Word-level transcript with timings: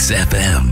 Mix 0.00 0.10
FM. 0.12 0.64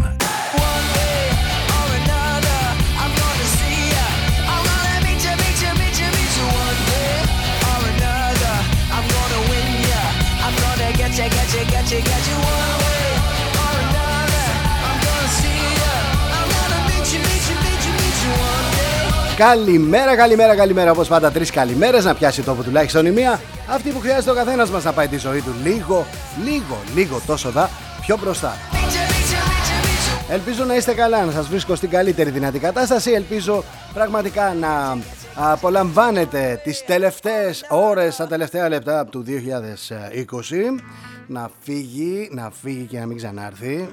Καλημέρα, 19.37 20.17
καλημέρα, 20.17 20.57
καλημέρα. 20.57 20.91
Όπως 20.91 21.09
πάντα, 21.09 21.31
τρεις 21.31 21.51
καλημέρες 21.51 22.05
να 22.05 22.15
πιάσει 22.15 22.43
τόπο 22.43 22.63
τουλάχιστον 22.63 23.07
η 23.07 23.11
μία. 23.11 23.41
Αυτή 23.67 23.91
που 23.91 24.01
χρειάζεται 24.01 24.31
ο 24.31 24.35
καθένας 24.35 24.71
μας 24.71 24.85
να 24.85 24.93
πάει 24.93 25.09
τη 25.09 25.17
ζωή 25.19 25.41
του 25.41 25.55
λίγο, 25.63 26.07
λίγο, 26.45 26.79
λίγο 26.95 27.21
τόσο 27.27 27.51
δα 27.51 27.71
πιο 28.01 28.19
μπροστά. 28.21 28.78
Ελπίζω 30.31 30.65
να 30.65 30.77
είστε 30.77 30.95
καλά, 30.95 31.25
να 31.25 31.33
σας 31.33 31.49
βρίσκω 31.49 31.75
στην 31.75 31.91
καλύτερη 31.91 32.31
δυνατή 32.31 32.59
κατάσταση. 32.59 33.11
Ελπίζω 33.11 33.65
πραγματικά 33.95 34.55
να 34.55 34.99
απολαμβάνετε 35.35 36.61
τις 36.65 36.85
τελευταίες 36.85 37.65
ώρες, 37.69 38.17
τα 38.17 38.27
τελευταία 38.27 38.69
λεπτά 38.69 39.05
του 39.07 39.23
2020. 39.23 40.83
Να 41.27 41.51
φύγει, 41.61 42.29
να 42.33 42.51
φύγει 42.63 42.85
και 42.85 42.99
να 42.99 43.07
μην 43.07 43.17
ξανάρθει. 43.17 43.89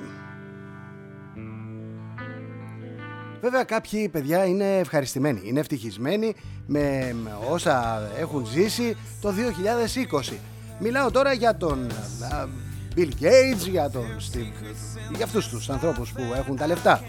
Βέβαια 3.41 3.63
κάποιοι 3.63 4.09
παιδιά 4.09 4.45
είναι 4.45 4.77
ευχαριστημένοι, 4.77 5.41
είναι 5.43 5.59
ευτυχισμένοι 5.59 6.35
με 6.65 7.15
όσα 7.49 8.01
έχουν 8.19 8.45
ζήσει 8.45 8.97
το 9.21 9.33
2020. 10.31 10.33
Μιλάω 10.79 11.11
τώρα 11.11 11.33
για 11.33 11.57
τον 11.57 11.87
Bill 12.95 13.09
Gates, 13.21 13.69
για 13.69 13.89
τον 13.89 14.05
Steve, 14.31 14.65
για 15.15 15.25
αυτούς 15.25 15.47
τους 15.47 15.69
ανθρώπους 15.69 16.11
που 16.11 16.21
έχουν 16.35 16.57
τα 16.57 16.67
λεφτά. 16.67 17.01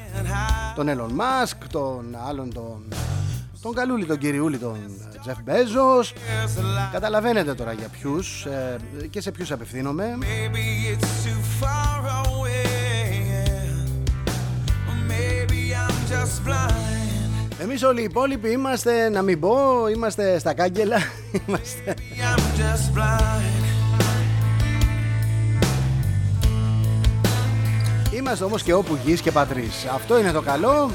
Τον 0.74 0.88
Elon 0.88 1.20
Musk, 1.20 1.56
τον 1.70 2.16
άλλον 2.28 2.52
τον, 2.52 2.82
τον 3.62 3.74
Καλούλη, 3.74 4.04
τον 4.04 4.18
Κυριούλη, 4.18 4.58
τον 4.58 4.78
Jeff 5.26 5.50
Bezos. 5.50 6.12
Καταλαβαίνετε 6.92 7.54
τώρα 7.54 7.72
για 7.72 7.88
ποιους 7.88 8.44
ε, 8.44 8.76
και 9.10 9.20
σε 9.20 9.30
ποιους 9.30 9.50
απευθύνομαι. 9.50 10.18
Εμείς 17.62 17.82
όλοι 17.82 18.00
οι 18.00 18.04
υπόλοιποι 18.04 18.50
είμαστε, 18.50 19.08
να 19.08 19.22
μην 19.22 19.40
πω, 19.40 19.88
είμαστε 19.94 20.38
στα 20.38 20.54
κάγκελα 20.54 20.98
Είμαστε 21.46 21.94
Είμαστε 28.26 28.44
όμως 28.44 28.62
και 28.62 28.72
όπου 28.72 28.98
γης 29.04 29.20
και 29.20 29.32
πατρίς 29.32 29.86
Αυτό 29.94 30.18
είναι 30.18 30.32
το 30.32 30.40
καλό 30.40 30.90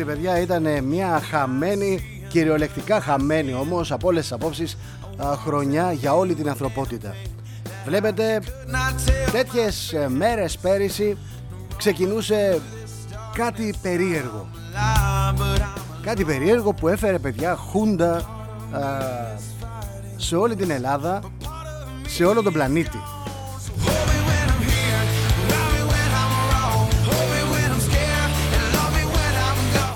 2020 0.00 0.06
παιδιά 0.06 0.40
ήταν 0.40 0.84
μια 0.84 1.20
χαμένη, 1.30 2.24
κυριολεκτικά 2.28 3.00
χαμένη 3.00 3.54
όμως 3.54 3.92
από 3.92 4.08
όλες 4.08 4.22
τις 4.22 4.32
απόψεις 4.32 4.76
χρονιά 5.44 5.92
για 5.92 6.14
όλη 6.14 6.34
την 6.34 6.48
ανθρωπότητα. 6.48 7.14
Βλέπετε 7.84 8.40
τέτοιες 9.32 9.92
ε, 9.92 10.08
μέρες 10.08 10.58
πέρυσι 10.58 11.16
ξεκινούσε 11.76 12.60
κάτι 13.34 13.74
περίεργο. 13.82 14.48
Κάτι 16.02 16.24
περίεργο 16.24 16.72
που 16.72 16.88
έφερε 16.88 17.18
παιδιά 17.18 17.56
χούντα 17.56 18.28
σε 20.16 20.36
όλη 20.36 20.56
την 20.56 20.70
Ελλάδα, 20.70 21.20
σε 22.06 22.24
όλο 22.24 22.42
τον 22.42 22.52
πλανήτη. 22.52 22.98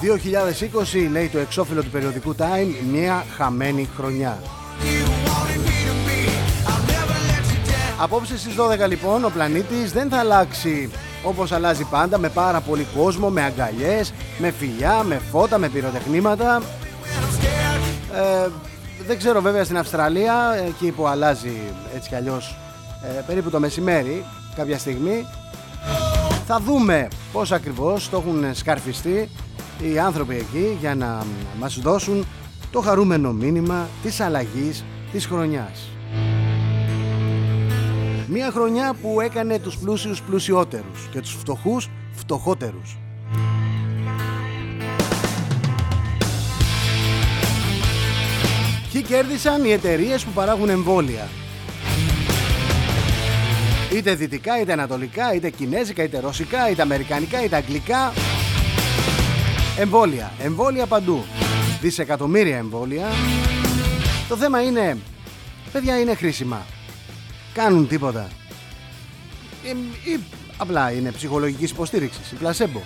2020 0.04 1.08
λέει 1.10 1.28
το 1.28 1.38
εξώφυλλο 1.38 1.82
του 1.82 1.90
περιοδικού 1.90 2.34
Time 2.38 2.86
μια 2.92 3.24
χαμένη 3.36 3.88
χρονιά. 3.96 4.38
Απόψε 8.00 8.38
στις 8.38 8.54
12 8.84 8.88
λοιπόν 8.88 9.24
ο 9.24 9.28
πλανήτης 9.28 9.92
δεν 9.92 10.08
θα 10.08 10.18
αλλάξει 10.18 10.90
όπως 11.24 11.52
αλλάζει 11.52 11.84
πάντα 11.84 12.18
με 12.18 12.28
πάρα 12.28 12.60
πολύ 12.60 12.86
κόσμο, 12.96 13.28
με 13.28 13.42
αγκαλιές, 13.42 14.12
με 14.38 14.50
φιλιά, 14.50 15.02
με 15.02 15.20
φώτα, 15.30 15.58
με 15.58 15.68
πυροτεχνήματα. 15.68 16.62
Ε, 18.14 18.48
δεν 19.06 19.18
ξέρω 19.18 19.40
βέβαια 19.40 19.64
στην 19.64 19.78
Αυστραλία, 19.78 20.54
εκεί 20.68 20.90
που 20.90 21.06
αλλάζει 21.06 21.60
έτσι 21.94 22.08
κι 22.08 22.14
αλλιώς 22.14 22.56
ε, 23.02 23.20
περίπου 23.26 23.50
το 23.50 23.60
μεσημέρι 23.60 24.24
κάποια 24.56 24.78
στιγμή. 24.78 25.26
Θα 26.46 26.60
δούμε 26.60 27.08
πώς 27.32 27.52
ακριβώς 27.52 28.08
το 28.10 28.16
έχουν 28.16 28.54
σκαρφιστεί 28.54 29.28
οι 29.80 29.98
άνθρωποι 29.98 30.34
εκεί 30.34 30.76
για 30.80 30.94
να 30.94 31.22
μας 31.58 31.78
δώσουν 31.78 32.26
το 32.70 32.80
χαρούμενο 32.80 33.32
μήνυμα 33.32 33.88
της 34.02 34.20
αλλαγής 34.20 34.84
της 35.12 35.26
χρονιάς. 35.26 35.88
Μια 38.28 38.50
χρονιά 38.50 38.94
που 39.02 39.20
έκανε 39.20 39.58
τους 39.58 39.76
πλούσιους 39.76 40.22
πλουσιότερους 40.22 41.08
και 41.10 41.20
τους 41.20 41.32
φτωχούς 41.32 41.90
φτωχότερους. 42.12 42.98
Ποιοι 48.92 49.02
κέρδισαν 49.02 49.64
οι 49.64 49.70
εταιρείες 49.70 50.24
που 50.24 50.30
παράγουν 50.30 50.68
εμβόλια. 50.68 51.28
Είτε 53.94 54.14
δυτικά, 54.14 54.60
είτε 54.60 54.72
ανατολικά, 54.72 55.34
είτε 55.34 55.50
κινέζικα, 55.50 56.02
είτε 56.02 56.20
ρωσικά, 56.20 56.70
είτε 56.70 56.82
αμερικανικά, 56.82 57.44
είτε 57.44 57.56
αγγλικά. 57.56 58.12
Εμβόλια, 59.78 60.32
εμβόλια 60.38 60.86
παντού. 60.86 61.24
Δισεκατομμύρια 61.80 62.56
εμβόλια. 62.56 63.06
Το 64.28 64.36
θέμα 64.36 64.62
είναι, 64.62 64.98
παιδιά 65.72 66.00
είναι 66.00 66.14
χρήσιμα. 66.14 66.66
Κάνουν 67.54 67.88
τίποτα. 67.88 68.28
Ή, 69.62 69.68
ή 70.10 70.20
απλά 70.56 70.92
είναι 70.92 71.10
ψυχολογικής 71.10 71.70
υποστήριξης, 71.70 72.32
η 72.32 72.34
πλασέμπο. 72.34 72.80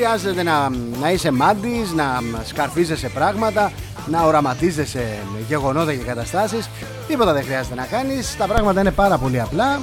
Χρειάζεται 0.00 0.42
να, 0.42 0.70
να 1.00 1.10
είσαι 1.10 1.30
μάντης, 1.30 1.92
να 1.92 2.20
σκαρφίζεσαι 2.44 3.08
πράγματα, 3.08 3.72
να 4.06 4.22
οραματίζεσαι 4.22 5.04
γεγονότα 5.48 5.94
και 5.94 6.04
καταστάσεις. 6.04 6.68
Τίποτα 7.08 7.32
δεν 7.32 7.44
χρειάζεται 7.44 7.74
να 7.74 7.84
κάνεις, 7.84 8.36
τα 8.36 8.46
πράγματα 8.46 8.80
είναι 8.80 8.90
πάρα 8.90 9.18
πολύ 9.18 9.40
απλά. 9.40 9.80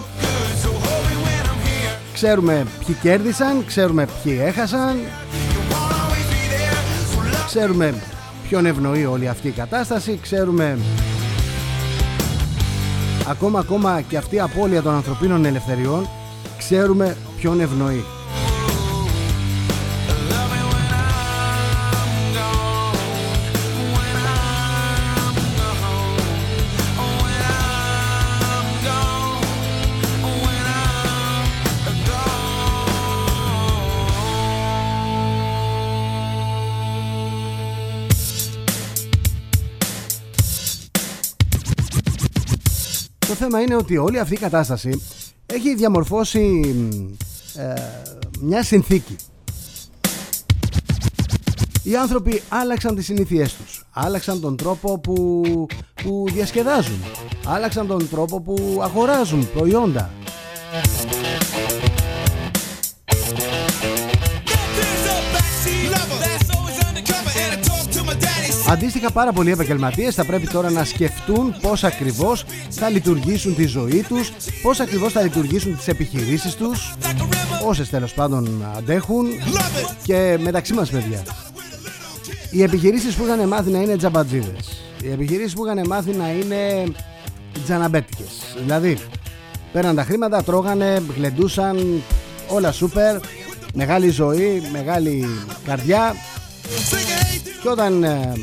Ξέρουμε 2.14 2.66
ποιοι 2.86 2.96
κέρδισαν, 3.02 3.66
ξέρουμε 3.66 4.08
ποιοι 4.24 4.40
έχασαν, 4.42 5.00
ξέρουμε 7.46 7.94
ποιον 8.48 8.66
ευνοεί 8.66 9.06
όλη 9.06 9.28
αυτή 9.28 9.48
η 9.48 9.52
κατάσταση, 9.52 10.20
ξέρουμε 10.22 10.78
ακόμα 13.30 13.60
ακόμα 13.60 14.02
και 14.02 14.18
αυτή 14.18 14.36
η 14.36 14.40
απώλεια 14.40 14.82
των 14.82 14.94
ανθρωπίνων 14.94 15.46
ελευθεριών, 15.46 16.10
ξέρουμε 16.58 17.18
ποιον 17.38 17.60
ευνοεί. 17.60 18.04
Θέμα 43.50 43.62
είναι 43.62 43.76
ότι 43.76 43.98
όλη 43.98 44.20
αυτή 44.20 44.34
η 44.34 44.38
κατάσταση 44.38 45.02
έχει 45.46 45.76
διαμορφώσει 45.76 46.62
ε, 47.56 47.74
μια 48.42 48.64
συνθήκη. 48.64 49.16
Οι 51.84 51.96
άνθρωποι 51.96 52.42
άλλαξαν 52.50 52.96
τις 52.96 53.06
συνήθειές 53.06 53.54
τους, 53.54 53.86
άλλαξαν 53.92 54.42
τον 54.42 54.58
τρόπο 54.58 55.00
που, 55.00 55.42
που 56.04 56.26
διασκεδάζουν, 56.34 57.04
άλλαξαν 57.46 57.88
τον 57.88 58.10
τρόπο 58.10 58.42
που 58.42 58.80
αγοράζουν 58.82 59.50
προϊόντα. 59.54 60.10
Αντίστοιχα 68.70 69.12
πάρα 69.12 69.32
πολλοί 69.32 69.52
επαγγελματίες 69.52 70.16
θα 70.16 70.26
πρέπει 70.26 70.48
τώρα 70.48 70.70
να 70.70 70.84
σκεφτούν 70.84 71.56
πώς 71.62 71.84
ακριβώς 71.84 72.46
θα 72.70 72.90
λειτουργήσουν 72.90 73.56
τη 73.56 73.66
ζωή 73.66 74.06
τους, 74.08 74.32
πώς 74.62 74.80
ακριβώς 74.80 75.12
θα 75.12 75.22
λειτουργήσουν 75.22 75.78
τις 75.78 75.88
επιχειρήσεις 75.88 76.56
τους, 76.56 76.96
όσες 77.66 77.90
τέλος 77.90 78.14
πάντων 78.14 78.66
αντέχουν 78.78 79.28
και 80.04 80.38
μεταξύ 80.42 80.74
μας 80.74 80.90
παιδιά. 80.90 81.24
Οι 82.52 82.64
επιχειρήσεις 82.64 83.16
που 83.16 83.24
είχαν 83.24 83.48
μάθει 83.48 83.72
να 83.72 83.80
είναι 83.80 83.98
τζαμπατζίδες, 83.98 84.82
οι 85.04 85.12
επιχειρήσεις 85.12 85.54
που 85.54 85.66
είχαν 85.66 85.88
μάθει 85.88 86.12
να 86.12 86.30
είναι 86.30 86.84
τζαναμπέτικες, 87.64 88.56
δηλαδή 88.58 88.98
πέραν 89.72 89.96
τα 89.96 90.04
χρήματα, 90.04 90.44
τρώγανε, 90.44 91.04
γλεντούσαν, 91.16 92.02
όλα 92.48 92.72
σούπερ, 92.72 93.18
μεγάλη 93.74 94.10
ζωή, 94.10 94.62
μεγάλη 94.72 95.28
καρδιά 95.66 96.16
και 97.68 97.74
όταν 97.74 98.04
ε, 98.04 98.34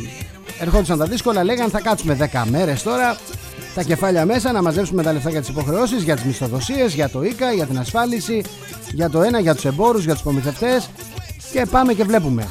ερχόντουσαν 0.59 0.99
τα 0.99 1.07
δύσκολα 1.07 1.45
λέγανε 1.45 1.71
θα 1.71 1.81
κάτσουμε 1.81 2.31
10 2.33 2.43
μέρες 2.51 2.83
τώρα 2.83 3.17
τα 3.75 3.83
κεφάλια 3.83 4.25
μέσα 4.25 4.53
να 4.53 4.63
μαζέψουμε 4.63 5.03
τα 5.03 5.13
λεφτά 5.13 5.31
για 5.31 5.41
τις 5.41 5.49
υποχρεώσεις, 5.49 6.03
για 6.03 6.15
τις 6.15 6.25
μισθοδοσίες, 6.25 6.95
για 6.95 7.09
το 7.09 7.23
ΙΚΑ, 7.23 7.53
για 7.53 7.67
την 7.67 7.79
ασφάλιση, 7.79 8.45
για 8.93 9.11
το 9.11 9.23
ένα, 9.23 9.41
για 9.41 9.55
τους 9.55 9.65
εμπόρους, 9.65 10.05
για 10.05 10.13
τους 10.13 10.23
προμηθευτές 10.23 10.89
και 11.53 11.67
πάμε 11.71 11.93
και 11.93 12.05
βλέπουμε. 12.05 12.49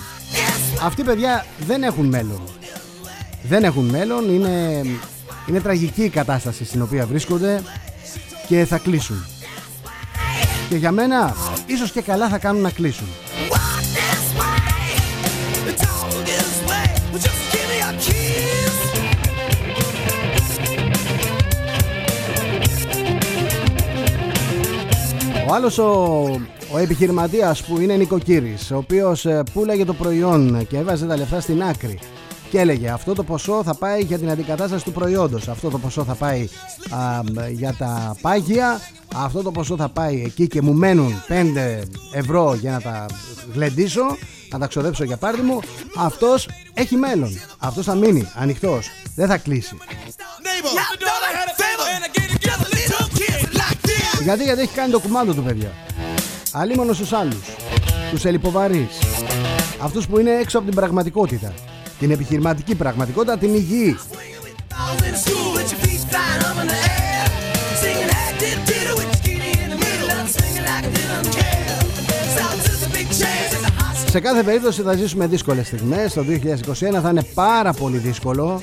Αυτοί 0.84 1.04
παιδιά 1.04 1.46
δεν 1.68 1.84
έχουν 1.84 2.06
μέλλον. 2.06 2.42
Δεν 3.44 3.64
έχουν 3.64 3.86
μέλλον, 3.86 4.34
είναι, 4.34 4.81
είναι 5.48 5.60
τραγική 5.60 6.04
η 6.04 6.10
κατάσταση 6.10 6.66
στην 6.66 6.81
οποία 6.81 7.06
βρίσκονται 7.06 7.62
και 8.48 8.66
θα 8.66 8.78
κλείσουν. 8.78 9.26
Και 10.69 10.76
για 10.76 10.92
μένα 10.92 11.36
ίσως 11.66 11.92
και 11.92 12.02
καλά 12.02 12.30
θα 12.30 12.38
κάνουν 12.38 12.62
να 12.62 12.69
κλείσουν. 12.69 13.08
Ο 25.48 25.54
άλλος 25.54 25.78
ο, 25.78 25.92
ο 26.74 26.78
επιχειρηματίας 26.78 27.63
που 27.63 27.80
είναι 27.80 27.95
νοικοκύρης 27.95 28.72
ο 28.72 28.78
οποίος 28.78 29.25
ε, 29.25 29.44
πουλάγε 29.54 29.86
το 29.86 29.94
προϊόν 29.94 30.68
και 30.68 30.78
έβαζε 30.78 31.06
τα 31.06 31.18
λεφτά 31.18 31.40
στην 31.40 31.63
άκρη 31.63 32.00
και 32.54 32.60
έλεγε 32.60 32.90
αυτό 32.90 33.13
το 33.13 33.24
ποσό 33.24 33.63
θα 33.63 33.75
πάει 33.75 34.01
για 34.01 34.18
την 34.18 34.30
αντικατάσταση 34.30 34.84
του 34.84 34.92
προϊόντος. 34.92 35.48
Αυτό 35.48 35.69
το 35.69 35.80
ποσό 35.80 36.04
θα 36.04 36.13
πάει 36.13 36.48
για 37.51 37.75
τα 37.78 38.16
πάγια. 38.22 38.80
Αυτό 39.16 39.42
το 39.42 39.51
ποσό 39.51 39.75
θα 39.75 39.90
πάει 39.90 40.24
εκεί 40.25 40.48
και 40.48 40.62
μου 40.62 40.74
μένουν 40.74 41.24
5 41.28 41.81
ευρώ 42.13 42.54
για 42.54 42.72
να 42.72 42.81
τα 42.81 43.06
γλεντήσω 43.54 44.01
να 44.51 44.60
τα 44.60 44.68
ξοδέψω 44.68 45.04
για 45.04 45.18
πάρτι 45.18 45.42
μου. 45.42 45.60
Αυτός 45.98 46.50
έχει 46.74 46.95
μέλλον. 46.95 47.40
Αυτός 47.57 47.86
θα 47.86 47.95
μείνει 47.95 48.31
ανοιχτός. 48.36 48.90
Δεν 49.16 49.28
θα 49.28 49.38
κλείσει 49.38 49.78
γιατί, 54.21 54.44
γιατί 54.44 54.62
έχει 54.62 54.74
κάνει 54.74 54.92
το 54.92 55.00
κουμάντο 55.00 55.33
του 55.33 55.44
παιδιά. 55.44 55.71
Αλίμονος 56.51 56.95
στους 56.95 57.13
άλλους. 57.13 57.56
Τους 58.12 58.25
ελιποβαρείς. 58.25 59.00
Αυτούς 59.81 60.07
που 60.07 60.19
είναι 60.19 60.31
έξω 60.31 60.57
από 60.57 60.68
την 60.68 60.75
πραγματικότητα. 60.75 61.54
Την 62.00 62.12
επιχειρηματική 62.12 62.75
πραγματικότητα 62.75 63.38
Την 63.38 63.54
υγιή. 63.54 63.98
Σε 74.09 74.19
κάθε 74.19 74.44
περίπτωση 74.44 74.81
θα 74.81 74.94
ζήσουμε 74.95 75.27
δύσκολες 75.27 75.68
στιγμές. 75.68 76.13
Το 76.13 76.24
2021 76.24 77.01
θα 77.01 77.09
είναι 77.09 77.24
πάρα 77.33 77.74
πολύ 77.74 77.98
δύσκολο 77.98 78.59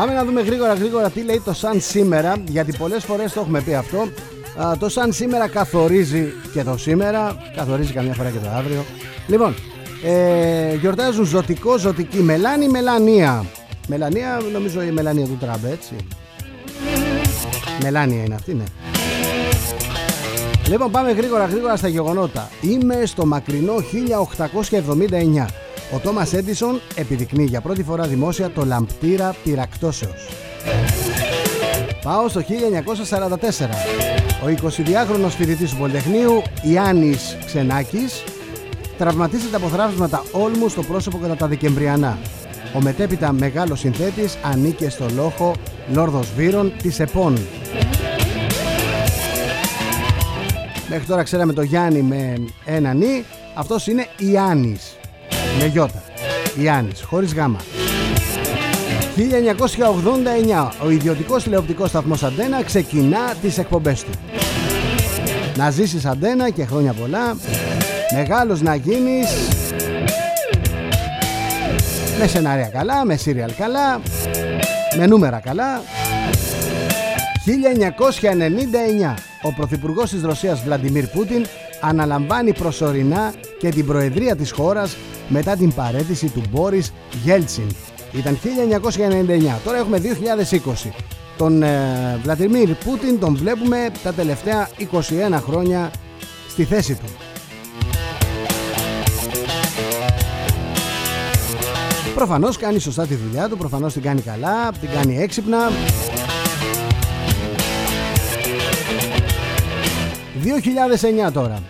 Πάμε 0.00 0.12
να 0.12 0.24
δούμε 0.24 0.40
γρήγορα 0.40 0.74
γρήγορα 0.74 1.10
τι 1.10 1.22
λέει 1.22 1.42
το 1.44 1.52
σαν 1.52 1.80
σήμερα 1.80 2.36
γιατί 2.48 2.76
πολλές 2.76 3.04
φορές 3.04 3.32
το 3.32 3.40
έχουμε 3.40 3.60
πει 3.60 3.74
αυτό. 3.74 4.08
Το 4.78 4.88
σαν 4.88 5.12
σήμερα 5.12 5.48
καθορίζει 5.48 6.32
και 6.52 6.64
το 6.64 6.76
σήμερα 6.76 7.36
καθορίζει 7.56 7.92
καμιά 7.92 8.14
φορά 8.14 8.30
και 8.30 8.38
το 8.38 8.48
αύριο. 8.48 8.84
Λοιπόν 9.26 9.54
ε, 10.04 10.74
γιορτάζουν 10.74 11.24
ζωτικό 11.24 11.78
ζωτική 11.78 12.18
μελάνη 12.22 12.68
μελανία. 12.68 13.44
Μελανία 13.88 14.40
νομίζω 14.52 14.82
η 14.82 14.90
μελανία 14.90 15.26
του 15.26 15.36
Τραμπ 15.40 15.64
έτσι. 15.64 15.94
Μελάνια 17.82 18.24
είναι 18.24 18.34
αυτή 18.34 18.54
ναι. 18.54 18.64
Λοιπόν 20.68 20.90
πάμε 20.90 21.12
γρήγορα 21.12 21.44
γρήγορα 21.44 21.76
στα 21.76 21.88
γεγονότα. 21.88 22.48
Είμαι 22.60 23.02
στο 23.04 23.26
μακρινό 23.26 23.74
1879 23.74 25.44
ο 25.94 25.98
Τόμας 25.98 26.32
Έντισον 26.32 26.80
επιδεικνύει 26.94 27.44
για 27.44 27.60
πρώτη 27.60 27.82
φορά 27.82 28.06
δημόσια 28.06 28.50
το 28.50 28.64
λαμπτήρα 28.64 29.34
πυρακτώσεως. 29.44 30.28
Πάω 32.02 32.28
στο 32.28 32.40
1944. 32.40 33.74
Ο 34.44 34.46
22χρονος 34.46 35.30
φοιτητής 35.36 35.70
του 35.70 35.76
Πολυτεχνείου 35.76 36.42
Ιάννης 36.62 37.36
Ξενάκης 37.46 38.24
τραυματίζεται 38.98 39.56
από 39.56 39.68
θράψματα 39.68 40.22
όλμου 40.32 40.68
στο 40.68 40.82
πρόσωπο 40.82 41.18
κατά 41.18 41.36
τα 41.36 41.46
Δεκεμβριανά. 41.46 42.18
Ο 42.74 42.80
μετέπειτα 42.80 43.32
μεγάλος 43.32 43.78
συνθέτης 43.78 44.36
ανήκε 44.42 44.88
στο 44.88 45.06
λόγο 45.14 45.52
Λόρδος 45.92 46.32
Βύρων 46.36 46.72
της 46.82 47.00
ΕΠΟΝ. 47.00 47.38
Μέχρι 50.88 51.06
τώρα 51.06 51.22
ξέραμε 51.22 51.52
το 51.52 51.62
Γιάννη 51.62 52.02
με 52.02 52.44
ένα 52.64 52.92
νι, 52.92 53.24
αυτός 53.54 53.86
είναι 53.86 54.06
Ιάννης 54.18 54.99
με 55.58 55.66
γιώτα. 55.66 56.02
Ιάννης, 56.60 57.02
χωρίς 57.02 57.34
γάμα. 57.34 57.58
1989 59.16 60.72
ο 60.84 60.90
ιδιωτικός 60.90 61.42
τηλεοπτικός 61.42 61.88
σταθμός 61.88 62.22
Αντένα 62.22 62.62
ξεκινά 62.62 63.34
τις 63.42 63.58
εκπομπές 63.58 64.02
του. 64.04 64.10
Να 65.56 65.70
ζήσεις 65.70 66.04
Αντένα 66.04 66.50
και 66.50 66.64
χρόνια 66.64 66.92
πολλά. 66.92 67.36
Μεγάλος 68.14 68.60
να 68.60 68.74
γίνεις. 68.74 69.28
Με 72.18 72.26
σενάρια 72.26 72.66
καλά, 72.66 73.04
με 73.04 73.16
σύριαλ 73.16 73.50
καλά, 73.58 74.00
με 74.96 75.06
νούμερα 75.06 75.40
καλά. 75.40 75.82
1999 77.44 79.14
ο 79.42 79.52
Πρωθυπουργός 79.52 80.10
της 80.10 80.22
Ρωσίας 80.22 80.62
Βλαντιμίρ 80.62 81.06
Πούτιν 81.06 81.46
αναλαμβάνει 81.80 82.52
προσωρινά 82.52 83.32
και 83.60 83.68
την 83.68 83.86
προεδρία 83.86 84.36
της 84.36 84.50
χώρας 84.50 84.96
μετά 85.28 85.56
την 85.56 85.74
παρέτηση 85.74 86.28
του 86.28 86.42
Μπόρις 86.50 86.92
Γέλτσιν. 87.24 87.66
Ήταν 88.12 88.38
1999, 88.42 89.58
τώρα 89.64 89.78
έχουμε 89.78 90.00
2020. 90.84 90.90
Τον 91.36 91.62
ε, 91.62 92.18
Βλατιμίρ 92.22 92.74
Πούτιν 92.74 93.18
τον 93.18 93.36
βλέπουμε 93.36 93.90
τα 94.02 94.12
τελευταία 94.12 94.68
21 94.78 94.86
χρόνια 95.44 95.90
στη 96.48 96.64
θέση 96.64 96.94
του. 96.94 97.06
Προφανώς 102.14 102.56
κάνει 102.56 102.78
σωστά 102.78 103.06
τη 103.06 103.14
δουλειά 103.14 103.48
του, 103.48 103.56
προφανώς 103.56 103.92
την 103.92 104.02
κάνει 104.02 104.20
καλά, 104.20 104.72
την 104.80 104.88
κάνει 104.90 105.18
έξυπνα. 105.18 105.58
2009 111.28 111.32
τώρα. 111.32 111.62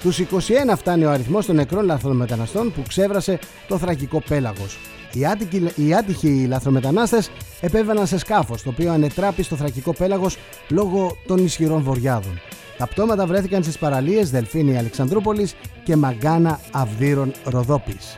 Τους 0.00 0.18
21 0.18 0.24
φτάνει 0.76 1.04
ο 1.04 1.10
αριθμός 1.10 1.46
των 1.46 1.56
νεκρών 1.56 1.84
λαθρομεταναστών 1.84 2.72
που 2.72 2.82
ξέβρασε 2.88 3.38
το 3.68 3.78
θρακικό 3.78 4.22
πέλαγος. 4.28 4.78
Οι 5.12 5.26
άτυχοι, 5.26 5.72
οι 5.76 5.94
άτυχοι 5.94 6.46
λαθρομετανάστες 6.48 7.30
επέβαιναν 7.60 8.06
σε 8.06 8.18
σκάφος, 8.18 8.62
το 8.62 8.68
οποίο 8.68 8.92
ανετράπη 8.92 9.42
στο 9.42 9.56
θρακικό 9.56 9.92
πέλαγος 9.92 10.36
λόγω 10.68 11.16
των 11.26 11.44
ισχυρών 11.44 11.82
βοριάδων. 11.82 12.40
Τα 12.78 12.86
πτώματα 12.86 13.26
βρέθηκαν 13.26 13.62
στις 13.62 13.78
παραλίες 13.78 14.30
Δελφίνη 14.30 14.78
Αλεξανδρούπολης 14.78 15.54
και 15.84 15.96
Μαγκάνα 15.96 16.60
Αυδείρων 16.72 17.32
Ροδόπης. 17.44 18.16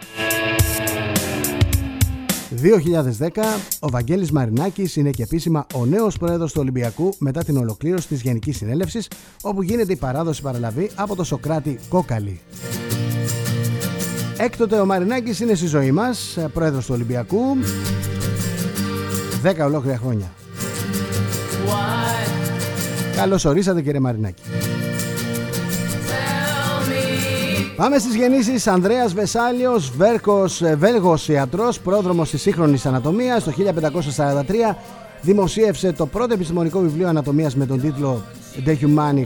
2010 2.63 3.29
ο 3.81 3.89
Βαγγέλης 3.89 4.31
Μαρινάκης 4.31 4.97
είναι 4.97 5.11
και 5.11 5.23
επίσημα 5.23 5.67
ο 5.75 5.87
νέος 5.87 6.17
πρόεδρος 6.17 6.53
του 6.53 6.59
Ολυμπιακού 6.61 7.15
μετά 7.19 7.45
την 7.45 7.57
ολοκλήρωση 7.57 8.09
της 8.09 8.21
Γενικής 8.23 8.57
Συνέλευσης 8.57 9.09
όπου 9.43 9.63
γίνεται 9.63 9.93
η 9.93 9.97
παράδοση 9.97 10.43
παραλαβή 10.43 10.91
από 10.95 11.17
το 11.17 11.25
Σοκράτη 11.25 11.79
Κόκαλη. 11.89 12.41
Έκτοτε 14.39 14.81
ο 14.81 14.87
Μαρινάκης 14.87 15.41
είναι 15.41 15.55
στη 15.55 15.67
ζωή 15.67 15.93
μας, 15.93 16.39
πρόεδρος 16.53 16.87
του 16.87 16.93
Ολυμπιακού, 16.95 17.57
10 19.43 19.65
ολόκληρα 19.65 19.97
χρόνια. 19.97 20.33
Καλώς 23.17 23.45
ορίσατε 23.45 23.83
κύριε 23.83 24.01
Μαρινάκη. 24.01 24.43
Πάμε 27.81 27.99
στις 27.99 28.15
γεννήσεις 28.15 28.67
Ανδρέας 28.67 29.13
Βεσάλιος, 29.13 29.93
Βέρκος, 29.97 30.63
ε, 30.63 30.77
Βέλγος 30.77 31.29
ιατρός, 31.29 31.81
πρόδρομος 31.81 32.31
της 32.31 32.43
σύγχρονης 32.43 32.87
ανατομίας. 32.87 33.45
Το 33.45 33.51
1543 33.51 34.77
δημοσίευσε 35.23 35.93
το 35.93 36.07
πρώτο 36.07 36.35
επιστημονικό 36.35 36.81
βιβλίο 36.81 37.09
ανατομίας 37.09 37.57
με 37.57 37.67
τον 37.67 37.81
τίτλο 37.81 38.23
De 38.67 38.71
Humani 38.71 39.23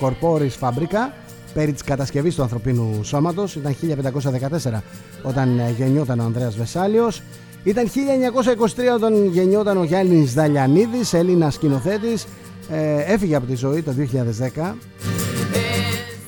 Corporis 0.00 0.58
Fabrica 0.60 1.12
περί 1.54 1.72
της 1.72 1.82
κατασκευής 1.82 2.34
του 2.34 2.42
ανθρωπίνου 2.42 3.00
σώματος. 3.02 3.54
Ήταν 3.54 3.74
1514 3.74 4.82
όταν 5.22 5.58
ε, 5.58 5.74
γεννιόταν 5.76 6.20
ο 6.20 6.22
Ανδρέας 6.22 6.56
Βεσάλιος. 6.56 7.22
Ήταν 7.64 7.86
1923 7.86 8.94
όταν 8.94 9.26
γεννιόταν 9.26 9.76
ο 9.76 9.84
Γιάννης 9.84 10.34
Δαλιανίδης, 10.34 11.12
Έλληνας 11.12 11.54
σκηνοθέτης. 11.54 12.26
Ε, 12.70 13.12
έφυγε 13.12 13.36
από 13.36 13.46
τη 13.46 13.54
ζωή 13.54 13.82
το 13.82 13.92
2010 13.92 14.74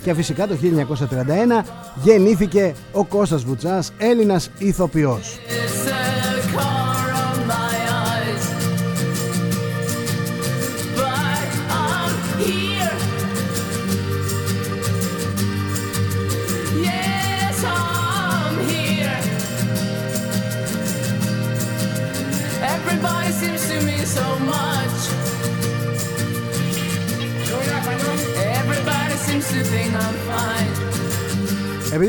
και 0.03 0.15
φυσικά 0.15 0.47
το 0.47 0.57
1931 0.63 1.65
γεννήθηκε 2.03 2.75
ο 2.93 3.05
Κώστας 3.05 3.45
Βουτσάς, 3.45 3.93
Έλληνας 3.99 4.51
ηθοποιός. 4.59 5.39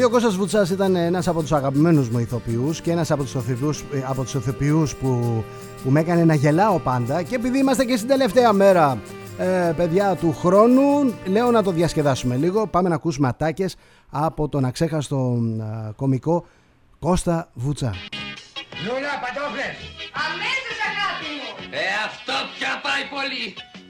Επειδή 0.04 0.16
ο 0.16 0.20
Κώστας 0.20 0.38
Βουτσάς 0.40 0.70
ήταν 0.70 0.96
ένας 0.96 1.28
από 1.28 1.42
τους 1.42 1.52
αγαπημένους 1.52 2.10
μου 2.10 2.20
ηθοποιούς 2.20 2.82
και 2.82 2.92
ένας 2.92 3.12
από 3.12 3.24
τους 3.24 3.34
ηθοποιούς, 3.34 3.80
ε, 3.94 4.04
από 4.08 4.24
τους 4.24 4.34
ηθοποιούς 4.34 4.96
που, 4.96 5.44
που 5.84 5.90
με 5.90 6.00
έκανε 6.00 6.24
να 6.24 6.34
γελάω 6.34 6.80
πάντα 6.80 7.24
και 7.24 7.36
επειδή 7.36 7.58
είμαστε 7.58 7.86
και 7.86 7.96
στην 7.96 8.08
τελευταία 8.08 8.54
μέρα 8.54 9.02
ε, 9.38 9.74
παιδιά 9.76 10.16
του 10.16 10.34
χρόνου 10.34 11.14
λέω 11.26 11.52
να 11.52 11.64
το 11.64 11.72
διασκεδάσουμε 11.72 12.36
λίγο 12.36 12.68
πάμε 12.68 12.90
να 12.90 12.96
ακούσουμε 12.96 13.28
ατάκες 13.28 13.76
από 14.10 14.50
τον 14.50 14.66
αξέχαστο 14.66 15.40
ε, 15.60 15.92
κομικό 15.96 16.46
Κώστα 17.00 17.50
Βουτσά 17.54 17.94
Λούλα, 18.86 19.14
παντόφλες! 19.24 19.76
Αμέσως 20.28 20.78
αγάπη 20.90 21.30
μου! 21.38 21.50
Ε, 21.82 21.86
αυτό 22.08 22.34
πια 22.56 22.72
πάει 22.86 23.04
πολύ! 23.16 23.46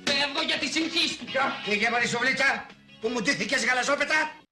Φεύγω 0.08 0.42
για 0.50 0.58
τη 0.62 0.68
συγχύς 0.76 1.18
του! 1.18 1.26
Ποιο, 1.26 1.42
πήγε 1.66 1.90
Μαρισοβλίτσα, 1.94 2.50
που 3.02 3.08
μου 3.14 3.20
ντύθηκες 3.22 3.62
γαλαζόπετα! 3.66 4.43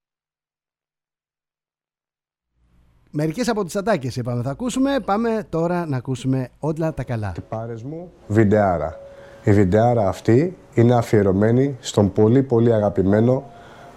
Μερικές 3.14 3.48
από 3.48 3.66
τις 3.66 3.76
ατάκες 3.76 4.16
είπαμε 4.16 4.42
θα 4.42 4.50
ακούσουμε. 4.50 5.00
Πάμε 5.06 5.46
τώρα 5.50 5.86
να 5.86 5.98
ακούσουμε 5.98 6.50
όλα 6.60 6.94
τα 6.94 7.04
καλά. 7.04 7.34
Πάρες 7.50 7.84
μου 7.84 8.12
βιντεάρα. 8.28 9.00
Η 9.44 9.52
βιντεάρα 9.52 10.08
αυτή 10.08 10.58
είναι 10.74 10.94
αφιερωμένη 10.94 11.78
στον 11.80 12.12
πολύ 12.12 12.42
πολύ 12.44 12.74
αγαπημένο 12.74 13.44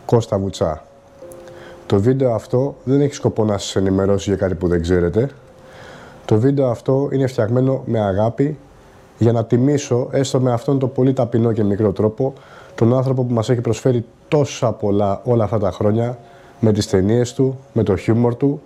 Κώστα 0.06 0.38
Βουτσά. 0.38 0.84
Το 1.86 2.00
βίντεο 2.00 2.34
αυτό 2.34 2.76
δεν 2.84 3.00
έχει 3.00 3.14
σκοπό 3.14 3.44
να 3.44 3.58
σας 3.58 3.76
ενημερώσει 3.76 4.30
για 4.30 4.38
κάτι 4.38 4.54
που 4.54 4.68
δεν 4.68 4.82
ξέρετε. 4.82 5.30
Το 6.24 6.38
βίντεο 6.38 6.66
αυτό 6.66 7.08
είναι 7.12 7.26
φτιαγμένο 7.26 7.82
με 7.86 8.00
αγάπη 8.00 8.58
για 9.18 9.32
να 9.32 9.44
τιμήσω 9.44 10.08
έστω 10.12 10.40
με 10.40 10.52
αυτόν 10.52 10.78
τον 10.78 10.92
πολύ 10.92 11.12
ταπεινό 11.12 11.52
και 11.52 11.64
μικρό 11.64 11.92
τρόπο 11.92 12.32
τον 12.74 12.94
άνθρωπο 12.94 13.24
που 13.24 13.34
μας 13.34 13.50
έχει 13.50 13.60
προσφέρει 13.60 14.04
τόσα 14.28 14.72
πολλά 14.72 15.20
όλα 15.24 15.44
αυτά 15.44 15.58
τα 15.58 15.70
χρόνια 15.70 16.18
με 16.60 16.72
τις 16.72 16.86
ταινίες 16.86 17.32
του, 17.32 17.58
με 17.72 17.82
το 17.82 17.96
χιούμορ 17.96 18.34
του 18.34 18.60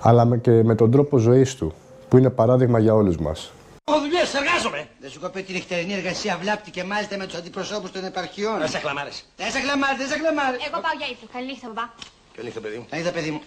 αλλά 0.00 0.36
και 0.36 0.50
με 0.50 0.74
τον 0.74 0.90
τρόπο 0.90 1.18
ζωής 1.18 1.54
του, 1.54 1.74
που 2.08 2.16
είναι 2.16 2.30
παράδειγμα 2.30 2.78
για 2.78 2.94
όλους 2.94 3.16
μας. 3.16 3.52
Εγώ 3.84 3.98
δουλειές, 3.98 4.34
εργάζομαι. 4.34 4.88
Δεν 5.00 5.10
σου 5.10 5.20
κοπεί 5.20 5.42
τη 5.42 5.52
νυχτερινή 5.52 5.92
εργασία 5.92 6.38
βλάπτει 6.40 6.70
και 6.70 6.84
μάλιστα 6.84 7.16
με 7.16 7.26
τους 7.26 7.34
αντιπροσώπους 7.34 7.90
των 7.90 8.04
επαρχιών. 8.04 8.58
Δεν 8.58 8.68
σε 8.68 8.78
κλαμάρε. 8.78 9.10
Δεν 9.36 9.50
σε 9.50 9.60
κλαμάρε, 9.60 9.96
δεν 9.96 10.08
σε 10.08 10.18
κλαμάρε. 10.18 10.56
Εγώ 10.66 10.80
πάω 10.84 10.94
για 10.98 11.06
ύπνο. 11.10 11.28
Καλή 11.32 11.46
νύχτα, 11.46 11.66
μπαμπά. 11.66 11.88
Καλή 12.34 12.46
νύχτα, 12.46 12.60
παιδί 12.60 12.76
μου. 12.76 12.86
Καλή 12.90 13.10
παιδί 13.10 13.30
μου. 13.30 13.40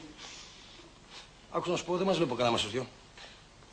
Άκουσα 1.51 1.71
να 1.71 1.77
σου 1.77 1.85
πω, 1.85 1.97
δεν 1.97 2.05
μας 2.07 2.17
βλέπω 2.17 2.35
καλά 2.35 2.51
μας 2.51 2.67
δυο. 2.71 2.85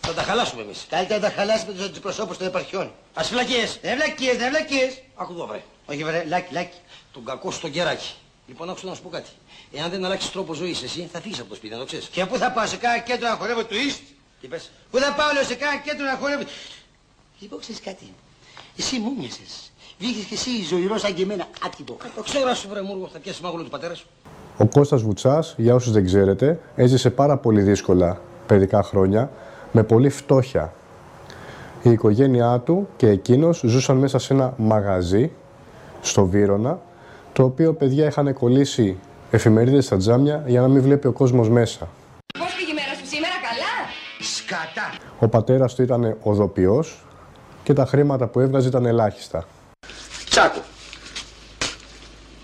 Θα 0.00 0.14
τα 0.14 0.22
χαλάσουμε 0.22 0.62
εμείς. 0.62 0.86
Καλύτερα 0.88 1.20
να 1.20 1.28
τα 1.28 1.34
χαλάσει 1.34 1.64
με 1.66 1.72
τους 1.72 1.84
αντιπροσώπους 1.84 2.36
των 2.36 2.46
επαρχιών. 2.46 2.90
Α 3.14 3.22
φυλακίες. 3.22 3.78
Δεν 3.82 3.96
βλακίες, 3.96 4.36
δεν 4.36 4.48
βλακίες. 4.50 5.02
Άκου 5.14 5.32
εδώ, 5.32 5.46
βρε. 5.46 5.62
Όχι, 5.86 6.04
βρε, 6.04 6.24
λάκι, 6.28 6.52
λάκι. 6.54 6.78
Τον 7.12 7.24
κακό 7.24 7.50
στο 7.50 7.68
κεράκι. 7.68 8.14
Λοιπόν, 8.50 8.70
άκουσα 8.70 8.86
να 8.86 8.94
σου 8.94 9.02
πω 9.02 9.08
κάτι. 9.08 9.30
Εάν 9.72 9.90
δεν 9.90 10.04
αλλάξεις 10.04 10.30
τρόπο 10.30 10.52
ζωής, 10.54 10.82
εσύ 10.82 11.08
θα 11.12 11.20
φύγεις 11.20 11.40
από 11.40 11.48
το 11.48 11.54
σπίτι, 11.54 11.72
να 11.72 11.78
το 11.80 11.86
ξέρεις. 11.86 12.06
Και 12.06 12.26
πού 12.26 12.36
θα 12.36 12.50
πάω 12.52 12.66
σε 12.66 12.76
κάνα 12.76 12.98
κέντρο 12.98 13.28
να 13.28 13.34
χορεύω 13.34 13.64
του 13.64 13.74
Ίστ. 13.86 14.02
Τι 14.40 14.46
πες. 14.46 14.70
Πού 14.90 14.98
θα 14.98 15.12
πάω 15.18 15.28
λέω, 15.34 15.42
σε 15.42 15.54
κάνα 15.54 15.76
κέντρο 15.86 16.04
να 16.04 16.16
χορεύω; 16.20 16.42
Λοιπόν, 17.38 17.58
ξέρεις 17.60 17.80
κάτι. 17.80 18.06
Εσύ 18.78 18.98
μου 18.98 19.10
μοιάζε. 19.18 19.46
Βγήκες 19.98 20.24
και 20.24 20.34
εσύ 20.34 20.50
ζωηρός 20.70 21.00
σαν 21.00 21.14
και 21.14 21.22
εμένα, 21.22 21.46
άτυπο. 21.66 21.96
Το 22.16 22.22
ξέρω, 22.22 22.54
σου 22.54 22.68
βρε 22.68 22.82
Μούργο, 22.82 23.08
θα 23.12 23.18
πιάσεις 23.18 23.40
μάγουλο 23.40 23.62
του 23.62 23.70
πατέρα 23.70 23.94
σου. 23.94 24.06
Ο 24.56 24.66
Κώστας 24.66 25.02
Βουτσάς, 25.02 25.54
για 25.56 25.74
όσους 25.74 25.92
δεν 25.92 26.04
ξέρετε, 26.04 26.60
έζησε 26.76 27.10
πάρα 27.10 27.36
πολύ 27.36 27.62
δύσκολα 27.62 28.20
παιδικά 28.46 28.82
χρόνια, 28.82 29.30
με 29.72 29.82
πολύ 29.82 30.10
φτώχεια. 30.10 30.72
Η 31.82 31.90
οικογένειά 31.90 32.58
του 32.58 32.88
και 32.96 33.08
εκείνος 33.08 33.62
ζούσαν 33.64 33.96
μέσα 33.96 34.18
σε 34.18 34.32
ένα 34.32 34.54
μαγαζί 34.56 35.30
στο 36.00 36.26
Βύρονα, 36.26 36.80
το 37.40 37.46
οποίο 37.46 37.74
παιδιά 37.74 38.06
είχαν 38.06 38.34
κολλήσει 38.34 38.98
εφημερίδες 39.30 39.84
στα 39.84 39.96
τζάμια 39.96 40.44
για 40.46 40.60
να 40.60 40.68
μην 40.68 40.82
βλέπει 40.82 41.06
ο 41.06 41.12
κόσμος 41.12 41.48
μέσα. 41.48 41.88
Πώς 42.38 42.54
πήγε 42.56 42.70
η 42.70 42.74
μέρα 42.74 42.94
σου 42.98 43.06
σήμερα, 43.06 43.34
καλά; 43.48 43.90
Σκατά. 44.20 45.06
Ο 45.18 45.28
πατέρας 45.28 45.74
του 45.74 45.82
ήταν 45.82 46.16
οδοποιός 46.22 47.06
και 47.62 47.72
τα 47.72 47.84
χρήματα 47.86 48.26
που 48.26 48.40
έβγαζε 48.40 48.68
ήταν 48.68 48.86
ελάχιστα. 48.86 49.44
Τσάκο. 50.30 50.60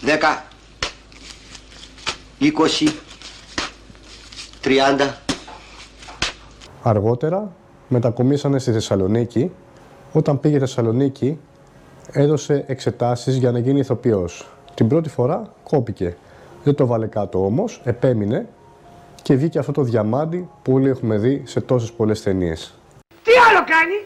Δέκα. 0.01 0.45
Είκοσι. 2.39 2.99
Τριάντα. 4.61 5.19
Αργότερα 6.83 7.53
μετακομίσανε 7.89 8.59
στη 8.59 8.73
Θεσσαλονίκη. 8.73 9.53
Όταν 10.13 10.41
πήγε 10.41 10.59
Θεσσαλονίκη 10.59 11.39
έδωσε 12.13 12.65
εξετάσεις 12.67 13.37
για 13.37 13.51
να 13.51 13.59
γίνει 13.59 13.79
ηθοποιός. 13.79 14.51
Την 14.77 14.89
πρώτη 14.89 15.09
φορά 15.09 15.53
κόπηκε. 15.63 16.17
Δεν 16.65 16.75
το 16.75 16.87
βάλε 16.87 17.07
κάτω 17.07 17.45
όμως, 17.45 17.81
επέμεινε 17.85 18.47
και 19.23 19.35
βγήκε 19.35 19.59
αυτό 19.59 19.73
το 19.73 19.83
διαμάντι 19.83 20.49
που 20.63 20.73
όλοι 20.73 20.89
έχουμε 20.89 21.17
δει 21.17 21.43
σε 21.47 21.61
τόσες 21.61 21.93
πολλές 21.93 22.23
ταινίες. 22.23 22.75
Τι 23.23 23.33
άλλο 23.49 23.59
κάνει; 23.59 23.99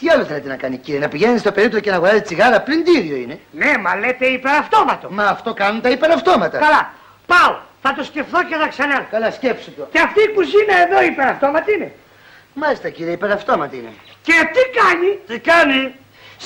Τι 0.00 0.08
άλλο 0.08 0.24
θέλετε 0.24 0.48
να 0.48 0.56
κάνει 0.56 0.76
κύριε, 0.76 1.00
να 1.00 1.08
πηγαίνει 1.08 1.38
στο 1.38 1.52
περίπτωμα 1.52 1.82
και 1.82 1.90
να 1.90 1.96
αγοράζει 1.96 2.22
τσιγάρα, 2.22 2.60
πλυντήριο 2.62 3.16
είναι. 3.16 3.38
Ναι, 3.50 3.72
μα 3.80 3.96
λέτε 3.96 4.26
υπεραυτόματο. 4.26 5.10
Μα 5.10 5.24
αυτό 5.24 5.54
κάνουν 5.54 5.80
τα 5.80 5.90
υπεραυτόματα. 5.90 6.58
Καλά. 6.58 6.92
Πάω. 7.26 7.58
Θα 7.82 7.94
το 7.94 8.02
σκεφτώ 8.04 8.38
και 8.48 8.56
θα 8.56 8.68
ξανάρθω. 8.68 9.06
Καλά, 9.10 9.30
σκέψου 9.30 9.74
το. 9.74 9.88
Και 9.92 10.00
αυτή 10.00 10.20
η 10.20 10.32
κουζίνα 10.34 10.74
εδώ 10.86 11.02
υπεραυτόματη 11.02 11.72
είναι. 11.72 11.92
Μάλιστα 12.54 12.88
κύριε, 12.88 13.12
υπεραυτόματη 13.12 13.76
είναι. 13.76 13.92
Και 14.22 14.32
τι 14.54 14.62
κάνει; 14.80 15.10
Τι 15.26 15.38
κάνει; 15.50 15.94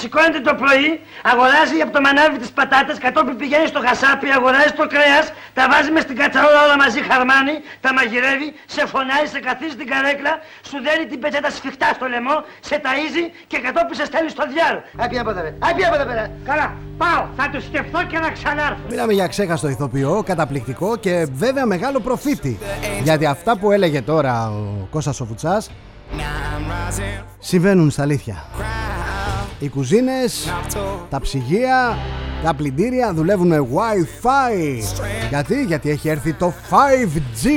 Σηκώνεται 0.01 0.41
το 0.49 0.55
πρωί, 0.63 0.89
αγοράζει 1.31 1.77
από 1.85 1.93
το 1.97 2.01
μανάβι 2.07 2.37
τις 2.43 2.53
πατάτες, 2.59 2.97
κατόπιν 3.05 3.37
πηγαίνει 3.41 3.67
στο 3.73 3.81
χασάπι, 3.87 4.29
αγοράζει 4.39 4.73
το 4.81 4.87
κρέας, 4.95 5.27
τα 5.57 5.65
βάζει 5.71 5.91
μες 5.95 6.03
στην 6.07 6.17
κατσαρόλα 6.21 6.61
όλα 6.65 6.77
μαζί 6.85 7.01
χαρμάνι, 7.09 7.57
τα 7.85 7.91
μαγειρεύει, 7.97 8.49
σε 8.75 8.83
φωνάει, 8.93 9.27
σε 9.33 9.39
καθίζει 9.47 9.77
την 9.81 9.89
καρέκλα, 9.93 10.33
σου 10.69 10.77
δένει 10.87 11.05
την 11.11 11.19
πετσέτα 11.23 11.51
σφιχτά 11.57 11.89
στο 11.97 12.07
λαιμό, 12.13 12.37
σε 12.69 12.77
ταΐζει 12.85 13.25
και 13.51 13.59
κατόπιν 13.67 13.95
σε 14.01 14.05
στέλνει 14.11 14.31
στο 14.37 14.45
διάλο. 14.53 14.81
Άπια 15.05 15.21
από 15.23 15.31
εδώ 15.33 15.41
πέρα. 15.45 15.55
Άπια 15.69 15.87
από 15.89 15.97
εδώ 15.99 16.07
πέρα. 16.11 16.25
Καλά, 16.51 16.67
πάω, 17.03 17.23
θα 17.39 17.45
το 17.53 17.59
σκεφτώ 17.69 18.01
και 18.11 18.19
να 18.25 18.31
ξανάρθω. 18.37 18.85
Μιλάμε 18.93 19.13
για 19.19 19.27
ξέχαστο 19.35 19.69
ηθοποιό, 19.75 20.13
καταπληκτικό 20.31 20.89
και 21.05 21.15
βέβαια 21.45 21.65
μεγάλο 21.75 21.99
προφήτη. 22.07 22.53
Γιατί 23.09 23.25
αυτά 23.35 23.53
που 23.59 23.67
έλεγε 23.77 24.01
τώρα 24.13 24.35
ο 24.51 24.87
Κώστας 24.95 25.21
ο 25.21 25.25
Βουτσάς 25.25 25.63
συμβαίνουν 27.39 27.91
στα 27.91 28.03
αλήθεια 28.03 28.37
οι 29.65 29.69
κουζίνες, 29.69 30.53
τα 31.11 31.21
ψυγεία, 31.21 31.97
τα 32.45 32.55
πλυντήρια 32.55 33.13
δουλεύουν 33.15 33.47
με 33.47 33.69
Wi-Fi. 33.75 34.83
Γιατί, 35.29 35.65
γιατί 35.65 35.91
έχει 35.91 36.09
έρθει 36.09 36.33
το 36.33 36.53
5G. 36.71 37.49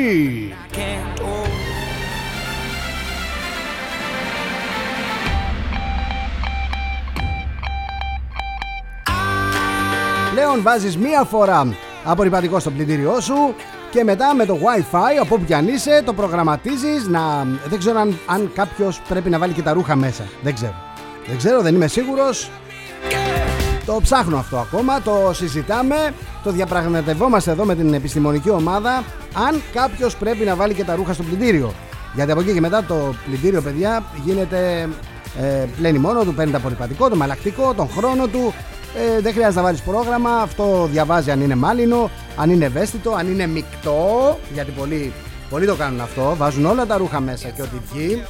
Πλέον 10.33 10.61
βάζεις 10.61 10.97
μία 10.97 11.23
φορά 11.23 11.75
απορριπαντικό 12.03 12.59
στο 12.59 12.71
πλυντήριό 12.71 13.19
σου 13.19 13.55
και 13.91 14.03
μετά 14.03 14.33
με 14.33 14.45
το 14.45 14.57
Wi-Fi, 14.61 15.17
από 15.21 15.35
όπου 15.35 15.45
κι 15.45 15.53
αν 15.53 15.67
είσαι, 15.67 16.01
το 16.05 16.13
προγραμματίζεις 16.13 17.07
να... 17.07 17.43
Δεν 17.67 17.79
ξέρω 17.79 17.99
αν, 17.99 18.19
αν 18.25 18.51
κάποιος 18.55 19.01
πρέπει 19.07 19.29
να 19.29 19.39
βάλει 19.39 19.53
και 19.53 19.61
τα 19.61 19.73
ρούχα 19.73 19.95
μέσα. 19.95 20.23
Δεν 20.43 20.53
ξέρω. 20.53 20.86
Δεν 21.27 21.37
ξέρω, 21.37 21.61
δεν 21.61 21.75
είμαι 21.75 21.87
σίγουρος. 21.87 22.49
Το 23.85 23.99
ψάχνω 24.03 24.37
αυτό 24.37 24.57
ακόμα, 24.57 25.01
το 25.01 25.31
συζητάμε, 25.33 26.13
το 26.43 26.51
διαπραγματευόμαστε 26.51 27.51
εδώ 27.51 27.65
με 27.65 27.75
την 27.75 27.93
επιστημονική 27.93 28.49
ομάδα 28.49 29.03
αν 29.33 29.61
κάποιος 29.73 30.15
πρέπει 30.15 30.45
να 30.45 30.55
βάλει 30.55 30.73
και 30.73 30.83
τα 30.83 30.95
ρούχα 30.95 31.13
στο 31.13 31.23
πλυντήριο. 31.23 31.73
Γιατί 32.15 32.31
από 32.31 32.41
εκεί 32.41 32.53
και 32.53 32.59
μετά 32.59 32.83
το 32.83 33.13
πλυντήριο, 33.25 33.61
παιδιά, 33.61 34.03
γίνεται 34.25 34.89
ε, 35.41 35.65
πλένει 35.77 35.99
μόνο 35.99 36.23
του, 36.23 36.33
παίρνει 36.33 36.51
το 36.51 36.57
απορριπαντικό, 36.57 37.09
το 37.09 37.15
μαλακτικό, 37.15 37.73
τον 37.73 37.89
χρόνο 37.89 38.27
του. 38.27 38.53
Ε, 38.95 39.21
δεν 39.21 39.33
χρειάζεται 39.33 39.55
να 39.55 39.61
βάλεις 39.61 39.81
πρόγραμμα. 39.81 40.29
Αυτό 40.29 40.87
διαβάζει 40.91 41.31
αν 41.31 41.41
είναι 41.41 41.55
μάλινο, 41.55 42.09
αν 42.35 42.49
είναι 42.49 42.65
ευαίσθητο, 42.65 43.11
αν 43.11 43.31
είναι 43.31 43.47
μεικτό. 43.47 44.37
Γιατί 44.53 44.71
πολλοί, 44.71 45.13
πολλοί 45.49 45.65
το 45.65 45.75
κάνουν 45.75 46.01
αυτό. 46.01 46.35
Βάζουν 46.37 46.65
όλα 46.65 46.85
τα 46.85 46.97
ρούχα 46.97 47.19
μέσα 47.19 47.49
και 47.49 47.61
ό,τι 47.61 47.77
βγει. 47.93 48.23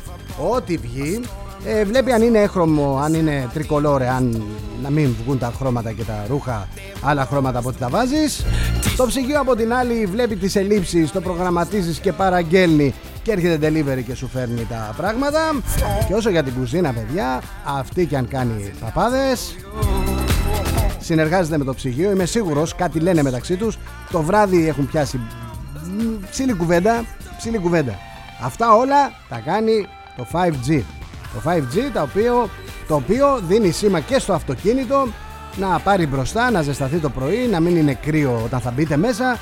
Ό,τι 0.49 0.77
βγει. 0.77 1.21
Ε, 1.65 1.85
βλέπει 1.85 2.11
αν 2.11 2.21
είναι 2.21 2.39
έχρωμο, 2.39 2.99
αν 3.03 3.13
είναι 3.13 3.49
τρικολόρε, 3.53 4.09
αν 4.09 4.43
να 4.81 4.89
μην 4.89 5.15
βγουν 5.23 5.37
τα 5.37 5.53
χρώματα 5.57 5.91
και 5.91 6.03
τα 6.03 6.25
ρούχα, 6.29 6.67
άλλα 7.01 7.25
χρώματα 7.25 7.59
από 7.59 7.69
ό,τι 7.69 7.77
τα 7.77 7.89
βάζεις. 7.89 8.45
Το 8.97 9.05
ψυγείο 9.05 9.39
από 9.39 9.55
την 9.55 9.73
άλλη 9.73 10.05
βλέπει 10.05 10.35
τις 10.35 10.55
ελλείψεις, 10.55 11.11
το 11.11 11.21
προγραμματίζεις 11.21 11.99
και 11.99 12.13
παραγγέλνει 12.13 12.93
και 13.21 13.31
έρχεται 13.31 13.67
delivery 13.67 14.03
και 14.03 14.15
σου 14.15 14.27
φέρνει 14.27 14.65
τα 14.69 14.93
πράγματα. 14.97 15.39
Και 16.07 16.13
όσο 16.13 16.29
για 16.29 16.43
την 16.43 16.53
κουζίνα, 16.53 16.93
παιδιά, 16.93 17.41
αυτή 17.63 18.05
και 18.05 18.17
αν 18.17 18.27
κάνει 18.27 18.71
παπάδες, 18.79 19.55
συνεργάζεται 20.99 21.57
με 21.57 21.63
το 21.63 21.73
ψυγείο. 21.73 22.11
Είμαι 22.11 22.25
σίγουρος, 22.25 22.75
κάτι 22.75 22.99
λένε 22.99 23.23
μεταξύ 23.23 23.55
τους. 23.55 23.77
Το 24.11 24.21
βράδυ 24.21 24.67
έχουν 24.67 24.87
πιάσει 24.87 25.19
ψήλη 26.29 26.53
κουβέντα, 26.53 27.05
ψήλη 27.37 27.57
κουβέντα. 27.57 27.95
Αυτά 28.43 28.75
όλα 28.75 29.11
τα 29.29 29.41
κάνει 29.45 29.87
το 30.15 30.27
5G. 30.31 30.81
Το 31.33 31.51
5G 31.51 31.91
το 31.93 32.01
οποίο, 32.01 32.49
το 32.87 32.95
οποίο 32.95 33.39
δίνει 33.47 33.71
σήμα 33.71 33.99
και 33.99 34.19
στο 34.19 34.33
αυτοκίνητο 34.33 35.07
να 35.55 35.79
πάρει 35.79 36.07
μπροστά, 36.07 36.51
να 36.51 36.61
ζεσταθεί 36.61 36.97
το 36.97 37.09
πρωί, 37.09 37.47
να 37.51 37.59
μην 37.59 37.75
είναι 37.75 37.93
κρύο 37.93 38.41
όταν 38.45 38.59
θα 38.59 38.71
μπείτε 38.71 38.97
μέσα. 38.97 39.39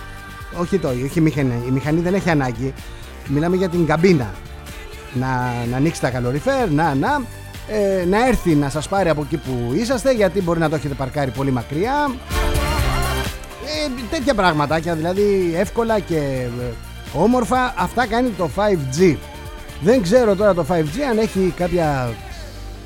Όχι 0.60 0.77
το, 0.77 0.88
όχι 0.88 1.20
η 1.20 1.22
μηχανή, 1.22 1.63
η 1.68 1.72
μηχανή 1.72 2.01
δεν 2.01 2.13
έχει 2.13 2.30
ανάγκη. 2.30 2.74
Μιλάμε 3.27 3.56
για 3.56 3.70
την 3.70 3.86
καμπίνα. 3.86 4.34
Να, 5.13 5.54
να 5.70 5.77
ανοίξει 5.77 6.01
τα 6.01 6.10
καλοριφέρ, 6.10 6.72
να, 6.72 6.96
να, 6.96 7.22
ε, 7.68 8.06
να 8.06 8.27
έρθει 8.27 8.56
να 8.56 8.70
σας 8.70 8.88
πάρει 8.88 9.10
από 9.10 9.22
εκεί 9.22 9.38
που 9.38 9.74
είσαστε 9.74 10.12
γιατί 10.12 10.42
μπορεί 10.42 10.60
να 10.60 10.70
το 10.70 10.75
έχετε 10.75 10.94
παρκάρει 10.94 11.32
πολύ 11.32 11.51
μακριά. 11.51 12.12
Ε, 13.65 14.01
τέτοια 14.10 14.34
πραγματάκια 14.34 14.96
δηλαδή 14.96 15.54
εύκολα 15.58 16.00
και 16.00 16.18
ε, 16.18 16.74
όμορφα 17.13 17.74
αυτά 17.77 18.08
κάνει 18.08 18.30
το 18.30 18.50
5G. 18.56 19.15
Δεν 19.82 20.01
ξέρω 20.01 20.36
τώρα 20.36 20.53
το 20.53 20.65
5G 20.70 21.00
αν 21.10 21.17
έχει 21.17 21.53
κάποια 21.55 22.10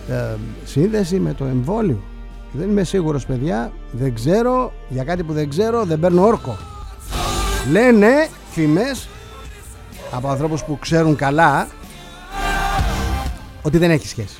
ε, 0.10 0.36
σύνδεση 0.65 1.19
με 1.19 1.34
το 1.34 1.46
εμβόλιο. 1.46 2.03
Δεν 2.51 2.69
είμαι 2.69 2.84
σίγουρος 2.84 3.25
παιδιά, 3.25 3.72
δεν 3.91 4.13
ξέρω, 4.13 4.74
για 4.89 5.03
κάτι 5.03 5.24
που 5.24 5.34
δεν 5.34 5.50
ξέρω 5.50 5.86
δεν 5.86 6.00
παίρνω 6.00 6.25
όρκο. 6.25 6.58
Λένε 7.72 8.27
φήμες 8.51 9.08
από 10.12 10.29
ανθρώπους 10.29 10.63
που 10.63 10.79
ξέρουν 10.79 11.15
καλά 11.15 11.67
ότι 13.62 13.77
δεν 13.77 13.91
έχει 13.91 14.08
σχέση. 14.08 14.36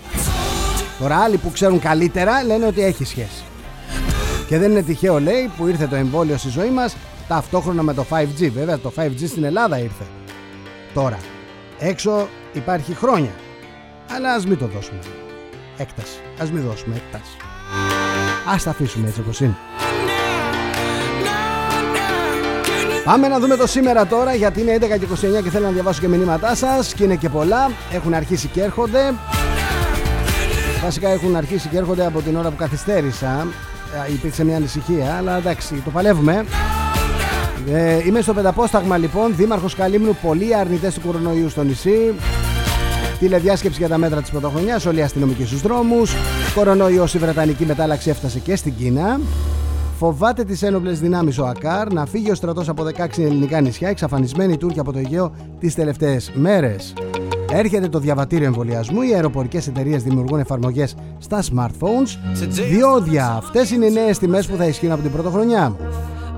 Τώρα 1.00 1.18
άλλοι 1.18 1.38
που 1.38 1.51
ξέρουν 1.51 1.79
καλύτερα 1.79 2.44
λένε 2.44 2.65
ότι 2.65 2.84
έχει 2.84 3.06
σχέση. 3.06 3.44
Και 4.48 4.58
δεν 4.58 4.72
είναι 4.72 4.82
τυχαίο 4.82 5.20
λέει 5.20 5.51
που 5.58 5.68
ήρθε 5.68 5.88
το 5.88 5.96
εμβόλιο 5.96 6.38
στη 6.38 6.50
ζωή 6.50 6.70
μας 6.70 6.96
ταυτόχρονα 7.27 7.84
με 7.84 7.94
το 7.94 8.06
5G. 8.10 8.50
Βέβαια 8.51 8.79
το 8.79 8.91
5G 8.96 9.27
στην 9.27 9.44
Ελλάδα 9.44 9.79
ήρθε. 9.79 10.03
Τώρα. 10.93 11.17
Έξω 11.80 12.28
υπάρχει 12.53 12.93
χρόνια. 12.93 13.31
Αλλά 14.15 14.33
ας 14.33 14.45
μην 14.45 14.57
το 14.57 14.65
δώσουμε. 14.65 14.99
Έκταση. 15.77 16.19
Ας 16.41 16.51
μην 16.51 16.63
δώσουμε 16.63 16.95
έκταση. 16.95 17.38
Ας 18.53 18.63
τα 18.63 18.69
αφήσουμε 18.69 19.07
έτσι 19.07 19.19
όπως 19.19 19.39
είναι. 19.39 19.57
Πάμε 23.03 23.27
να 23.27 23.39
δούμε 23.39 23.55
το 23.55 23.67
σήμερα 23.67 24.05
τώρα 24.05 24.33
γιατί 24.35 24.62
είναι 24.62 24.75
11 24.75 24.79
και 24.79 25.27
29 25.39 25.43
και 25.43 25.49
θέλω 25.49 25.65
να 25.65 25.71
διαβάσω 25.71 26.01
και 26.01 26.07
μηνύματά 26.07 26.55
σας 26.55 26.93
και 26.93 27.03
είναι 27.03 27.15
και 27.15 27.29
πολλά. 27.29 27.71
Έχουν 27.91 28.13
αρχίσει 28.13 28.47
και 28.47 28.62
έρχονται. 28.62 29.13
Βασικά 30.83 31.09
έχουν 31.09 31.35
αρχίσει 31.35 31.67
και 31.67 31.77
έρχονται 31.77 32.05
από 32.05 32.21
την 32.21 32.35
ώρα 32.35 32.49
που 32.49 32.55
καθυστέρησα. 32.55 33.47
Ε, 34.07 34.13
υπήρξε 34.13 34.43
μια 34.43 34.55
ανησυχία, 34.55 35.15
αλλά 35.17 35.38
εντάξει, 35.38 35.81
το 35.85 35.89
παλεύουμε. 35.89 36.45
Ε, 37.71 38.05
είμαι 38.05 38.21
στο 38.21 38.33
πενταπόσταγμα 38.33 38.97
λοιπόν, 38.97 39.35
Δήμαρχος 39.35 39.75
Καλύμνου, 39.75 40.17
πολλοί 40.21 40.55
αρνητές 40.55 40.93
του 40.93 41.01
κορονοϊού 41.01 41.49
στο 41.49 41.63
νησί. 41.63 42.15
Τηλεδιάσκεψη 43.19 43.79
για 43.79 43.88
τα 43.88 43.97
μέτρα 43.97 44.21
της 44.21 44.29
πρωτοχρονιάς, 44.29 44.86
όλοι 44.86 44.99
οι 44.99 45.01
αστυνομικοί 45.01 45.45
στους 45.45 45.62
δρόμους. 45.62 46.13
Κορονοϊός 46.55 47.13
η 47.13 47.17
Βρετανική 47.17 47.65
μετάλλαξη 47.65 48.10
έφτασε 48.10 48.39
και 48.39 48.55
στην 48.55 48.75
Κίνα. 48.75 49.19
Φοβάται 49.97 50.43
τις 50.43 50.62
ένοπλες 50.62 50.99
δυνάμεις 50.99 51.38
ο 51.38 51.45
ΑΚΑΡ 51.45 51.93
να 51.93 52.05
φύγει 52.05 52.32
ο 52.32 52.36
στρατός 52.36 52.69
από 52.69 52.84
16 52.84 53.21
ελληνικά 53.23 53.62
νησιά, 53.62 53.89
εξαφανισμένοι 53.89 54.58
Τούρκοι 54.58 54.79
από 54.79 54.91
το 54.91 54.99
Αιγαίο 54.99 55.32
τις 55.60 55.75
τελευταίες 55.75 56.32
μέρες. 56.36 56.93
Έρχεται 57.51 57.88
το 57.88 57.99
διαβατήριο 57.99 58.45
εμβολιασμού, 58.45 59.01
οι 59.01 59.13
αεροπορικές 59.13 59.67
εταιρείες 59.67 60.03
δημιουργούν 60.03 60.39
εφαρμογές 60.39 60.95
στα 61.17 61.43
smartphones. 61.43 62.17
Διόδια, 62.69 63.25
αυτές 63.27 63.71
είναι 63.71 63.86
οι 63.86 63.91
νέες 63.91 64.17
τιμές 64.17 64.47
που 64.47 64.55
θα 64.55 64.65
ισχύουν 64.65 64.91
από 64.91 65.01
την 65.01 65.12
πρωτοχρονιά. 65.12 65.75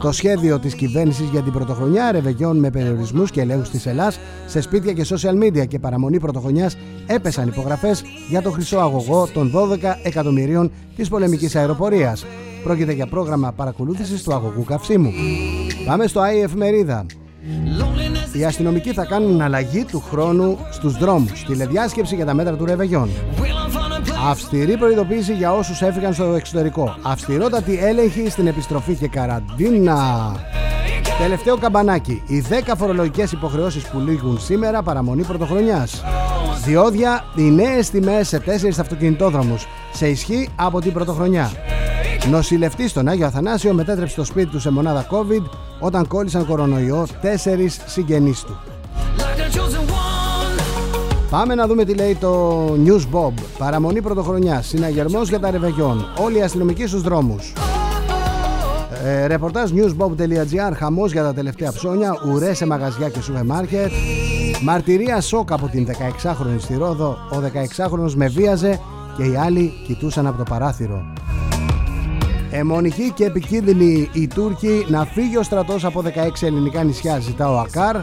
Το 0.02 0.12
σχέδιο 0.12 0.60
της 0.60 0.76
κυβέρνησης 0.76 1.30
για 1.30 1.42
την 1.42 1.54
πρωτοχρονιά 1.54 2.12
ρεβεγιών 2.12 2.58
με 2.58 2.70
περιορισμούς 2.70 3.32
και 3.32 3.42
ελέγχους 3.42 3.70
της 3.70 3.86
Ελλάδα 3.86 4.14
σε 4.46 4.62
σπίτια 4.62 4.94
και 4.94 5.06
social 5.10 5.44
media 5.44 5.68
και 5.68 5.80
παραμονή 5.80 6.20
πρωτοχρονιάς 6.20 6.78
έπεσαν 7.08 7.48
υπογραφές 7.48 8.04
για 8.30 8.42
το 8.42 8.52
χρυσό 8.52 8.78
αγωγό 8.78 9.28
των 9.34 9.52
12 9.56 9.78
εκατομμυρίων 10.04 10.72
της 10.96 11.10
πολεμικής 11.10 11.56
αεροπορίας. 11.56 12.26
Πρόκειται 12.64 12.92
για 12.94 13.08
πρόγραμμα 13.08 13.52
παρακολούθησης 13.52 14.24
του 14.24 14.34
αγωγού 14.34 14.64
καυσίμου. 14.64 15.12
Πάμε 15.86 16.08
στο 16.08 16.20
ΆΗ 16.20 16.42
Εφημερίδα. 16.42 17.06
Οι 18.34 18.46
αστυνομικοί 18.46 18.94
θα 18.94 19.06
κάνουν 19.06 19.42
αλλαγή 19.42 19.86
του 19.86 20.00
χρόνου 20.00 20.58
στους 20.72 20.98
δρόμους. 20.98 21.44
Τηλεδιάσκεψη 21.44 22.16
για 22.16 22.26
τα 22.26 22.34
μέτρα 22.34 22.56
του 22.56 22.66
Ρεβεγιών. 22.66 23.10
Αυστηρή 24.30 24.78
προειδοποίηση 24.78 25.34
για 25.34 25.54
όσους 25.54 25.82
έφυγαν 25.82 26.14
στο 26.14 26.24
εξωτερικό. 26.24 26.96
Αυστηρότατη 27.02 27.80
έλεγχη 27.82 28.30
στην 28.30 28.48
επιστροφή 28.48 28.96
και 28.96 29.08
καραντίνα. 29.08 30.36
Τελευταίο 31.20 31.58
καμπανάκι. 31.58 32.24
Οι 32.28 32.44
10 32.50 32.74
φορολογικές 32.78 33.32
υποχρεώσεις 33.32 33.88
που 33.88 34.00
λήγουν 34.00 34.40
σήμερα 34.40 34.82
παραμονή 34.82 35.24
πρωτοχρονιάς. 35.24 36.04
Διόδια, 36.66 37.24
οι 37.36 37.42
νέες 37.42 37.90
τιμές 37.90 38.28
σε 38.28 38.40
4 38.40 38.80
αυτοκινητόδρομους. 38.80 39.68
Σε 39.94 40.10
ισχύ 40.10 40.50
από 40.56 40.82
την 40.82 40.94
πρωτοχρονιά. 40.94 41.52
Νοσηλευτής 42.30 42.90
στον 42.90 43.08
Άγιο 43.08 43.26
Αθανάσιο 43.26 43.74
μετέτρεψε 43.74 44.16
το 44.16 44.24
σπίτι 44.24 44.48
του 44.48 44.60
σε 44.60 44.72
μονάδα 44.72 45.08
COVID 45.10 45.44
όταν 45.80 46.08
κόλλησαν 46.08 46.46
κορονοϊό 46.46 47.08
τέσσερις 47.22 47.80
συγγενείς 47.86 48.44
του. 48.44 48.60
Πάμε 51.32 51.56
να 51.56 51.68
δούμε 51.68 51.86
τι 51.86 51.94
λέει 51.94 52.16
το 52.16 52.58
News 52.86 53.16
Bob. 53.16 53.34
Παραμονή 53.58 54.02
πρωτοχρονιά. 54.02 54.62
Συναγερμός 54.62 55.30
για 55.30 55.40
τα 55.40 55.52
ρεβεγιόν. 55.52 56.06
Όλοι 56.18 56.38
οι 56.38 56.42
αστυνομικοί 56.42 56.88
στους 56.88 57.02
δρόμους. 57.02 57.54
Ε, 59.04 59.26
ρεπορτάζ 59.26 59.72
newsbob.gr. 59.72 60.74
Χαμός 60.76 61.12
για 61.12 61.24
τα 61.24 61.34
τελευταία 61.34 61.72
ψώνια. 61.72 62.14
Ουρές 62.28 62.58
σε 62.58 62.66
μαγαζιά 62.66 63.10
και 63.10 63.22
σούπερ 63.22 63.46
μάρκετ. 63.46 63.92
Μαρτυρία 64.64 65.22
σοκ 65.22 65.52
από 65.52 65.68
την 65.68 65.88
16χρονη 65.88 66.60
στη 66.60 66.78
Ρόδο. 66.78 67.18
Ο 67.32 67.38
16χρονο 67.38 68.14
με 68.16 68.28
βίαζε 68.28 68.80
και 69.18 69.24
οι 69.24 69.36
άλλοι 69.36 69.74
κοιτούσαν 69.88 70.28
από 70.28 70.38
το 70.38 70.44
παράθυρο. 70.44 71.04
Εμονική 72.52 73.12
και 73.12 73.26
επικίνδυνη 73.26 74.10
η 74.14 74.28
Τούρκοι 74.28 74.86
να 74.88 75.06
φύγει 75.06 75.38
ο 75.38 75.44
στρατός 75.44 75.86
από 75.86 76.04
16 76.06 76.42
ελληνικά 76.42 76.84
νησιά 76.84 77.20
ζητά 77.20 77.50
ο 77.52 77.60
ΑΚΑΡ 77.60 77.96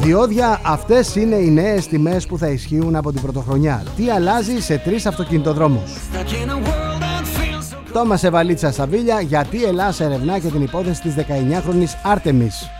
Διόδια 0.00 0.60
αυτές 0.62 1.16
είναι 1.16 1.34
οι 1.34 1.50
νέες 1.50 1.86
τιμές 1.86 2.26
που 2.26 2.38
θα 2.38 2.48
ισχύουν 2.48 2.96
από 2.96 3.12
την 3.12 3.22
πρωτοχρονιά. 3.22 3.84
Τι 3.96 4.10
αλλάζει 4.10 4.60
σε 4.60 4.78
τρεις 4.78 5.06
αυτοκινητοδρόμους. 5.06 5.90
Τόμας 7.92 8.20
σε 8.20 8.30
βαλίτσα 8.30 8.72
στα 8.72 8.86
βίλια 8.86 9.20
γιατί 9.20 9.58
η 9.58 9.62
Ελλάδα 9.62 10.04
ερευνά 10.04 10.38
και 10.38 10.48
την 10.48 10.62
υπόθεση 10.62 11.00
της 11.00 11.14
19χρονης 11.14 11.98
Άρτεμις. 12.02 12.70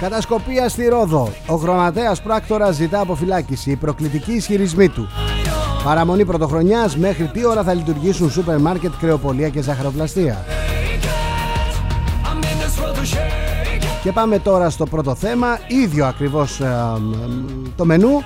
Κατασκοπία 0.00 0.68
στη 0.68 0.88
Ρόδο. 0.88 1.32
Ο 1.46 1.54
γραμματέας 1.54 2.22
πράκτορα 2.22 2.70
ζητά 2.70 3.00
αποφυλάκηση. 3.00 3.70
Οι 3.70 3.76
προκλητικοί 3.76 4.32
ισχυρισμοί 4.32 4.88
του. 4.88 5.08
Παραμονή 5.84 6.24
πρωτοχρονιάς 6.24 6.96
μέχρι 6.96 7.26
τι 7.26 7.46
ώρα 7.46 7.62
θα 7.62 7.74
λειτουργήσουν 7.74 8.30
σούπερ 8.30 8.58
μάρκετ, 8.58 8.92
κρεοπολία 9.00 9.48
και 9.48 9.62
ζαχαροπλαστεία. 9.62 10.44
Και 14.04 14.12
πάμε 14.12 14.38
τώρα 14.38 14.70
στο 14.70 14.86
πρώτο 14.86 15.14
θέμα, 15.14 15.58
ίδιο 15.68 16.06
ακριβώς 16.06 16.60
ε, 16.60 16.76
το 17.76 17.84
μενού. 17.84 18.22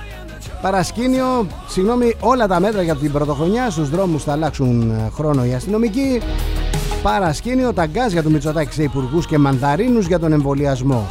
Παρασκήνιο, 0.61 1.47
συγγνώμη, 1.67 2.15
όλα 2.19 2.47
τα 2.47 2.59
μέτρα 2.59 2.81
για 2.81 2.95
την 2.95 3.11
πρωτοχρονιά 3.11 3.69
στους 3.69 3.89
δρόμους 3.89 4.23
θα 4.23 4.31
αλλάξουν 4.31 4.91
ε, 4.91 5.09
χρόνο 5.13 5.45
οι 5.45 5.53
αστυνομικοί. 5.53 6.21
Παρασκήνιο, 7.01 7.73
τα 7.73 7.85
γκάζ 7.85 8.11
για 8.11 8.23
το 8.23 8.29
Μητσοτάκη 8.29 8.73
σε 8.73 8.83
υπουργούς 8.83 9.25
και 9.25 9.37
μανδαρίνους 9.37 10.07
για 10.07 10.19
τον 10.19 10.31
εμβολιασμό. 10.31 11.07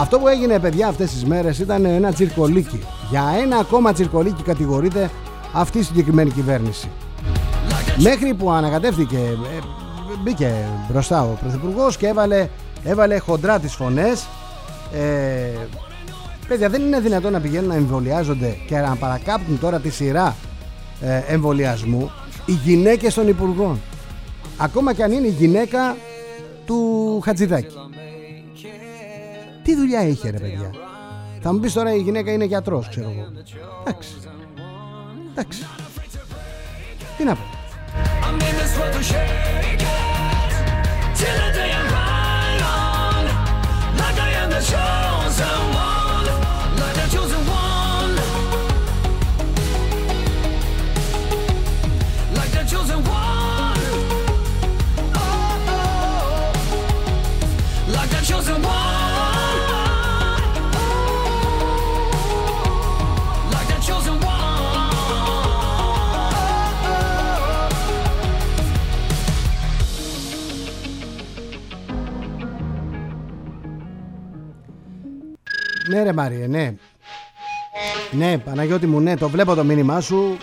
Αυτό 0.00 0.18
που 0.18 0.28
έγινε, 0.28 0.58
παιδιά, 0.58 0.88
αυτές 0.88 1.10
τις 1.10 1.24
μέρες 1.24 1.58
ήταν 1.58 1.84
ένα 1.84 2.12
τσιρκολίκι. 2.12 2.80
Για 3.10 3.24
ένα 3.42 3.56
ακόμα 3.56 3.92
τσιρκολίκι 3.92 4.42
κατηγορείται 4.42 5.10
αυτή 5.52 5.78
η 5.78 5.82
συγκεκριμένη 5.82 6.30
κυβέρνηση. 6.30 6.88
Μέχρι 7.96 8.34
που 8.34 8.50
ανακατεύτηκε, 8.50 9.16
ε, 9.16 9.60
μπήκε 10.22 10.52
μπροστά 10.90 11.22
ο 11.22 11.38
Πρωθυπουργός 11.40 11.96
και 11.96 12.06
έβαλε, 12.06 12.48
έβαλε 12.84 13.18
χοντρά 13.18 13.58
τις 13.58 13.74
φωνές. 13.74 14.26
Ε, 14.94 15.66
παιδιά, 16.48 16.68
δεν 16.68 16.82
είναι 16.82 17.00
δυνατόν 17.00 17.32
να 17.32 17.40
πηγαίνουν 17.40 17.68
να 17.68 17.74
εμβολιάζονται 17.74 18.56
και 18.66 18.76
να 18.76 18.96
παρακάπτουν 18.96 19.58
τώρα 19.58 19.80
τη 19.80 19.90
σειρά 19.90 20.36
ε, 21.00 21.22
εμβολιασμού 21.26 22.10
οι 22.46 22.52
γυναίκες 22.52 23.14
των 23.14 23.28
υπουργών. 23.28 23.80
Ακόμα 24.56 24.92
και 24.92 25.02
αν 25.02 25.12
είναι 25.12 25.26
η 25.26 25.30
γυναίκα 25.38 25.96
του 26.66 27.20
Χατζηδάκη. 27.24 27.74
Τι 29.62 29.76
δουλειά 29.76 30.06
είχε 30.06 30.30
ρε 30.30 30.38
παιδιά; 30.38 30.70
Θα 31.40 31.52
μου 31.52 31.58
πεις 31.58 31.72
τώρα 31.72 31.94
η 31.94 31.98
γυναίκα 31.98 32.32
είναι 32.32 32.44
γιατρός 32.44 32.88
ξέρω 32.88 33.10
εγώ. 33.10 33.28
Εντάξει. 33.84 34.14
Εντάξει. 35.30 35.66
Τι 37.16 37.24
να 37.24 37.34
πω. 37.34 37.42
the 44.60 44.66
chosen 44.66 45.69
Ναι 75.90 76.02
ρε 76.02 76.12
Μάριε, 76.12 76.46
ναι. 76.46 76.74
Ναι, 78.10 78.38
Παναγιώτη 78.38 78.86
μου, 78.86 79.00
ναι, 79.00 79.16
το 79.16 79.28
βλέπω 79.28 79.54
το 79.54 79.64
μήνυμά 79.64 80.00
σου. 80.00 80.36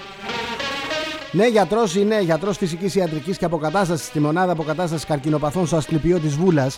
Ναι, 1.32 1.48
γιατρός 1.48 1.96
είναι 1.96 2.22
γιατρός 2.22 2.58
φυσικής 2.58 2.96
ιατρικής 2.96 3.38
και 3.38 3.46
αποκατάστασης 3.46 4.06
στη 4.06 4.20
μονάδα 4.20 4.52
αποκατάστασης 4.52 5.06
καρκινοπαθών 5.06 5.68
στο 5.68 5.76
Ασκληπιό 5.76 6.20
της 6.20 6.36
Βούλας. 6.36 6.78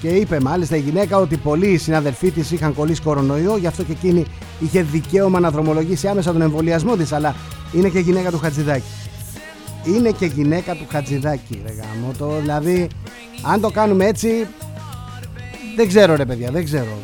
Και 0.00 0.08
είπε 0.08 0.40
μάλιστα 0.40 0.76
η 0.76 0.80
γυναίκα 0.80 1.16
ότι 1.16 1.36
πολλοί 1.36 1.76
συναδελφοί 1.76 2.30
της 2.30 2.50
είχαν 2.50 2.74
κολλήσει 2.74 3.02
κορονοϊό, 3.02 3.56
γι' 3.56 3.66
αυτό 3.66 3.82
και 3.82 3.92
εκείνη 3.92 4.24
είχε 4.60 4.82
δικαίωμα 4.82 5.40
να 5.40 5.50
δρομολογήσει 5.50 6.08
άμεσα 6.08 6.32
τον 6.32 6.42
εμβολιασμό 6.42 6.96
της. 6.96 7.12
Αλλά 7.12 7.34
είναι 7.72 7.88
και 7.88 7.98
γυναίκα 7.98 8.30
του 8.30 8.38
Χατζηδάκη. 8.38 8.84
Είναι 9.84 10.10
και 10.10 10.26
γυναίκα 10.26 10.74
του 10.74 10.86
Χατζηδάκη, 10.90 11.62
ρε 11.66 11.72
γάμο, 11.72 12.12
το, 12.18 12.40
Δηλαδή, 12.40 12.88
αν 13.42 13.60
το 13.60 13.70
κάνουμε 13.70 14.04
έτσι, 14.04 14.46
δεν 15.76 15.88
ξέρω 15.88 16.16
ρε 16.16 16.24
παιδιά, 16.24 16.50
δεν 16.50 16.64
ξέρω. 16.64 16.98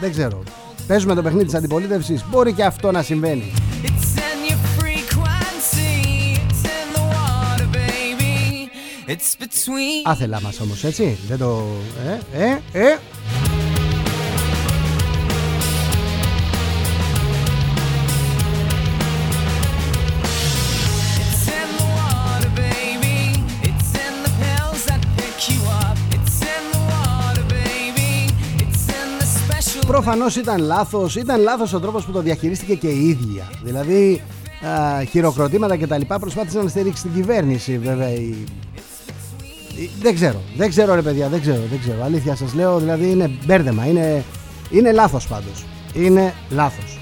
Δεν 0.00 0.10
ξέρω. 0.10 0.42
Παίζουμε 0.86 1.14
το 1.14 1.22
παιχνίδι 1.22 1.44
της 1.44 1.54
αντιπολίτευσης. 1.54 2.24
Μπορεί 2.30 2.52
και 2.52 2.64
αυτό 2.64 2.90
να 2.90 3.02
συμβαίνει. 3.02 3.52
Άθελά 10.04 10.40
μας 10.40 10.60
όμως 10.60 10.84
έτσι 10.84 11.18
Δεν 11.28 11.38
το... 11.38 11.62
Ε, 12.34 12.42
ε, 12.42 12.60
ε 12.72 12.98
Προφανώς 30.02 30.36
ήταν 30.36 30.60
λάθος. 30.60 31.16
Ήταν 31.16 31.40
λάθος 31.40 31.72
ο 31.72 31.80
τρόπος 31.80 32.04
που 32.04 32.12
το 32.12 32.20
διαχειρίστηκε 32.20 32.74
και 32.74 32.86
η 32.88 33.08
ίδια. 33.08 33.50
Δηλαδή, 33.62 34.22
α, 34.66 35.04
χειροκροτήματα 35.04 35.76
κτλ. 35.76 36.00
Προσπάθησε 36.20 36.62
να 36.62 36.68
στηρίξει 36.68 37.02
την 37.02 37.12
κυβέρνηση, 37.14 37.78
βέβαια. 37.78 38.10
Η... 38.10 38.34
Δεν 40.02 40.14
ξέρω. 40.14 40.42
Δεν 40.56 40.68
ξέρω, 40.68 40.94
ρε 40.94 41.02
παιδιά. 41.02 41.28
Δεν 41.28 41.40
ξέρω. 41.40 41.60
Δεν 41.70 41.80
ξέρω. 41.80 42.04
Αλήθεια 42.04 42.36
σας 42.36 42.54
λέω. 42.54 42.78
Δηλαδή, 42.78 43.10
είναι 43.10 43.30
μπέρδεμα. 43.46 43.86
Είναι, 43.86 44.24
είναι 44.70 44.92
λάθος 44.92 45.26
πάντως. 45.26 45.64
Είναι 45.94 46.34
λάθος. 46.50 46.98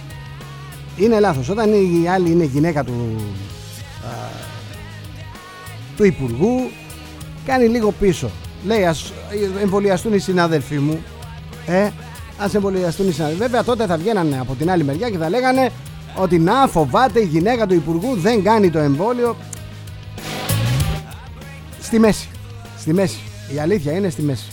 Είναι 0.96 1.20
λάθος. 1.20 1.48
Όταν 1.48 1.72
η 1.72 2.08
άλλη 2.08 2.30
είναι 2.30 2.44
γυναίκα 2.44 2.84
του, 2.84 3.16
α, 4.04 4.14
του 5.96 6.04
Υπουργού, 6.04 6.70
κάνει 7.46 7.66
λίγο 7.66 7.92
πίσω. 8.00 8.30
Λέει, 8.66 8.84
ας 8.84 9.12
εμβολιαστούν 9.62 10.12
οι 10.12 10.18
συνάδελφοί 10.18 10.78
μου. 10.78 11.02
Ε, 11.66 11.90
Α 12.38 12.50
εμβολιαστούν 12.54 13.08
οι 13.08 13.12
συνάδελφοι. 13.12 13.42
Βέβαια 13.42 13.64
τότε 13.64 13.86
θα 13.86 13.96
βγαίνανε 13.96 14.38
από 14.40 14.54
την 14.54 14.70
άλλη 14.70 14.84
μεριά 14.84 15.10
και 15.10 15.18
θα 15.18 15.28
λέγανε 15.28 15.70
ότι 16.16 16.38
να 16.38 16.66
φοβάται 16.66 17.20
η 17.20 17.24
γυναίκα 17.24 17.66
του 17.66 17.74
Υπουργού 17.74 18.14
δεν 18.14 18.42
κάνει 18.42 18.70
το 18.70 18.78
εμβόλιο. 18.78 19.36
Στη 21.80 21.98
μέση. 21.98 22.28
Στη 22.78 22.92
μέση. 22.92 23.18
Η 23.54 23.58
αλήθεια 23.58 23.92
είναι 23.92 24.08
στη 24.08 24.22
μέση. 24.22 24.46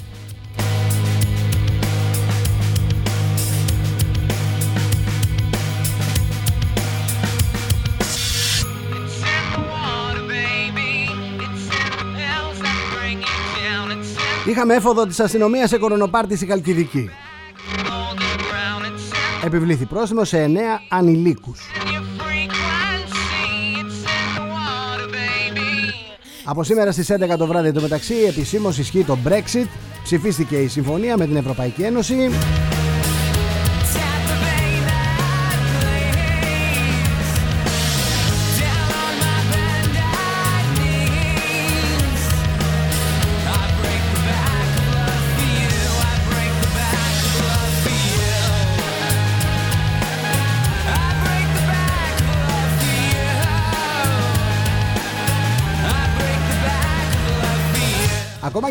Είχαμε 14.47 14.75
έφοδο 14.75 15.05
της 15.05 15.19
αστυνομίας 15.19 15.69
σε 15.69 15.77
κορονοπάρτι 15.77 16.35
στη 16.35 16.45
Καλκιδική 16.45 17.09
επιβλήθη 19.45 19.86
πρόστιμο 19.86 20.23
σε 20.23 20.43
9 20.43 20.58
ανηλίκους. 20.89 21.69
Από 26.43 26.63
σήμερα 26.63 26.91
στις 26.91 27.12
11 27.12 27.38
το 27.38 27.47
βράδυ 27.47 27.71
το 27.71 27.81
μεταξύ 27.81 28.15
επισήμως 28.27 28.77
ισχύει 28.77 29.03
το 29.03 29.17
Brexit, 29.27 29.67
ψηφίστηκε 30.03 30.55
η 30.55 30.67
συμφωνία 30.67 31.17
με 31.17 31.25
την 31.25 31.36
Ευρωπαϊκή 31.36 31.81
Ένωση 31.81 32.29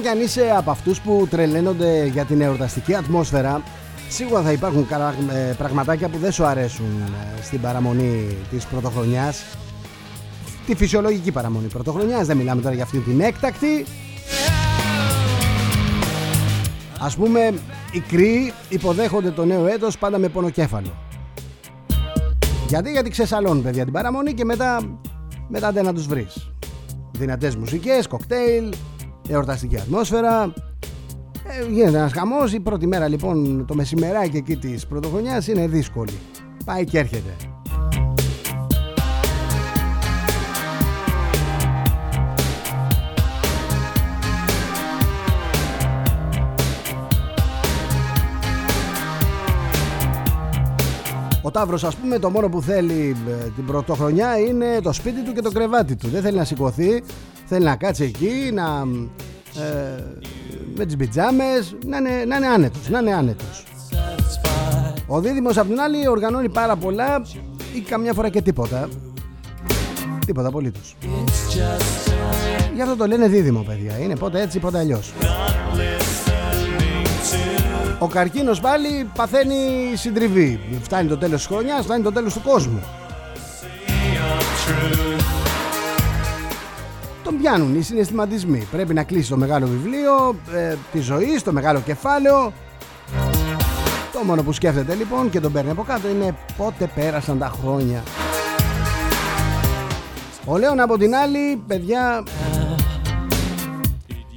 Ακόμα 0.06 0.16
και 0.16 0.34
αν 0.34 0.40
είσαι 0.40 0.56
από 0.56 0.70
αυτούς 0.70 1.00
που 1.00 1.26
τρελαίνονται 1.30 2.06
για 2.06 2.24
την 2.24 2.40
εορταστική 2.40 2.94
ατμόσφαιρα 2.94 3.62
Σίγουρα 4.08 4.42
θα 4.42 4.52
υπάρχουν 4.52 4.86
ε, 5.32 5.54
πραγματάκια 5.58 6.08
που 6.08 6.18
δεν 6.18 6.32
σου 6.32 6.44
αρέσουν 6.44 6.86
ε, 7.38 7.42
στην 7.42 7.60
παραμονή 7.60 8.36
της 8.50 8.66
πρωτοχρονιάς. 8.66 9.44
Τη 10.66 10.74
φυσιολογική 10.74 11.32
παραμονή 11.32 11.66
πρωτοχρονιάς, 11.66 12.26
δεν 12.26 12.36
μιλάμε 12.36 12.62
τώρα 12.62 12.74
για 12.74 12.84
αυτή 12.84 12.98
την 12.98 13.20
έκτακτη. 13.20 13.84
Ας 17.00 17.16
πούμε, 17.16 17.52
οι 17.92 18.00
κρύοι 18.00 18.52
υποδέχονται 18.68 19.30
το 19.30 19.44
νέο 19.44 19.66
έτος 19.66 19.98
πάντα 19.98 20.18
με 20.18 20.28
πονοκέφαλο. 20.28 20.94
Γιατί, 22.68 22.90
γιατί 22.90 23.10
ξεσαλώνουν 23.10 23.62
παιδιά 23.62 23.84
την 23.84 23.92
παραμονή 23.92 24.34
και 24.34 24.44
μετά, 24.44 24.98
μετά 25.48 25.72
δεν 25.72 25.84
να 25.84 25.92
τους 25.92 26.06
βρεις. 26.06 26.50
Δυνατές 27.12 27.56
μουσικές, 27.56 28.06
κοκτέιλ, 28.06 28.72
εορταστική 29.28 29.76
ατμόσφαιρα. 29.76 30.52
Ε, 31.46 31.72
γίνεται 31.72 31.96
ένας 31.96 32.12
χαμός. 32.12 32.52
Η 32.52 32.60
πρώτη 32.60 32.86
μέρα 32.86 33.08
λοιπόν 33.08 33.66
το 33.66 33.74
μεσημεράκι 33.74 34.36
εκεί 34.36 34.56
της 34.56 34.86
πρωτοχρονιάς 34.86 35.46
είναι 35.46 35.66
δύσκολη. 35.66 36.18
Πάει 36.64 36.84
και 36.84 36.98
έρχεται. 36.98 37.53
Ταύρος 51.54 51.84
ας 51.84 51.96
πούμε 51.96 52.18
το 52.18 52.30
μόνο 52.30 52.48
που 52.48 52.62
θέλει 52.62 53.16
ε, 53.28 53.48
την 53.56 53.66
πρωτοχρονιά 53.66 54.38
είναι 54.38 54.80
το 54.82 54.92
σπίτι 54.92 55.22
του 55.22 55.32
και 55.32 55.40
το 55.40 55.50
κρεβάτι 55.50 55.96
του. 55.96 56.08
Δεν 56.08 56.22
θέλει 56.22 56.36
να 56.36 56.44
σηκωθεί, 56.44 57.02
θέλει 57.46 57.64
να 57.64 57.76
κάτσει 57.76 58.04
εκεί, 58.04 58.50
να, 58.52 58.82
ε, 59.62 60.02
με 60.74 60.84
τις 60.84 60.96
πιτζάμες, 60.96 61.76
να 61.86 61.96
είναι, 61.96 62.24
να 62.26 62.36
είναι 62.36 62.46
άνετος, 62.46 62.88
να 62.88 62.98
είναι 62.98 63.14
άνετος. 63.14 63.64
Ο 65.06 65.20
Δίδυμος 65.20 65.58
απ' 65.58 65.66
την 65.68 65.80
άλλη 65.80 66.08
οργανώνει 66.08 66.48
πάρα 66.48 66.76
πολλά 66.76 67.22
ή 67.74 67.80
καμιά 67.80 68.12
φορά 68.12 68.28
και 68.28 68.42
τίποτα. 68.42 68.88
Τίποτα 70.26 70.48
απολύτως. 70.48 70.96
Γι' 72.74 72.82
αυτό 72.82 72.96
το 72.96 73.06
λένε 73.06 73.28
δίδυμο 73.28 73.62
παιδιά. 73.66 73.98
Είναι 73.98 74.16
πότε 74.16 74.40
έτσι 74.40 74.58
πότε 74.58 74.78
αλλιώς. 74.78 75.12
Ο 78.04 78.06
καρκίνος 78.06 78.60
πάλι 78.60 79.10
παθαίνει 79.16 79.56
συντριβή. 79.94 80.60
Φτάνει 80.82 81.08
το 81.08 81.18
τέλος 81.18 81.36
της 81.36 81.46
χρονιάς, 81.46 81.84
φτάνει 81.84 82.02
το 82.02 82.12
τέλος 82.12 82.32
του 82.32 82.40
κόσμου. 82.42 82.82
Τον 87.24 87.38
πιάνουν 87.38 87.74
οι 87.74 87.82
συναισθηματισμοί. 87.82 88.66
Πρέπει 88.70 88.94
να 88.94 89.02
κλείσει 89.02 89.28
το 89.28 89.36
μεγάλο 89.36 89.66
βιβλίο 89.66 90.36
ε, 90.54 90.74
τη 90.92 91.00
ζωή, 91.00 91.40
το 91.44 91.52
μεγάλο 91.52 91.80
κεφάλαιο. 91.80 92.52
Το 94.12 94.24
μόνο 94.24 94.42
που 94.42 94.52
σκέφτεται 94.52 94.94
λοιπόν 94.94 95.30
και 95.30 95.40
τον 95.40 95.52
παίρνει 95.52 95.70
από 95.70 95.82
κάτω 95.82 96.08
είναι 96.08 96.36
πότε 96.56 96.90
πέρασαν 96.94 97.38
τα 97.38 97.52
χρόνια. 97.60 98.02
Ο 100.44 100.58
Λέων 100.58 100.80
από 100.80 100.98
την 100.98 101.14
άλλη, 101.14 101.62
παιδιά, 101.66 102.22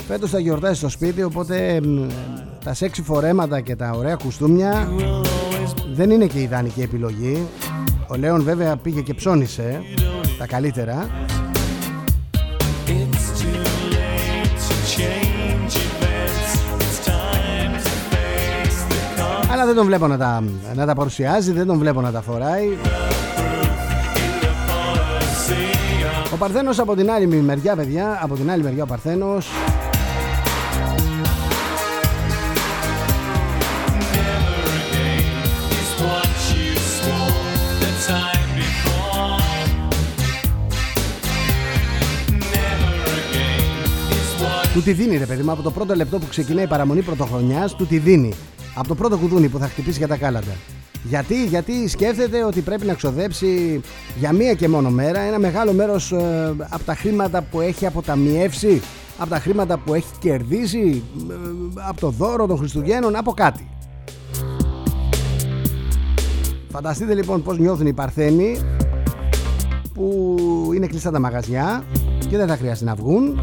φέτος 0.07 0.29
θα 0.29 0.39
γιορτάσει 0.39 0.75
στο 0.75 0.89
σπίτι, 0.89 1.23
οπότε 1.23 1.81
τα 2.67 2.73
σεξι 2.73 3.01
φορέματα 3.01 3.61
και 3.61 3.75
τα 3.75 3.91
ωραία 3.95 4.15
κουστούμια 4.15 4.91
δεν 5.93 6.09
είναι 6.09 6.25
και 6.25 6.37
η 6.37 6.41
ιδανική 6.41 6.81
επιλογή. 6.81 7.47
Ο 8.07 8.15
Λέων 8.15 8.43
βέβαια 8.43 8.75
πήγε 8.75 9.01
και 9.01 9.13
ψώνισε 9.13 9.81
τα 10.37 10.47
καλύτερα. 10.47 11.09
Αλλά 19.51 19.65
δεν 19.65 19.75
τον 19.75 19.85
βλέπω 19.85 20.07
να 20.07 20.17
τα, 20.17 20.43
να 20.75 20.85
τα 20.85 20.95
παρουσιάζει, 20.95 21.51
δεν 21.51 21.65
τον 21.67 21.77
βλέπω 21.77 22.01
να 22.01 22.11
τα 22.11 22.21
φοράει. 22.21 22.77
Ο 26.33 26.37
Παρθένος 26.37 26.79
από 26.79 26.95
την 26.95 27.11
άλλη 27.11 27.27
μεριά, 27.27 27.75
παιδιά, 27.75 28.19
από 28.21 28.35
την 28.35 28.51
άλλη 28.51 28.63
μεριά 28.63 28.83
ο 28.83 28.87
Παρθένος 28.87 29.47
Του 44.77 44.83
τη 44.83 44.93
δίνει 44.93 45.17
ρε 45.17 45.25
παιδί 45.25 45.43
μου 45.43 45.51
από 45.51 45.61
το 45.61 45.71
πρώτο 45.71 45.95
λεπτό 45.95 46.19
που 46.19 46.25
ξεκινάει 46.29 46.63
η 46.63 46.67
παραμονή 46.67 47.01
πρωτοχρονιάς, 47.01 47.75
του 47.75 47.85
τη 47.85 47.97
δίνει. 47.97 48.33
Από 48.75 48.87
το 48.87 48.95
πρώτο 48.95 49.17
κουδούνι 49.17 49.47
που 49.47 49.57
θα 49.57 49.67
χτυπήσει 49.67 49.97
για 49.97 50.07
τα 50.07 50.17
κάλαντα. 50.17 50.55
Γιατί, 51.03 51.45
γιατί 51.45 51.87
σκέφτεται 51.87 52.43
ότι 52.43 52.61
πρέπει 52.61 52.85
να 52.85 52.93
ξοδέψει 52.93 53.81
για 54.17 54.33
μία 54.33 54.53
και 54.53 54.67
μόνο 54.67 54.89
μέρα 54.89 55.19
ένα 55.19 55.39
μεγάλο 55.39 55.73
μέρος 55.73 56.11
ε, 56.11 56.55
από 56.69 56.83
τα 56.83 56.95
χρήματα 56.95 57.41
που 57.41 57.61
έχει 57.61 57.85
αποταμιεύσει, 57.85 58.81
από 59.17 59.29
τα 59.29 59.39
χρήματα 59.39 59.77
που 59.77 59.93
έχει 59.93 60.07
κερδίσει, 60.19 61.03
ε, 61.29 61.33
από 61.87 61.99
το 61.99 62.09
δώρο 62.09 62.47
των 62.47 62.57
Χριστουγέννων, 62.57 63.15
από 63.15 63.31
κάτι. 63.31 63.67
Φανταστείτε 66.69 67.13
λοιπόν 67.13 67.43
πώς 67.43 67.57
νιώθουν 67.57 67.87
οι 67.87 67.93
Παρθένοι 67.93 68.59
που 69.93 70.35
είναι 70.75 70.87
κλειστά 70.87 71.11
τα 71.11 71.19
μαγαζιά 71.19 71.83
και 72.29 72.37
δεν 72.37 72.47
θα 72.47 72.57
χρειαστεί 72.57 72.85
να 72.85 72.95
βγουν 72.95 73.39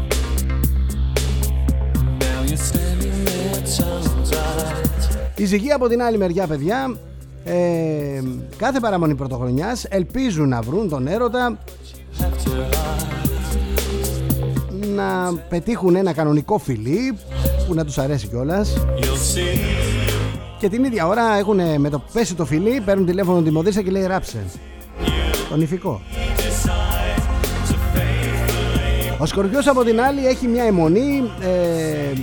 η 5.35 5.45
ζυγή 5.45 5.71
από 5.71 5.87
την 5.87 6.01
άλλη 6.01 6.17
μεριά 6.17 6.47
παιδιά 6.47 6.95
ε, 7.43 8.21
κάθε 8.57 8.79
παραμονή 8.79 9.15
πρωτοχρονιάς 9.15 9.85
ελπίζουν 9.89 10.49
να 10.49 10.61
βρουν 10.61 10.89
τον 10.89 11.07
έρωτα 11.07 11.57
να 14.95 15.33
πετύχουν 15.49 15.95
ένα 15.95 16.13
κανονικό 16.13 16.57
φιλί 16.57 17.17
που 17.67 17.73
να 17.73 17.85
τους 17.85 17.97
αρέσει 17.97 18.27
κιόλας. 18.27 18.85
Και 20.59 20.69
την 20.69 20.83
ίδια 20.83 21.07
ώρα 21.07 21.37
έχουν 21.37 21.79
με 21.79 21.89
το 21.89 22.03
πέσει 22.13 22.35
το 22.35 22.45
φιλί 22.45 22.81
παίρνουν 22.85 23.05
τηλέφωνο 23.05 23.41
τη 23.41 23.51
μοδίσα 23.51 23.81
και 23.81 23.91
λέει 23.91 24.05
ράψε 24.05 24.43
τον 25.49 25.61
ηφικό. 25.61 26.01
Ο 29.17 29.25
Σκορπιός 29.25 29.67
από 29.67 29.83
την 29.83 30.01
άλλη 30.01 30.27
έχει 30.27 30.47
μια 30.47 30.63
αιμονή 30.63 31.31
ε, 31.41 32.19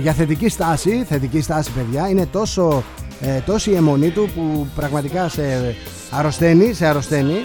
για 0.00 0.12
θετική 0.12 0.48
στάση, 0.48 1.04
θετική 1.08 1.40
στάση 1.40 1.70
παιδιά, 1.70 2.08
είναι 2.08 2.26
τόσο, 2.26 2.84
ε, 3.20 3.38
τόσο 3.38 3.70
η 3.70 3.74
αιμονή 3.74 4.10
του 4.10 4.28
που 4.34 4.66
πραγματικά 4.74 5.28
σε 5.28 5.74
αρρωσταίνει, 6.10 6.72
σε 6.72 6.86
αρρωσταίνει. 6.86 7.40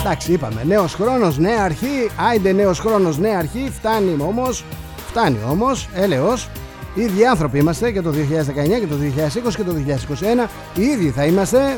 Εντάξει 0.00 0.32
είπαμε, 0.32 0.62
νέος 0.64 0.94
χρόνος, 0.94 1.38
νέα 1.38 1.62
αρχή, 1.62 2.10
άιντε 2.30 2.52
νέος 2.52 2.78
χρόνος, 2.78 3.18
νέα 3.18 3.38
αρχή, 3.38 3.70
φτάνει 3.72 4.16
όμως, 4.20 4.64
φτάνει 5.08 5.38
όμως, 5.50 5.88
έλεος, 5.94 6.48
οι 6.94 7.00
ίδιοι 7.00 7.26
άνθρωποι 7.26 7.58
είμαστε 7.58 7.90
και 7.90 8.00
το 8.00 8.10
2019 8.10 8.78
και 8.80 8.86
το 8.86 8.96
2020 8.96 9.56
και 9.56 9.62
το 9.62 9.72
2021, 9.72 10.50
οι 10.74 10.82
ίδιοι 10.82 11.10
θα 11.10 11.24
είμαστε. 11.24 11.76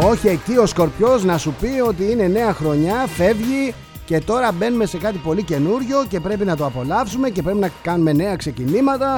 Όχι 0.00 0.28
εκεί 0.28 0.56
ο 0.56 0.66
Σκορπιός 0.66 1.24
να 1.24 1.38
σου 1.38 1.54
πει 1.60 1.80
ότι 1.86 2.10
είναι 2.10 2.26
νέα 2.26 2.52
χρονιά, 2.52 3.06
φεύγει 3.06 3.74
και 4.04 4.20
τώρα 4.20 4.52
μπαίνουμε 4.52 4.86
σε 4.86 4.98
κάτι 4.98 5.18
πολύ 5.18 5.42
καινούριο 5.42 6.04
και 6.08 6.20
πρέπει 6.20 6.44
να 6.44 6.56
το 6.56 6.66
απολαύσουμε 6.66 7.30
και 7.30 7.42
πρέπει 7.42 7.58
να 7.58 7.70
κάνουμε 7.82 8.12
νέα 8.12 8.36
ξεκινήματα. 8.36 9.16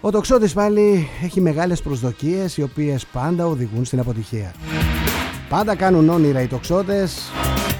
Ο 0.00 0.10
τοξότης 0.10 0.52
πάλι 0.52 1.08
έχει 1.22 1.40
μεγάλες 1.40 1.82
προσδοκίες 1.82 2.56
οι 2.56 2.62
οποίες 2.62 3.06
πάντα 3.12 3.46
οδηγούν 3.46 3.84
στην 3.84 4.00
αποτυχία. 4.00 4.54
Πάντα 5.48 5.74
κάνουν 5.74 6.08
όνειρα 6.08 6.42
οι 6.42 6.46
τοξότες 6.46 7.30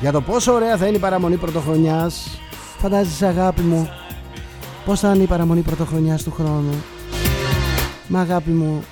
για 0.00 0.12
το 0.12 0.20
πόσο 0.20 0.52
ωραία 0.52 0.76
θα 0.76 0.86
είναι 0.86 0.96
η 0.96 1.00
παραμονή 1.00 1.36
πρωτοχρονιάς. 1.36 2.40
Φαντάζεσαι 2.78 3.26
αγάπη 3.26 3.60
μου 3.60 3.88
πως 4.84 5.00
θα 5.00 5.12
είναι 5.14 5.22
η 5.22 5.26
παραμονή 5.26 5.60
πρωτοχρονιάς 5.60 6.22
του 6.22 6.30
χρόνου. 6.30 6.84
Μα 8.08 8.20
αγάπη 8.20 8.50
μου 8.50 8.84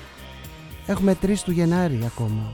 Έχουμε 0.85 1.17
3 1.25 1.33
του 1.45 1.51
Γενάρη 1.51 1.99
ακόμα. 2.05 2.51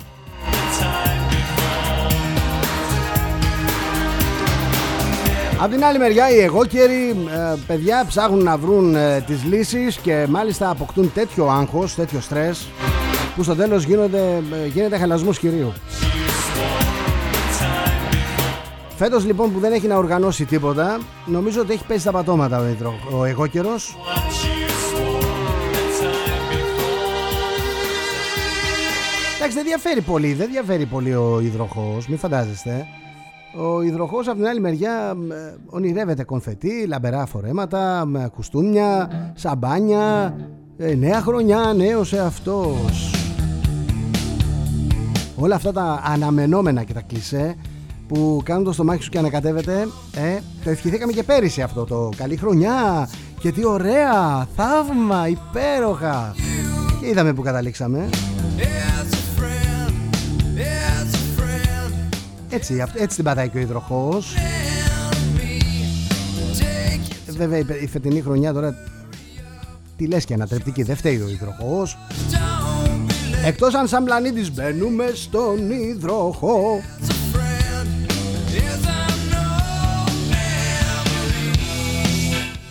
Από 5.62 5.72
την 5.72 5.84
άλλη 5.84 5.98
μεριά 5.98 6.30
οι 6.30 6.39
εγώκεροι 6.39 7.10
ε, 7.10 7.56
παιδιά 7.67 8.06
ψάχνουν 8.08 8.44
να 8.44 8.58
βρουν 8.58 8.96
ε, 8.96 9.24
τις 9.28 9.44
λύσεις 9.44 9.98
και 9.98 10.26
μάλιστα 10.30 10.70
αποκτούν 10.70 11.13
τέτοιο 11.13 11.46
άγχος, 11.46 11.96
τέτοιο 11.96 12.20
στρες 12.22 12.67
που 13.36 13.44
στο 13.44 13.56
τέλος 13.56 13.84
γίνονται, 13.84 14.44
ε, 14.63 14.67
γίνεται 14.67 14.98
χαλασμός 14.98 15.39
κυρίου. 15.39 15.74
Φέτος 18.98 19.26
λοιπόν 19.26 19.54
που 19.54 19.60
δεν 19.60 19.74
έχει 19.74 19.88
να 19.88 19.96
οργανώσει 19.96 20.46
τίποτα 20.46 21.00
νομίζω 21.26 21.62
ότι 21.62 21.74
έχει 21.74 21.86
πέσει 21.86 22.06
τα 22.06 22.12
πατώματα 22.12 22.60
ο, 22.60 23.17
ο 23.17 23.26
εγώκερος 23.26 23.98
Εντάξει, 29.43 29.60
δεν 29.60 29.67
διαφέρει 29.67 30.01
πολύ, 30.01 30.34
δεν 30.34 30.49
διαφέρει 30.51 30.86
πολύ 30.86 31.15
ο 31.15 31.39
υδροχός, 31.43 32.08
μην 32.08 32.17
φαντάζεστε. 32.17 32.88
Ο 33.56 33.82
υδροχός 33.82 34.27
από 34.27 34.38
την 34.38 34.47
άλλη 34.47 34.60
μεριά 34.60 35.15
ε, 35.32 35.56
ονειρεύεται 35.65 36.23
κονφετί, 36.23 36.86
λαμπερά 36.88 37.25
φορέματα, 37.25 38.06
με 38.06 38.30
κουστούμια, 38.36 39.10
σαμπάνια, 39.36 40.36
ε, 40.77 40.95
νέα 40.95 41.21
χρονιά, 41.21 41.73
νέος 41.75 42.13
εαυτός. 42.13 43.13
Όλα 45.36 45.56
αυτά 45.56 45.71
τα 45.71 46.01
αναμενόμενα 46.06 46.84
και 46.84 46.93
τα 46.93 47.01
κλισέ 47.01 47.56
που 48.08 48.41
κάνουν 48.43 48.63
το 48.63 48.71
στομάχι 48.71 49.04
σου 49.04 49.10
και 49.10 49.17
ανακατεύεται, 49.17 49.88
ε, 50.15 50.39
το 50.63 50.69
ευχηθήκαμε 50.69 51.12
και 51.12 51.23
πέρυσι 51.23 51.62
αυτό 51.62 51.84
το 51.84 52.10
καλή 52.17 52.36
χρονιά 52.36 53.10
και 53.39 53.51
τι 53.51 53.65
ωραία, 53.65 54.47
θαύμα, 54.56 55.27
υπέροχα. 55.27 56.36
Και 56.99 57.08
είδαμε 57.08 57.34
που 57.34 57.41
καταλήξαμε. 57.41 58.10
Έτσι, 62.54 62.86
έτσι 62.96 63.16
την 63.16 63.24
πατάει 63.24 63.50
και 63.50 63.58
ο 63.58 63.62
υδροχός. 63.62 64.36
Ε, 67.28 67.32
βέβαια 67.32 67.60
η 67.82 67.88
φετινή 67.88 68.22
χρονιά 68.22 68.54
τώρα 68.54 68.76
Τι 69.98 70.08
λες 70.08 70.26
και 70.26 70.34
ανατρεπτική 70.34 70.84
Δεν 70.84 70.96
φταίει 70.96 71.22
ο 71.22 71.28
υδροχός. 71.30 71.98
Εκτός 73.46 73.74
αν 73.74 73.88
σαν 73.88 74.04
πλανήτης 74.04 74.54
μπαίνουμε 74.54 75.12
στον 75.14 75.72
υδροχό 75.72 76.82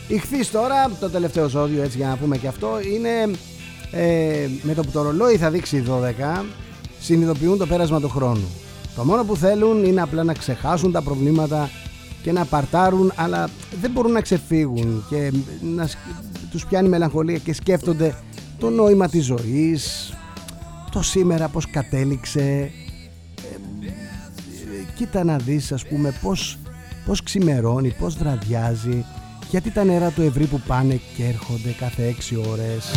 Ηχθείς 0.09 0.51
τώρα, 0.51 0.90
το 1.01 1.11
τελευταίο 1.11 1.49
ζώδιο 1.49 1.83
έτσι 1.83 1.97
για 1.97 2.09
να 2.09 2.16
πούμε 2.16 2.37
και 2.37 2.47
αυτό 2.47 2.69
Είναι 2.95 3.37
ε, 3.90 4.49
με 4.62 4.75
το 4.75 4.83
που 4.83 4.90
το 4.90 5.03
ρολόι 5.03 5.37
θα 5.37 5.51
δείξει 5.51 5.85
12 5.88 6.45
Συνειδητοποιούν 7.01 7.59
το 7.59 7.66
πέρασμα 7.66 8.01
του 8.01 8.09
χρόνου 8.09 8.49
το 9.00 9.06
μόνο 9.06 9.24
που 9.24 9.36
θέλουν 9.36 9.84
είναι 9.84 10.00
απλά 10.00 10.24
να 10.24 10.32
ξεχάσουν 10.32 10.92
τα 10.92 11.02
προβλήματα 11.02 11.70
και 12.22 12.32
να 12.32 12.44
παρτάρουν 12.44 13.12
αλλά 13.14 13.48
δεν 13.80 13.90
μπορούν 13.90 14.12
να 14.12 14.20
ξεφύγουν 14.20 15.04
και 15.08 15.32
να, 15.74 15.88
τους 16.50 16.66
πιάνει 16.66 16.88
μελαγχολία 16.88 17.38
και 17.38 17.52
σκέφτονται 17.52 18.14
το 18.58 18.70
νόημα 18.70 19.08
της 19.08 19.24
ζωής, 19.24 20.12
το 20.90 21.02
σήμερα 21.02 21.48
πως 21.48 21.70
κατέληξε, 21.70 22.40
ε, 22.40 22.70
κοίτα 24.94 25.24
να 25.24 25.36
δεις 25.36 25.72
ας 25.72 25.86
πούμε 25.86 26.14
πως, 26.22 26.58
πως 27.06 27.22
ξημερώνει, 27.22 27.94
πως 27.98 28.14
βραδιάζει, 28.14 29.04
γιατί 29.50 29.70
τα 29.70 29.84
νερά 29.84 30.10
του 30.10 30.22
ευρύ 30.22 30.44
που 30.44 30.60
πάνε 30.66 31.00
και 31.16 31.24
έρχονται 31.24 31.70
κάθε 31.78 32.06
έξι 32.06 32.36
ώρες. 32.50 32.90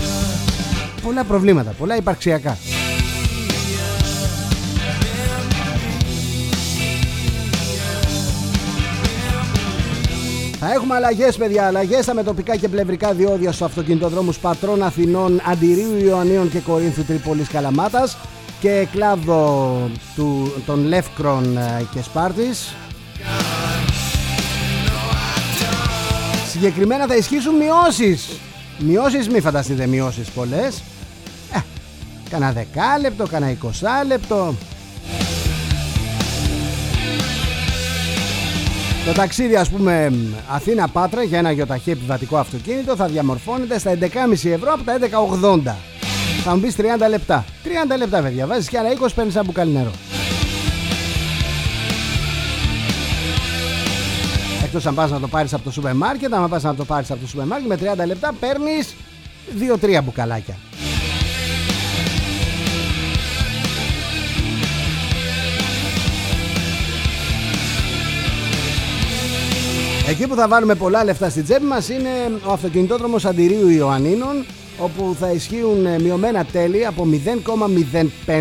Πολλά 1.01 1.23
προβλήματα, 1.23 1.71
πολλά 1.71 1.95
υπαρξιακά. 1.95 2.57
Θα 10.65 10.71
έχουμε 10.71 10.95
αλλαγές, 10.95 11.37
παιδιά. 11.37 11.65
Αλλαγές 11.65 12.03
στα 12.03 12.13
μετοπικά 12.13 12.55
και 12.55 12.69
πλευρικά 12.69 13.13
διόδια 13.13 13.51
στους 13.51 13.61
αυτοκινητοδρόμους 13.61 14.37
Πατρών 14.39 14.83
Αθηνών, 14.83 15.41
Αντιρίου 15.45 15.97
Ιωαννίων 16.05 16.49
και 16.49 16.59
Κορίνθου 16.59 17.03
Τρίπολης 17.03 17.47
Καλαμάτας 17.47 18.17
και 18.59 18.87
κλάδο 18.91 19.89
του, 20.15 20.53
των 20.65 20.85
Λεύκρων 20.85 21.57
ε, 21.57 21.85
και 21.93 22.01
Σπάρτης. 22.01 22.75
Συγκεκριμένα 26.51 27.07
θα 27.07 27.15
ισχύσουν 27.15 27.55
μειώσεις. 27.55 28.27
Μειώσεις, 28.79 29.29
μη 29.29 29.39
φανταστείτε 29.39 29.87
μειώσεις 29.87 30.29
πολλές. 30.29 30.83
Ε, 31.53 31.59
κάνα 32.29 32.51
δεκάλεπτο, 32.51 33.27
κάνα 33.27 33.49
εικοσάλεπτο. 33.49 34.55
Το 39.05 39.11
ταξίδι 39.11 39.55
ας 39.55 39.69
πούμε 39.69 40.13
Αθήνα-Πάτρα 40.49 41.23
για 41.23 41.37
ένα 41.37 41.51
γιοταχή 41.51 41.91
επιβατικό 41.91 42.37
αυτοκίνητο 42.37 42.95
θα 42.95 43.07
διαμορφώνεται 43.07 43.79
στα 43.79 43.97
11,5 43.99 44.07
ευρώ 44.49 44.73
από 44.73 44.83
τα 44.83 44.93
11,80. 44.93 45.75
Θα 46.43 46.55
μου 46.55 46.61
πεις 46.61 46.75
30 46.75 46.81
λεπτά. 47.09 47.45
30 47.63 47.97
λεπτά 47.97 48.21
παιδιά, 48.21 48.47
βάζεις 48.47 48.69
και 48.69 48.77
άλλα 48.77 48.89
20 48.89 49.07
παίρνεις 49.15 49.35
ένα 49.35 49.43
μπουκάλι 49.43 49.71
νερό. 49.71 49.91
Εκτός 54.63 54.85
αν 54.85 54.95
πας 54.95 55.11
να 55.11 55.19
το 55.19 55.27
πάρεις 55.27 55.53
από 55.53 55.63
το 55.63 55.71
σούπερ 55.71 55.93
μάρκετ, 55.93 56.33
αν 56.33 56.49
πας 56.49 56.63
να 56.63 56.75
το 56.75 56.85
πάρεις 56.85 57.11
από 57.11 57.19
το 57.21 57.27
σούπερ 57.27 57.45
μάρκετ 57.45 57.67
με 57.67 57.75
30 58.03 58.05
λεπτά 58.05 58.33
παίρνεις 58.39 58.95
2-3 59.57 60.01
μπουκαλάκια. 60.03 60.57
Εκεί 70.13 70.27
που 70.27 70.35
θα 70.35 70.47
βάλουμε 70.47 70.75
πολλά 70.75 71.03
λεφτά 71.03 71.29
στην 71.29 71.43
τσέπη 71.43 71.63
μας 71.63 71.89
είναι 71.89 72.09
ο 72.45 72.51
αυτοκινητόδρομος 72.51 73.25
Αντιρίου 73.25 73.69
Ιωαννίνων 73.69 74.45
όπου 74.77 75.15
θα 75.19 75.31
ισχύουν 75.31 75.85
ε, 75.85 75.99
μειωμένα 75.99 76.45
τέλη 76.45 76.85
από 76.85 77.07
0,05 78.25 78.39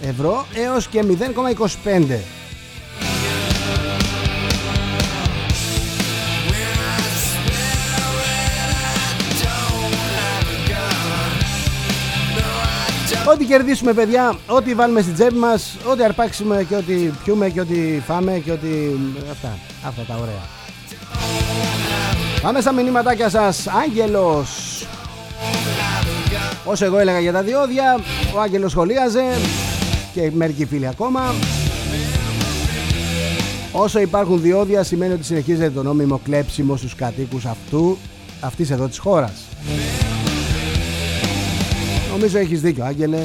ευρώ 0.00 0.46
έως 0.54 0.88
και 0.88 1.04
0,25 1.84 2.02
Ό,τι 13.32 13.44
κερδίσουμε 13.44 13.92
παιδιά, 13.92 14.38
ό,τι 14.46 14.74
βάλουμε 14.74 15.00
στην 15.00 15.14
τσέπη 15.14 15.34
μας, 15.34 15.76
ό,τι 15.90 16.04
αρπάξουμε 16.04 16.64
και 16.68 16.76
ό,τι 16.76 16.94
πιούμε 17.24 17.48
και 17.48 17.60
ό,τι 17.60 18.00
φάμε 18.06 18.32
και 18.44 18.52
ό,τι... 18.52 18.68
Αυτά, 19.30 19.58
αυτά 19.84 20.02
τα 20.02 20.14
ωραία. 20.14 20.57
Πάμε 22.42 22.60
στα 22.60 22.72
μηνύματάκια 22.72 23.28
σας. 23.28 23.66
Άγγελος. 23.66 24.86
Όσο 26.64 26.84
εγώ 26.84 26.98
έλεγα 26.98 27.20
για 27.20 27.32
τα 27.32 27.42
διόδια, 27.42 28.00
ο 28.34 28.40
Άγγελος 28.40 28.70
σχολίαζε 28.70 29.24
και 30.14 30.30
μερικοί 30.34 30.66
φίλοι 30.66 30.86
ακόμα. 30.86 31.34
Όσο 33.72 34.00
υπάρχουν 34.00 34.40
διόδια 34.40 34.82
σημαίνει 34.82 35.12
ότι 35.12 35.24
συνεχίζεται 35.24 35.70
το 35.70 35.82
νόμιμο 35.82 36.20
κλέψιμο 36.24 36.76
στους 36.76 36.94
κατοίκους 36.94 37.44
αυτού, 37.44 37.96
αυτής 38.40 38.70
εδώ 38.70 38.88
της 38.88 38.98
χώρας. 38.98 39.44
Νομίζω 42.10 42.38
έχεις 42.38 42.60
δίκιο 42.60 42.84
Άγγελε. 42.84 43.18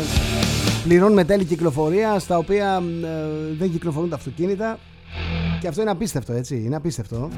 Πληρώνουμε 0.83 1.23
τέλη 1.23 1.45
κυκλοφορία 1.45 2.19
στα 2.19 2.37
οποία 2.37 2.83
ε, 3.03 3.07
δεν 3.59 3.71
κυκλοφορούν 3.71 4.09
τα 4.09 4.15
αυτοκίνητα 4.15 4.79
και 5.59 5.67
αυτό 5.67 5.81
είναι 5.81 5.91
απίστευτο 5.91 6.33
έτσι, 6.33 6.55
είναι 6.65 6.75
απίστευτο. 6.75 7.29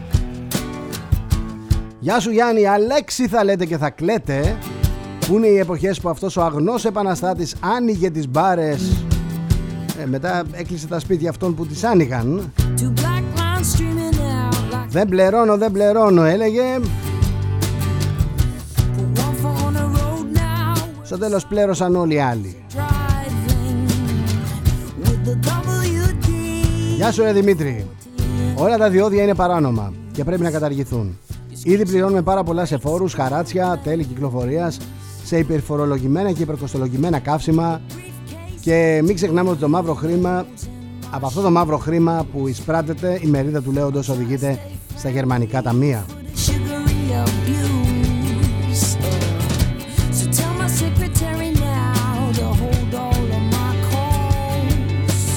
Γεια 2.05 2.19
σου 2.19 2.31
Γιάννη, 2.31 2.67
Αλέξη 2.67 3.27
θα 3.27 3.43
λέτε 3.43 3.65
και 3.65 3.77
θα 3.77 3.89
κλαίτε. 3.89 4.57
Πού 5.27 5.35
είναι 5.35 5.47
οι 5.47 5.57
εποχές 5.57 5.99
που 5.99 6.09
αυτός 6.09 6.37
ο 6.37 6.41
αγνός 6.41 6.85
επαναστάτης 6.85 7.55
άνοιγε 7.59 8.09
τις 8.09 8.27
μπάρες; 8.27 9.05
Ε, 10.01 10.05
Μετά 10.05 10.43
έκλεισε 10.51 10.87
τα 10.87 10.99
σπίτια 10.99 11.29
αυτών 11.29 11.55
που 11.55 11.65
τις 11.65 11.83
άνοιγαν. 11.83 12.53
Δεν 14.89 15.07
πληρώνω, 15.07 15.57
δεν 15.57 15.71
πληρώνω 15.71 16.23
έλεγε. 16.23 16.79
Στο 21.03 21.17
τέλος 21.17 21.45
πλέρωσαν 21.45 21.95
όλοι 21.95 22.13
οι 22.13 22.19
άλλοι. 22.19 22.55
Γεια 26.95 27.11
σου 27.11 27.23
ρε 27.23 27.33
Δημήτρη. 27.33 27.85
Όλα 28.55 28.77
τα 28.77 28.89
διόδια 28.89 29.23
είναι 29.23 29.35
παράνομα 29.35 29.93
και 30.11 30.23
πρέπει 30.23 30.41
να 30.41 30.51
καταργηθούν 30.51 31.17
Ήδη 31.67 31.85
πληρώνουμε 31.85 32.21
πάρα 32.21 32.43
πολλά 32.43 32.65
σε 32.65 32.77
φόρους, 32.77 33.13
χαράτσια, 33.13 33.79
τέλη 33.83 34.03
κυκλοφορίας 34.03 34.77
σε 35.23 35.37
υπερφορολογημένα 35.37 36.31
και 36.31 36.41
υπερκοστολογημένα 36.41 37.19
καύσιμα 37.19 37.81
και 38.59 39.01
μην 39.03 39.15
ξεχνάμε 39.15 39.49
ότι 39.49 39.59
το 39.59 39.69
μαύρο 39.69 39.93
χρήμα 39.93 40.45
από 41.11 41.25
αυτό 41.25 41.41
το 41.41 41.51
μαύρο 41.51 41.77
χρήμα 41.77 42.25
που 42.33 42.47
εισπράτεται 42.47 43.19
η 43.21 43.27
μερίδα 43.27 43.61
του 43.61 43.71
λέοντος 43.71 44.09
οδηγείται 44.09 44.59
στα 44.97 45.09
γερμανικά 45.09 45.61
ταμεία. 45.61 46.05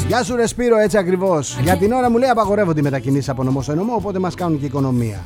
Γεια 0.07 0.23
σου 0.23 0.37
ρε 0.37 0.47
Σπύρο, 0.47 0.79
έτσι 0.79 0.99
ακριβώς. 0.99 1.59
Για 1.63 1.77
την 1.77 1.93
ώρα 1.93 2.11
μου 2.11 2.19
λέει 2.19 2.29
απαγορεύονται 2.29 2.81
οι 2.81 2.83
μετακινήσεις 2.83 3.29
από 3.29 3.43
νομό 3.43 3.63
σε 3.63 3.75
νομό, 3.75 3.95
οπότε 3.95 4.19
μας 4.19 4.35
κάνουν 4.35 4.61
και 4.61 4.67
οικονομία. 4.67 5.25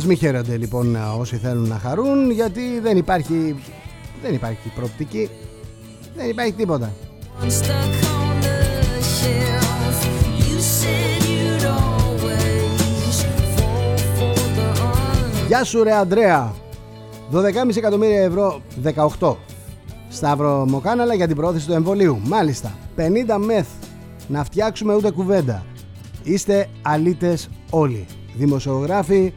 Ας 0.00 0.06
μην 0.06 0.16
χαίρονται 0.16 0.56
λοιπόν 0.56 0.96
όσοι 1.18 1.36
θέλουν 1.36 1.68
να 1.68 1.78
χαρούν, 1.78 2.30
γιατί 2.30 2.80
δεν 2.82 2.96
υπάρχει, 2.96 3.56
δεν 4.22 4.34
υπάρχει 4.34 4.72
προοπτική, 4.74 5.28
δεν 6.16 6.28
υπάρχει 6.28 6.52
τίποτα. 6.52 6.92
Γεια 15.46 15.64
σου 15.64 15.82
ρε 15.82 15.92
Αντρέα 15.92 16.54
12,5 17.32 17.76
εκατομμύρια 17.76 18.22
ευρώ 18.22 18.60
18 19.20 19.34
Σταύρο 20.08 20.64
Μοκάναλα 20.68 21.14
για 21.14 21.26
την 21.26 21.36
πρόθεση 21.36 21.66
του 21.66 21.72
εμβολίου. 21.72 22.20
Μάλιστα, 22.24 22.72
50 22.96 23.00
μεθ. 23.38 23.68
Να 24.28 24.44
φτιάξουμε 24.44 24.94
ούτε 24.94 25.10
κουβέντα. 25.10 25.64
Είστε 26.22 26.68
αλήτες 26.82 27.48
όλοι. 27.70 28.06
Δημοσιογράφοι 28.36 29.32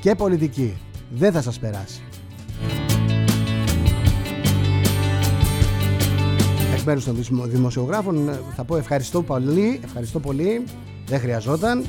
και 0.00 0.14
πολιτικοί. 0.14 0.76
Δεν 1.10 1.32
θα 1.32 1.42
σας 1.42 1.58
περάσει. 1.58 2.02
Εκ 6.74 6.82
μέρους 6.82 7.04
των 7.04 7.16
δημοσιογράφων 7.44 8.30
θα 8.56 8.64
πω 8.64 8.76
ευχαριστώ 8.76 9.22
πολύ. 9.22 9.80
Ευχαριστώ 9.84 10.20
πολύ. 10.20 10.64
Δεν 11.06 11.20
χρειαζόταν. 11.20 11.84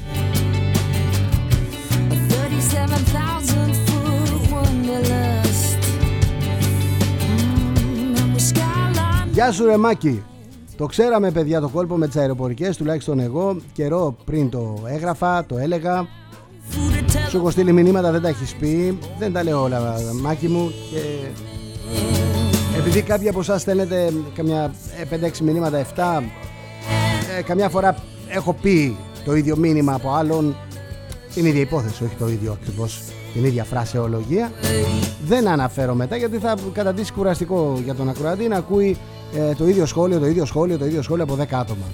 Γεια 9.32 9.52
σου 9.52 9.66
ρε 9.66 9.78
Μάκη. 9.78 10.24
Το 10.78 10.86
ξέραμε 10.86 11.32
παιδιά 11.32 11.60
το 11.60 11.70
κόλπο 11.70 11.96
με 11.96 12.08
τις 12.08 12.16
αεροπορικές 12.16 12.78
τουλάχιστον 12.78 13.20
εγώ 13.20 13.58
καιρό 13.74 14.16
πριν 14.26 14.50
το 14.50 14.84
έγραφα, 14.86 15.46
το 15.46 15.58
έλεγα 15.58 16.08
Σου 17.38 17.44
έχω 17.44 17.52
στείλει 17.52 17.74
μηνύματα 17.74 18.12
δεν 18.12 18.22
τα 18.22 18.28
έχεις 18.28 18.56
πει 18.56 18.98
Δεν 19.20 19.34
τα 19.34 19.44
λέω 19.44 19.62
όλα 19.62 19.96
Μάκη 20.22 20.48
μου 20.48 20.72
και 20.92 21.00
επειδή 22.78 23.02
κάποιοι 23.02 23.30
από 23.30 23.40
εσάς 23.40 23.62
στέλνετε 23.62 24.14
καμιά 24.36 24.74
5-6 25.12 25.14
ε, 25.14 25.30
μηνύματα 25.44 25.86
7 25.96 26.24
ε, 27.38 27.42
καμιά 27.42 27.70
φορά 27.70 27.96
έχω 28.28 28.54
πει 28.54 28.98
το 29.26 29.36
ίδιο 29.36 29.58
μήνυμα 29.58 29.94
από 29.94 30.14
άλλον 30.14 30.56
την 31.34 31.46
ίδια 31.46 31.62
υπόθεση, 31.62 32.04
όχι 32.04 32.16
το 32.16 32.28
ίδιο 32.28 32.52
ακριβώς 32.52 33.02
την 33.34 33.46
ίδια 33.46 33.64
φρασεολογία. 33.64 34.52
Δεν 35.26 35.48
αναφέρω 35.48 35.94
μετά 35.94 36.16
γιατί 36.16 36.38
θα 36.38 36.56
καταντήσει 36.74 37.14
κουραστικό 37.14 37.80
για 37.84 37.96
τον 37.96 38.10
ακροατή 38.10 38.48
να 38.48 38.58
ακούει 38.58 38.98
ε, 39.36 39.54
το 39.54 39.68
ίδιο 39.68 39.86
σχόλιο, 39.86 40.20
το 40.20 40.26
ίδιο 40.26 40.46
σχόλιο, 40.46 40.78
το 40.78 40.86
ίδιο 40.86 41.02
σχόλιο 41.02 41.24
από 41.24 41.36
10 41.40 41.46
άτομα. 41.52 41.86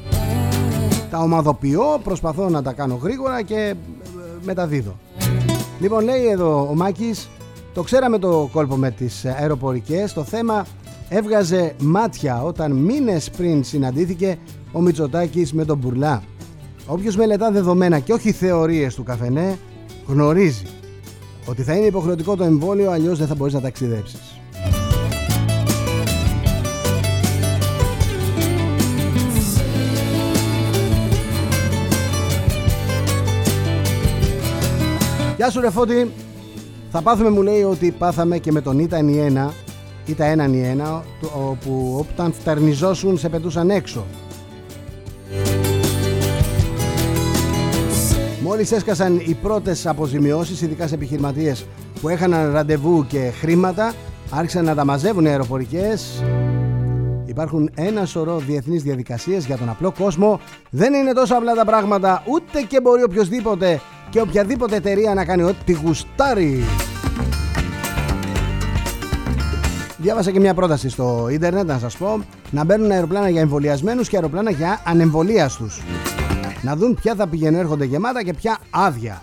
Τα 1.09 1.19
ομαδοποιώ, 1.19 1.99
προσπαθώ 2.03 2.49
να 2.49 2.61
τα 2.61 2.73
κάνω 2.73 2.99
γρήγορα 3.03 3.41
και 3.41 3.55
ε, 3.55 3.75
μεταδίδω. 4.43 4.95
Λοιπόν, 5.83 6.03
λέει 6.03 6.25
εδώ 6.25 6.67
ο 6.69 6.75
Μάκης, 6.75 7.29
το 7.73 7.81
ξέραμε 7.81 8.17
το 8.17 8.49
κόλπο 8.51 8.75
με 8.75 8.91
τις 8.91 9.25
αεροπορικές, 9.25 10.13
το 10.13 10.23
θέμα 10.23 10.65
έβγαζε 11.09 11.75
μάτια 11.79 12.43
όταν 12.43 12.71
μήνες 12.71 13.29
πριν 13.29 13.63
συναντήθηκε 13.63 14.37
ο 14.71 14.81
Μητσοτάκης 14.81 15.53
με 15.53 15.65
τον 15.65 15.77
Μπουρλά. 15.77 16.23
Όποιος 16.87 17.15
μελετά 17.15 17.51
δεδομένα 17.51 17.99
και 17.99 18.13
όχι 18.13 18.31
θεωρίες 18.31 18.95
του 18.95 19.03
καφενέ, 19.03 19.57
γνωρίζει 20.07 20.65
ότι 21.45 21.63
θα 21.63 21.75
είναι 21.75 21.85
υποχρεωτικό 21.85 22.35
το 22.35 22.43
εμβόλιο, 22.43 22.91
αλλιώς 22.91 23.17
δεν 23.17 23.27
θα 23.27 23.35
μπορείς 23.35 23.53
να 23.53 23.61
ταξιδέψεις. 23.61 24.32
Γεια 35.43 35.51
σου 35.51 35.61
ρε 35.61 35.69
Φώτη. 35.69 36.11
Θα 36.91 37.01
πάθουμε 37.01 37.29
μου 37.29 37.41
λέει 37.41 37.63
ότι 37.63 37.91
πάθαμε 37.91 38.37
και 38.37 38.51
με 38.51 38.61
τον 38.61 38.79
Ήτα 38.79 39.01
Νιένα 39.01 39.53
Ήτα 40.05 40.25
ένα 40.25 40.47
Νιένα 40.47 41.03
όπου 41.49 41.97
όταν 42.09 42.33
φτερνιζόσουν 42.33 43.17
σε 43.17 43.29
πετούσαν 43.29 43.69
έξω. 43.69 44.05
Μόλις 48.41 48.71
έσκασαν 48.71 49.15
οι 49.17 49.37
πρώτες 49.41 49.85
αποζημιώσεις 49.87 50.61
ειδικά 50.61 50.87
σε 50.87 50.95
επιχειρηματίες 50.95 51.65
που 52.01 52.09
έχαναν 52.09 52.51
ραντεβού 52.51 53.05
και 53.07 53.31
χρήματα 53.39 53.93
άρχισαν 54.31 54.65
να 54.65 54.75
τα 54.75 54.85
μαζεύουν 54.85 55.25
οι 55.25 55.29
αεροπορικές. 55.29 56.23
Υπάρχουν 57.25 57.69
ένα 57.75 58.05
σωρό 58.05 58.37
διεθνείς 58.37 58.83
διαδικασίες 58.83 59.45
για 59.45 59.57
τον 59.57 59.69
απλό 59.69 59.93
κόσμο. 59.97 60.39
Δεν 60.69 60.93
είναι 60.93 61.13
τόσο 61.13 61.35
απλά 61.35 61.53
τα 61.53 61.65
πράγματα 61.65 62.23
ούτε 62.27 62.61
και 62.61 62.81
μπορεί 62.81 63.03
οποιοδήποτε 63.03 63.81
και 64.09 64.21
οποιαδήποτε 64.21 64.75
εταιρεία 64.75 65.13
να 65.13 65.25
κάνει 65.25 65.43
ό,τι 65.43 65.71
γουστάρει. 65.71 66.63
Διάβασα 69.97 70.31
και 70.31 70.39
μια 70.39 70.53
πρόταση 70.53 70.89
στο 70.89 71.27
ίντερνετ 71.31 71.65
να 71.65 71.79
σας 71.79 71.97
πω 71.97 72.23
να 72.51 72.63
μπαίνουν 72.63 72.91
αεροπλάνα 72.91 73.29
για 73.29 73.41
εμβολιασμένους 73.41 74.07
και 74.07 74.15
αεροπλάνα 74.15 74.51
για 74.51 74.81
ανεμβολίαστους. 74.85 75.81
Να 76.61 76.75
δουν 76.75 76.97
ποια 77.01 77.15
θα 77.15 77.27
πηγαίνουν 77.27 77.59
έρχονται 77.59 77.85
γεμάτα 77.85 78.23
και 78.23 78.33
ποια 78.33 78.57
άδεια. 78.69 79.21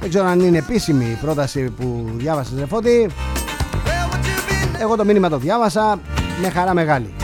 Δεν 0.00 0.08
ξέρω 0.08 0.26
αν 0.26 0.40
είναι 0.40 0.58
επίσημη 0.58 1.04
η 1.04 1.18
πρόταση 1.20 1.70
που 1.70 2.10
διάβασες 2.16 2.58
Ζεφώτη. 2.58 3.10
Εγώ 4.80 4.96
το 4.96 5.04
μήνυμα 5.04 5.28
το 5.28 5.38
διάβασα 5.38 6.00
με 6.42 6.50
χαρά 6.50 6.74
μεγάλη. 6.74 7.14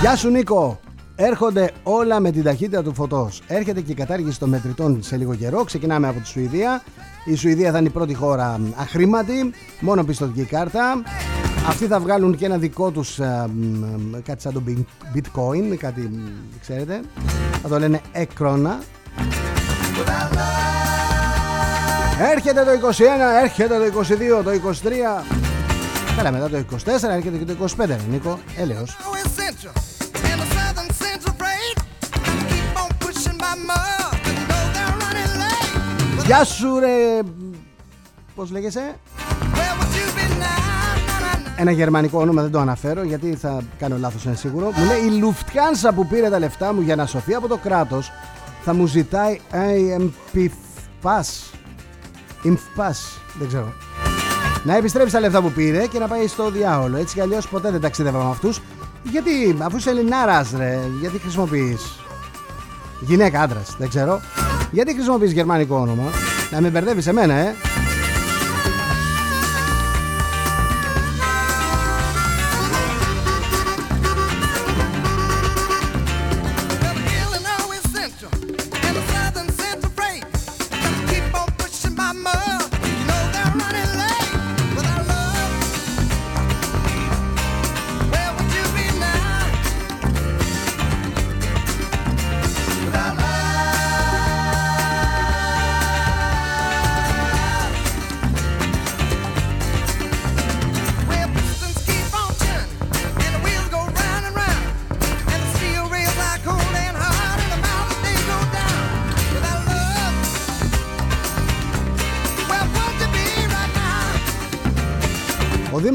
Γεια 0.00 0.16
σου 0.16 0.28
Νίκο! 0.28 0.80
Έρχονται 1.16 1.72
όλα 1.82 2.20
με 2.20 2.30
την 2.30 2.42
ταχύτητα 2.42 2.82
του 2.82 2.94
φωτός. 2.94 3.42
Έρχεται 3.46 3.80
και 3.80 3.92
η 3.92 3.94
κατάργηση 3.94 4.38
των 4.38 4.48
μετρητών 4.48 5.02
σε 5.02 5.16
λίγο 5.16 5.34
καιρό. 5.34 5.64
Ξεκινάμε 5.64 6.08
από 6.08 6.20
τη 6.20 6.28
Σουηδία. 6.28 6.82
Η 7.24 7.34
Σουηδία 7.34 7.72
θα 7.72 7.78
είναι 7.78 7.88
η 7.88 7.90
πρώτη 7.90 8.14
χώρα 8.14 8.60
αχρήματη, 8.76 9.52
μόνο 9.80 10.04
πιστοτική 10.04 10.44
κάρτα. 10.44 11.02
Αυτοί 11.68 11.86
θα 11.86 12.00
βγάλουν 12.00 12.36
και 12.36 12.44
ένα 12.44 12.56
δικό 12.56 12.90
τους 12.90 13.20
κάτι 14.22 14.42
σαν 14.42 14.52
το 14.52 14.62
bitcoin, 15.14 15.76
κάτι 15.76 16.10
ξέρετε. 16.60 17.00
Θα 17.62 17.68
το 17.68 17.78
λένε 17.78 18.00
έκρονα. 18.12 18.78
Έρχεται 22.32 22.64
το 22.64 22.70
21, 22.70 23.42
έρχεται 23.42 23.74
το 23.78 24.00
22, 24.40 24.44
το 24.44 24.50
23. 24.50 25.24
Καλά 26.16 26.30
μετά 26.32 26.48
το 26.48 26.56
24 26.56 26.86
έρχεται 27.02 27.36
και 27.36 27.44
το 27.44 27.68
25, 27.78 27.96
Νίκο. 28.10 28.38
Έλεος. 28.56 28.96
Γεια 36.26 36.44
σου 36.44 36.78
ρε 36.78 37.22
Πώς 38.34 38.50
λέγεσαι; 38.50 38.96
Ένα 41.56 41.70
γερμανικό 41.70 42.20
όνομα 42.20 42.42
δεν 42.42 42.50
το 42.50 42.58
αναφέρω 42.58 43.02
Γιατί 43.02 43.34
θα 43.34 43.62
κάνω 43.78 43.96
λάθος 43.98 44.24
είναι 44.24 44.34
σίγουρο 44.34 44.72
Μου 44.76 44.84
λέει 44.84 45.18
η 45.18 45.22
Lufthansa 45.24 45.90
που 45.94 46.06
πήρε 46.06 46.30
τα 46.30 46.38
λεφτά 46.38 46.72
μου 46.72 46.80
Για 46.80 46.96
να 46.96 47.06
σωθεί 47.06 47.34
από 47.34 47.48
το 47.48 47.56
κράτος 47.56 48.12
Θα 48.62 48.74
μου 48.74 48.86
ζητάει 48.86 49.40
IMP 49.52 50.48
Pass 51.02 51.26
Pass 52.76 53.18
Δεν 53.38 53.48
ξέρω 53.48 53.72
να 54.66 54.76
επιστρέψει 54.76 55.12
τα 55.12 55.20
λεφτά 55.20 55.42
που 55.42 55.50
πήρε 55.50 55.86
και 55.86 55.98
να 55.98 56.08
πάει 56.08 56.26
στο 56.26 56.50
διάολο. 56.50 56.96
Έτσι 56.96 57.14
κι 57.14 57.20
αλλιώς 57.20 57.48
ποτέ 57.48 57.70
δεν 57.70 57.80
ταξίδευα 57.80 58.24
με 58.24 58.30
αυτούς. 58.30 58.60
Γιατί, 59.02 59.56
αφού 59.62 59.76
είσαι 59.76 59.90
Ελληνάρας, 59.90 60.52
ρε, 60.56 60.78
γιατί 61.00 61.18
χρησιμοποιείς; 61.18 62.00
Γυναίκα, 63.00 63.40
άντρας, 63.40 63.74
δεν 63.78 63.88
ξέρω. 63.88 64.20
Γιατί 64.70 64.92
χρησιμοποιείς 64.92 65.32
γερμανικό 65.32 65.76
όνομα; 65.76 66.10
Να 66.50 66.60
με 66.60 66.68
μπερδεύεις 66.70 67.06
εμένα 67.06 67.34
ε; 67.34 67.54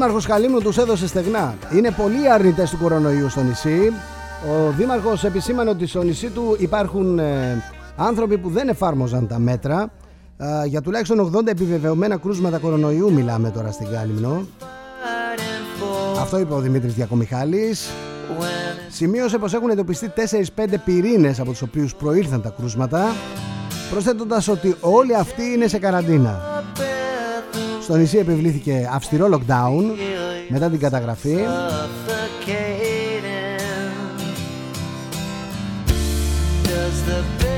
Δήμαρχος 0.02 0.26
Καλύμνου 0.26 0.58
τους 0.58 0.78
έδωσε 0.78 1.06
στεγνά. 1.06 1.54
Είναι 1.76 1.90
πολύ 1.90 2.30
αρνητές 2.30 2.70
του 2.70 2.78
κορονοϊού 2.78 3.28
στο 3.28 3.42
νησί. 3.42 3.92
Ο 4.50 4.70
Δήμαρχος 4.76 5.24
επισήμανε 5.24 5.70
ότι 5.70 5.86
στο 5.86 6.02
νησί 6.02 6.28
του 6.30 6.56
υπάρχουν 6.58 7.18
ε, 7.18 7.62
άνθρωποι 7.96 8.38
που 8.38 8.48
δεν 8.48 8.68
εφάρμοζαν 8.68 9.26
τα 9.26 9.38
μέτρα. 9.38 9.90
Ε, 10.36 10.66
για 10.66 10.80
τουλάχιστον 10.80 11.32
80 11.36 11.46
επιβεβαιωμένα 11.46 12.16
κρούσματα 12.16 12.58
κορονοϊού 12.58 13.12
μιλάμε 13.12 13.50
τώρα 13.50 13.70
στην 13.70 13.86
Κάλυμνο. 13.90 14.46
Αυτό 16.20 16.38
είπε 16.38 16.54
ο 16.54 16.60
Δημήτρης 16.60 16.94
Διακομιχάλης. 16.94 17.90
Σημείωσε 18.88 19.38
πως 19.38 19.54
έχουν 19.54 19.70
εντοπιστεί 19.70 20.12
4-5 20.56 20.74
πυρήνες 20.84 21.40
από 21.40 21.50
τους 21.50 21.62
οποίους 21.62 21.94
προήλθαν 21.94 22.42
τα 22.42 22.54
κρούσματα 22.58 23.06
προσθέτοντας 23.90 24.48
ότι 24.48 24.76
όλοι 24.80 25.16
αυτοί 25.16 25.42
είναι 25.42 25.66
σε 25.66 25.78
καραντίνα. 25.78 26.51
Στο 27.82 27.96
νησί 27.96 28.18
επιβλήθηκε 28.18 28.88
αυστηρό 28.92 29.28
lockdown 29.32 29.82
μετά 30.48 30.70
την 30.70 30.78
καταγραφή. 30.78 31.36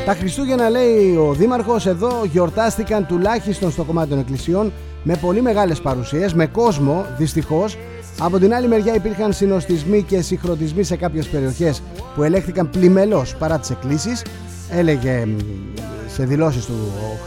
Τα 0.06 0.14
Χριστούγεννα 0.14 0.68
λέει 0.68 1.16
ο 1.16 1.32
Δήμαρχος 1.32 1.86
εδώ 1.86 2.24
γιορτάστηκαν 2.24 3.06
τουλάχιστον 3.06 3.70
στο 3.70 3.84
κομμάτι 3.84 4.08
των 4.08 4.18
εκκλησιών 4.18 4.72
με 5.02 5.16
πολύ 5.16 5.42
μεγάλες 5.42 5.80
παρουσίες, 5.80 6.34
με 6.34 6.46
κόσμο 6.46 7.06
δυστυχώς. 7.18 7.78
Από 8.18 8.38
την 8.38 8.54
άλλη 8.54 8.68
μεριά 8.68 8.94
υπήρχαν 8.94 9.32
συνοστισμοί 9.32 10.02
και 10.02 10.20
συγχρονισμοί 10.20 10.82
σε 10.82 10.96
κάποιες 10.96 11.26
περιοχές 11.26 11.82
που 12.14 12.22
ελέγχθηκαν 12.22 12.70
πλημελώς 12.70 13.36
παρά 13.36 13.58
τις 13.58 13.70
εκκλήσεις. 13.70 14.24
Έλεγε 14.70 15.26
σε 16.08 16.24
δηλώσεις 16.24 16.64
του 16.64 16.74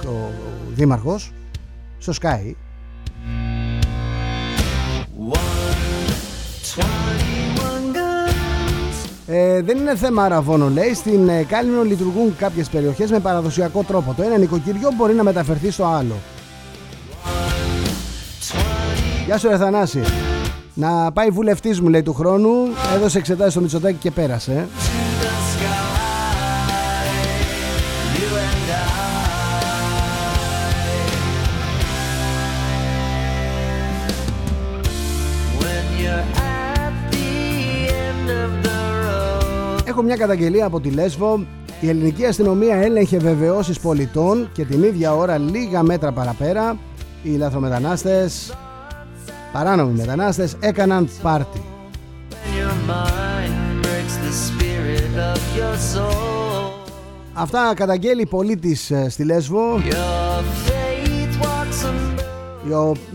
ο, 0.05 0.07
ο, 0.07 0.11
ο 0.11 0.31
Δήμαρχος 0.75 1.31
στο 1.97 2.13
Sky 2.21 2.53
Ε, 9.30 9.61
δεν 9.61 9.78
είναι 9.78 9.95
θέμα 9.95 10.23
αραβώνων, 10.23 10.73
λέει. 10.73 10.93
Στην 10.93 11.30
ε, 11.30 11.43
Κάλυμνο 11.43 11.84
λειτουργούν 11.84 12.36
κάποιες 12.38 12.69
περιοχές 12.69 13.11
με 13.11 13.19
παραδοσιακό 13.19 13.84
τρόπο. 13.84 14.13
Το 14.13 14.23
ένα 14.23 14.38
νοικοκυριό 14.38 14.89
μπορεί 14.95 15.13
να 15.13 15.23
μεταφερθεί 15.23 15.71
στο 15.71 15.86
άλλο. 15.86 16.15
Γεια 19.25 19.38
σου, 19.38 19.47
Εθανάση. 19.47 20.01
Να 20.73 21.11
πάει 21.11 21.30
βουλευτής 21.30 21.82
μου 21.82 21.88
λέει 21.88 22.03
του 22.03 22.13
χρόνου 22.13 22.49
Έδωσε 22.95 23.17
εξετάσεις 23.17 23.51
στο 23.51 23.61
Μητσοτάκι 23.61 23.97
και 23.99 24.11
πέρασε 24.11 24.67
Έχω 39.97 40.05
μια 40.05 40.17
καταγγελία 40.17 40.65
από 40.65 40.79
τη 40.79 40.89
Λέσβο 40.89 41.45
η 41.81 41.89
ελληνική 41.89 42.25
αστυνομία 42.25 42.75
έλεγχε 42.75 43.17
βεβαιώσεις 43.17 43.79
πολιτών 43.79 44.49
και 44.53 44.65
την 44.65 44.83
ίδια 44.83 45.15
ώρα 45.15 45.37
λίγα 45.37 45.83
μέτρα 45.83 46.11
παραπέρα 46.11 46.77
οι 47.23 47.29
λαθρομετανάστες, 47.29 48.57
παράνομοι 49.53 49.93
μετανάστες 49.97 50.55
έκαναν 50.59 51.09
πάρτι. 51.21 51.61
Αυτά 57.33 57.73
καταγγέλει 57.75 58.25
πολίτης 58.25 58.91
ε, 58.91 59.09
στη 59.09 59.23
Λέσβο 59.23 59.81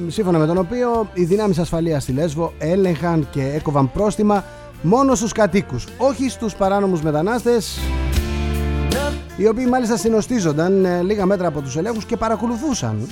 σύμφωνα 0.08 0.38
με 0.38 0.46
τον 0.46 0.58
οποίο 0.58 1.08
οι 1.14 1.24
δυνάμεις 1.24 1.58
ασφαλείας 1.58 2.02
στη 2.02 2.12
Λέσβο 2.12 2.52
έλεγχαν 2.58 3.28
και 3.30 3.42
έκοβαν 3.54 3.92
πρόστιμα 3.92 4.44
μόνο 4.82 5.14
στους 5.14 5.32
κατοίκους, 5.32 5.84
όχι 5.96 6.28
στους 6.28 6.54
παράνομους 6.54 7.02
μετανάστες 7.02 7.78
οι 9.36 9.46
οποίοι 9.46 9.66
μάλιστα 9.68 9.96
συνοστίζονταν 9.96 10.84
ε, 10.84 11.02
λίγα 11.02 11.26
μέτρα 11.26 11.48
από 11.48 11.60
τους 11.60 11.76
ελέγχους 11.76 12.04
και 12.04 12.16
παρακολουθούσαν. 12.16 13.08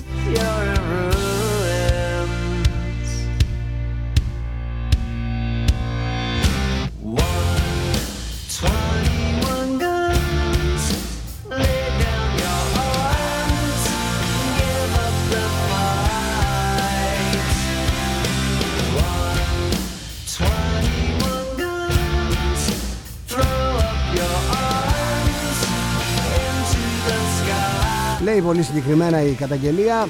Πολύ 28.51 28.63
συγκεκριμένα 28.63 29.21
η 29.21 29.31
καταγγελία. 29.31 30.07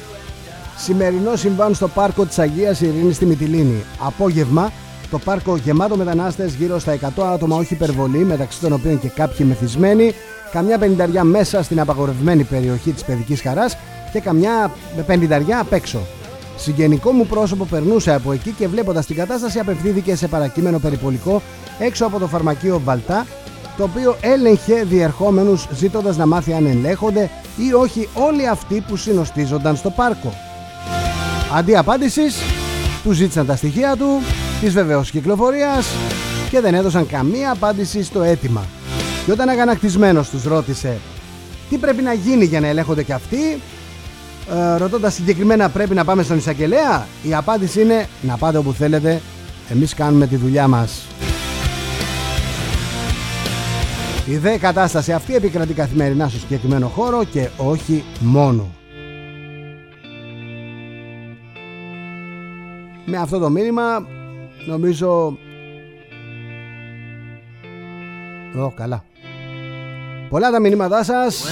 Σημερινό 0.77 1.35
συμβάν 1.35 1.73
στο 1.73 1.87
πάρκο 1.87 2.25
της 2.25 2.39
Αγίας 2.39 2.81
Ειρήνης 2.81 3.15
στη 3.15 3.25
Μυτιλίνη. 3.25 3.83
Απόγευμα 4.05 4.71
το 5.11 5.19
πάρκο 5.19 5.57
γεμάτο 5.57 5.95
μετανάστες 5.95 6.53
γύρω 6.53 6.79
στα 6.79 6.97
100 7.17 7.23
άτομα 7.33 7.55
όχι 7.55 7.73
υπερβολή 7.73 8.17
μεταξύ 8.17 8.59
των 8.59 8.73
οποίων 8.73 8.99
και 8.99 9.07
κάποιοι 9.07 9.45
μεθυσμένοι. 9.49 10.13
Καμιά 10.51 10.77
πενηνταριά 10.77 11.23
μέσα 11.23 11.63
στην 11.63 11.79
απαγορευμένη 11.79 12.43
περιοχή 12.43 12.91
της 12.91 13.03
παιδικής 13.03 13.41
χαράς 13.41 13.77
και 14.11 14.19
καμιά 14.19 14.71
πενηνταριά 15.05 15.59
απ' 15.59 15.73
έξω. 15.73 15.99
Συγγενικό 16.57 17.11
μου 17.11 17.25
πρόσωπο 17.25 17.65
περνούσε 17.65 18.13
από 18.13 18.31
εκεί 18.31 18.51
και 18.51 18.67
βλέποντας 18.67 19.05
την 19.05 19.15
κατάσταση 19.15 19.59
απευθύνθηκε 19.59 20.15
σε 20.15 20.27
παρακείμενο 20.27 20.79
περιπολικό 20.79 21.41
έξω 21.79 22.05
από 22.05 22.19
το 22.19 22.27
φαρμακείο 22.27 22.81
Βαλτά 22.83 23.25
το 23.77 23.83
οποίο 23.83 24.15
έλεγχε 24.21 24.83
διερχόμενους 24.83 25.67
ζητώντας 25.73 26.17
να 26.17 26.25
μάθει 26.25 26.53
αν 26.53 26.65
ελέγχονται 26.65 27.29
ή 27.57 27.73
όχι 27.73 28.09
όλοι 28.13 28.47
αυτοί 28.47 28.83
που 28.87 28.95
συνοστίζονταν 28.95 29.75
στο 29.75 29.89
πάρκο. 29.89 30.33
Αντί 31.53 31.75
απάντησης, 31.75 32.35
του 33.03 33.11
ζήτησαν 33.11 33.45
τα 33.45 33.55
στοιχεία 33.55 33.95
του, 33.95 34.21
της 34.61 34.73
βεβαίως 34.73 35.11
κυκλοφορίας 35.11 35.87
και 36.49 36.59
δεν 36.59 36.73
έδωσαν 36.73 37.07
καμία 37.07 37.51
απάντηση 37.51 38.03
στο 38.03 38.21
αίτημα. 38.21 38.65
Και 39.25 39.31
όταν 39.31 39.49
αγανακτισμένος 39.49 40.29
τους 40.29 40.43
ρώτησε 40.43 40.97
τι 41.69 41.77
πρέπει 41.77 42.01
να 42.01 42.13
γίνει 42.13 42.45
για 42.45 42.59
να 42.59 42.67
ελέγχονται 42.67 43.03
και 43.03 43.13
αυτοί, 43.13 43.61
ε, 44.51 44.77
ρωτώντας 44.77 45.13
συγκεκριμένα 45.13 45.69
πρέπει 45.69 45.95
να 45.95 46.05
πάμε 46.05 46.23
στον 46.23 46.37
Ισακελέα, 46.37 47.07
η 47.23 47.33
απάντηση 47.33 47.81
είναι 47.81 48.07
να 48.21 48.37
πάτε 48.37 48.57
όπου 48.57 48.73
θέλετε, 48.73 49.21
εμείς 49.69 49.93
κάνουμε 49.93 50.27
τη 50.27 50.35
δουλειά 50.35 50.67
μας. 50.67 51.05
Η 54.31 54.37
δε 54.37 54.57
κατάσταση 54.57 55.11
αυτή 55.13 55.35
επικρατεί 55.35 55.73
καθημερινά 55.73 56.27
στο 56.27 56.39
συγκεκριμένο 56.39 56.87
χώρο 56.87 57.23
και 57.23 57.49
όχι 57.57 58.03
μόνο. 58.19 58.69
Με 63.05 63.17
αυτό 63.17 63.39
το 63.39 63.49
μήνυμα 63.49 64.07
νομίζω... 64.67 65.37
Ω, 68.59 68.71
καλά. 68.75 69.03
Πολλά 70.29 70.51
τα 70.51 70.59
μηνύματά 70.59 71.03
σας. 71.03 71.45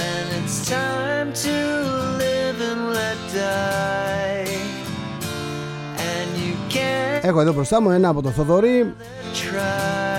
Έχω 7.22 7.40
εδώ 7.40 7.52
μπροστά 7.52 7.82
μου 7.82 7.90
ένα 7.90 8.08
από 8.08 8.22
το 8.22 8.30
Θοδωρή 8.30 8.94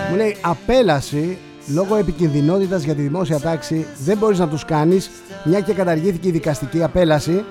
Μου 0.10 0.16
λέει 0.16 0.38
απέλαση 0.42 1.38
λόγω 1.68 1.96
επικινδυνότητας 1.96 2.84
για 2.84 2.96
τη 2.96 3.02
δημόσια 3.02 3.40
τάξη 3.40 3.86
δεν 4.06 4.18
μπορείς 4.18 4.40
να 4.40 4.48
τους 4.48 4.66
κάνεις 4.66 5.10
μια 5.44 5.60
και 5.60 5.74
καταργήθηκε 5.74 6.28
η 6.28 6.32
δικαστική 6.32 6.84
απέλαση 6.84 7.44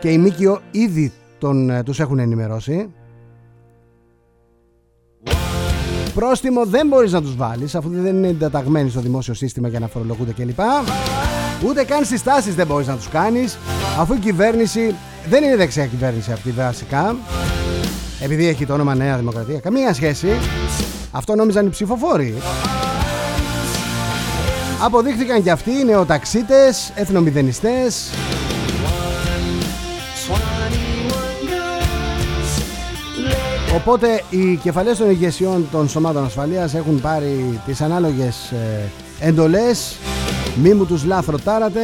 και 0.00 0.08
οι 0.08 0.18
ΜΚΟ 0.18 0.60
ήδη 0.70 1.12
τον, 1.38 1.70
ε, 1.70 1.82
τους 1.82 2.00
έχουν 2.00 2.18
ενημερώσει. 2.18 2.88
Πρόστιμο 6.14 6.66
δεν 6.66 6.86
μπορείς 6.86 7.12
να 7.12 7.22
τους 7.22 7.36
βάλεις 7.36 7.74
αφού 7.74 7.88
δεν 7.88 8.16
είναι 8.16 8.28
ενταταγμένοι 8.28 8.90
στο 8.90 9.00
δημόσιο 9.00 9.34
σύστημα 9.34 9.68
για 9.68 9.80
να 9.80 9.86
φορολογούνται 9.86 10.32
κλπ. 10.32 10.60
Ούτε 11.66 11.84
καν 11.84 12.04
συστάσεις 12.04 12.54
δεν 12.54 12.66
μπορείς 12.66 12.86
να 12.86 12.96
τους 12.96 13.08
κάνεις 13.08 13.58
αφού 13.98 14.14
η 14.14 14.18
κυβέρνηση 14.18 14.94
δεν 15.28 15.44
είναι 15.44 15.56
δεξιά 15.56 15.86
κυβέρνηση 15.86 16.32
αυτή 16.32 16.50
βασικά 16.50 17.16
επειδή 18.20 18.46
έχει 18.46 18.66
το 18.66 18.72
όνομα 18.72 18.94
Νέα 18.94 19.16
Δημοκρατία. 19.16 19.60
Καμία 19.60 19.94
σχέση. 19.94 20.28
Αυτό 21.10 21.34
νόμιζαν 21.34 21.66
οι 21.66 21.70
ψηφοφόροι. 21.70 22.34
Αποδείχθηκαν 24.86 25.42
και 25.42 25.50
αυτοί 25.50 25.70
οι 25.70 25.84
νεοταξίτες, 25.84 26.92
εθνομηδενιστές. 26.94 28.10
Οπότε 33.76 34.22
οι 34.30 34.56
κεφαλές 34.56 34.98
των 34.98 35.10
ηγεσιών 35.10 35.68
των 35.70 35.88
σωμάτων 35.88 36.24
ασφαλείας 36.24 36.74
έχουν 36.74 37.00
πάρει 37.00 37.60
τις 37.66 37.80
ανάλογες 37.80 38.50
ε, 38.50 39.26
εντολές. 39.26 39.96
Μη 40.62 40.74
μου 40.74 40.86
τους 40.86 41.04
λάθροτάρατε. 41.04 41.80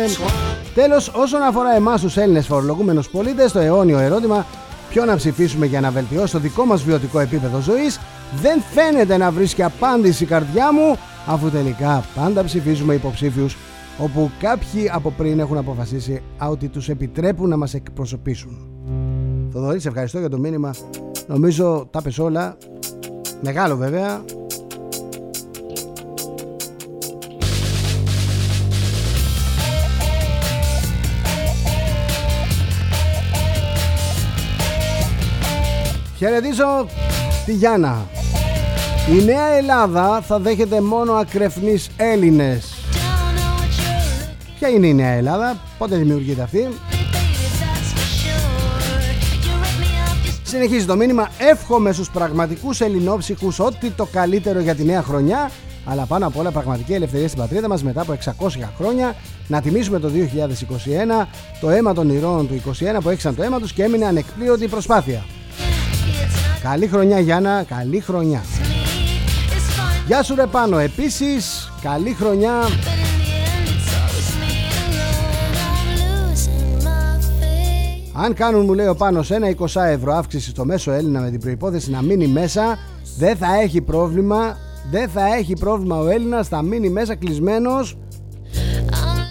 Τέλος 0.74 1.08
όσον 1.14 1.42
αφορά 1.42 1.74
εμάς 1.74 2.00
τους 2.00 2.16
Έλληνες 2.16 2.46
φορολογούμενους 2.46 3.08
πολίτες 3.08 3.52
Το 3.52 3.58
αιώνιο 3.58 3.98
ερώτημα 3.98 4.46
Ποιο 4.88 5.04
να 5.04 5.16
ψηφίσουμε 5.16 5.66
για 5.66 5.80
να 5.80 5.90
βελτιώσει 5.90 6.32
το 6.32 6.38
δικό 6.38 6.64
μας 6.64 6.82
βιωτικό 6.82 7.20
επίπεδο 7.20 7.60
ζωής 7.60 8.00
Δεν 8.42 8.62
φαίνεται 8.74 9.16
να 9.16 9.30
βρίσκει 9.30 9.62
απάντηση 9.62 10.22
η 10.22 10.26
καρδιά 10.26 10.72
μου 10.72 10.98
αφού 11.26 11.50
τελικά 11.50 12.04
πάντα 12.14 12.44
ψηφίζουμε 12.44 12.94
υποψήφιους 12.94 13.56
όπου 13.98 14.30
κάποιοι 14.38 14.90
από 14.90 15.10
πριν 15.10 15.40
έχουν 15.40 15.56
αποφασίσει 15.56 16.22
ότι 16.48 16.68
τους 16.68 16.88
επιτρέπουν 16.88 17.48
να 17.48 17.56
μας 17.56 17.74
εκπροσωπήσουν. 17.74 18.66
Θοδωρή, 19.52 19.80
σε 19.80 19.88
ευχαριστώ 19.88 20.18
για 20.18 20.28
το 20.28 20.38
μήνυμα. 20.38 20.74
Νομίζω 21.26 21.88
τα 21.90 22.02
πες 22.02 22.18
όλα. 22.18 22.56
Μεγάλο 23.42 23.76
βέβαια. 23.76 24.24
Χαιρετίζω 36.16 36.86
τη 37.46 37.52
Γιάννα 37.52 38.06
η 39.10 39.24
Νέα 39.24 39.46
Ελλάδα 39.46 40.20
θα 40.20 40.38
δέχεται 40.38 40.80
μόνο 40.80 41.12
ακρεφνείς 41.12 41.90
Έλληνες. 41.96 42.74
Ποια 44.58 44.68
είναι 44.68 44.86
η 44.86 44.94
Νέα 44.94 45.10
Ελλάδα, 45.10 45.56
πότε 45.78 45.96
δημιουργείται 45.96 46.42
αυτή; 46.42 46.68
Συνεχίζει 50.42 50.86
το 50.86 50.96
μήνυμα 50.96 51.28
Εύχομαι 51.38 51.92
στους 51.92 52.10
πραγματικούς 52.10 52.80
ελληνόψυχους 52.80 53.58
Ό,τι 53.58 53.90
το 53.90 54.06
καλύτερο 54.12 54.60
για 54.60 54.74
τη 54.74 54.84
νέα 54.84 55.02
χρονιά 55.02 55.50
Αλλά 55.84 56.04
πάνω 56.04 56.26
απ' 56.26 56.36
όλα 56.36 56.50
πραγματική 56.50 56.92
ελευθερία 56.92 57.28
στην 57.28 57.40
πατρίδα 57.40 57.68
μας 57.68 57.82
Μετά 57.82 58.00
από 58.00 58.12
600 58.12 58.48
χρόνια 58.76 59.14
Να 59.46 59.60
τιμήσουμε 59.60 59.98
το 59.98 60.10
2021 61.22 61.26
Το 61.60 61.70
αίμα 61.70 61.94
των 61.94 62.10
ηρώων 62.10 62.48
του 62.48 62.62
2021 62.98 63.00
Που 63.02 63.08
έξαν 63.08 63.34
το 63.34 63.42
αίμα 63.42 63.58
τους 63.58 63.72
και 63.72 63.82
έμεινε 63.82 64.06
ανεκπλήρωτη 64.06 64.68
προσπάθεια 64.68 65.24
Καλή 66.62 66.86
χρονιά 66.86 67.20
Γιάννα 67.20 67.64
Καλή 67.68 68.00
χρονιά 68.00 68.42
Γεια 70.12 70.22
σου 70.22 70.34
ρε 70.34 70.46
πάνω 70.46 70.78
Επίσης 70.78 71.72
καλή 71.82 72.12
χρονιά 72.12 72.52
Αν 78.12 78.34
κάνουν, 78.34 78.64
μου 78.64 78.74
λέει 78.74 78.86
ο 78.86 78.94
Πάνος, 78.94 79.30
ένα 79.30 79.54
20 79.58 79.66
ευρώ 79.74 80.12
αύξηση 80.12 80.50
στο 80.50 80.64
μέσο 80.64 80.92
Έλληνα 80.92 81.20
με 81.20 81.30
την 81.30 81.40
προϋπόθεση 81.40 81.90
να 81.90 82.02
μείνει 82.02 82.26
μέσα, 82.26 82.78
δεν 83.18 83.36
θα 83.36 83.60
έχει 83.60 83.80
πρόβλημα. 83.80 84.56
Δεν 84.90 85.08
θα 85.08 85.34
έχει 85.34 85.52
πρόβλημα 85.52 85.98
ο 85.98 86.08
Έλληνας, 86.08 86.48
θα 86.48 86.62
μείνει 86.62 86.88
μέσα 86.88 87.14
κλεισμένος 87.14 87.98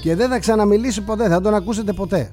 και 0.02 0.16
δεν 0.16 0.30
θα 0.30 0.40
ξαναμιλήσει 0.40 1.02
ποτέ, 1.02 1.30
θα 1.30 1.42
τον 1.42 1.54
ακούσετε 1.54 1.94
ποτέ. 1.94 2.32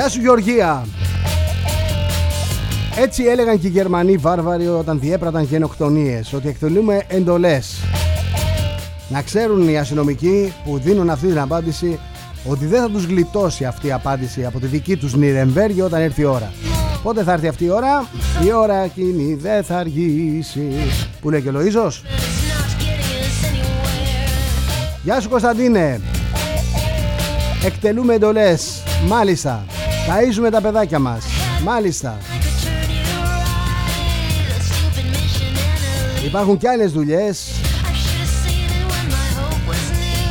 Γεια 0.00 0.08
σου 0.08 0.20
Γεωργία. 0.20 0.86
Έτσι 2.96 3.22
έλεγαν 3.22 3.60
και 3.60 3.66
οι 3.66 3.70
Γερμανοί 3.70 4.16
βάρβαροι 4.16 4.68
όταν 4.68 5.00
διέπραταν 5.00 5.42
γενοκτονίες 5.42 6.32
Ότι 6.32 6.48
εκτελούμε 6.48 7.02
εντολές. 7.08 7.80
Να 9.08 9.22
ξέρουν 9.22 9.68
οι 9.68 9.78
αστυνομικοί 9.78 10.52
που 10.64 10.78
δίνουν 10.78 11.10
αυτή 11.10 11.26
την 11.26 11.38
απάντηση 11.38 11.98
Ότι 12.44 12.66
δεν 12.66 12.80
θα 12.80 12.90
τους 12.90 13.04
γλιτώσει 13.04 13.64
αυτή 13.64 13.86
η 13.86 13.92
απάντηση 13.92 14.44
από 14.44 14.60
τη 14.60 14.66
δική 14.66 14.96
τους 14.96 15.14
Νιρεμβέργη 15.14 15.80
όταν 15.80 16.00
έρθει 16.00 16.20
η 16.20 16.24
ώρα. 16.24 16.52
Πότε 17.02 17.22
θα 17.22 17.32
έρθει 17.32 17.48
αυτή 17.48 17.64
η 17.64 17.70
ώρα; 17.70 18.06
Η 18.46 18.52
ώρα 18.52 18.76
εκείνη 18.76 19.34
δεν 19.34 19.64
θα 19.64 19.76
αργήσει. 19.76 20.68
Που 21.20 21.30
λέει 21.30 21.42
και 21.42 21.48
ο 21.48 21.52
Λοΐζος; 21.52 21.60
It's 21.60 22.42
not 22.50 22.70
getting 22.82 23.22
us 23.22 23.46
anywhere. 23.46 24.30
Γεια 25.02 25.20
σου 25.20 25.28
Κωνσταντίνε. 25.28 26.00
Εκτελούμε 27.64 28.14
εντολές. 28.14 28.82
Μάλιστα 29.08 29.64
Ταΐζουμε 30.08 30.50
τα 30.50 30.60
παιδάκια 30.60 30.98
μας 30.98 31.24
Μάλιστα 31.64 32.18
I 32.18 32.22
could 32.22 32.56
turn 32.64 32.90
you 32.90 33.10
right. 33.24 34.50
A 34.56 34.62
stupid 34.68 35.06
mission 35.14 35.52
and 35.56 36.24
a 36.24 36.26
Υπάρχουν 36.26 36.56
και 36.56 36.68
άλλες 36.68 36.92
δουλειές 36.92 37.48
I 37.48 37.92
should 38.02 38.20
have 38.20 38.34
seen 38.44 38.70
it 38.70 38.84
when 38.90 39.06
my 39.16 39.28
hope 39.38 39.64
was 39.70 39.84
new. 40.00 40.22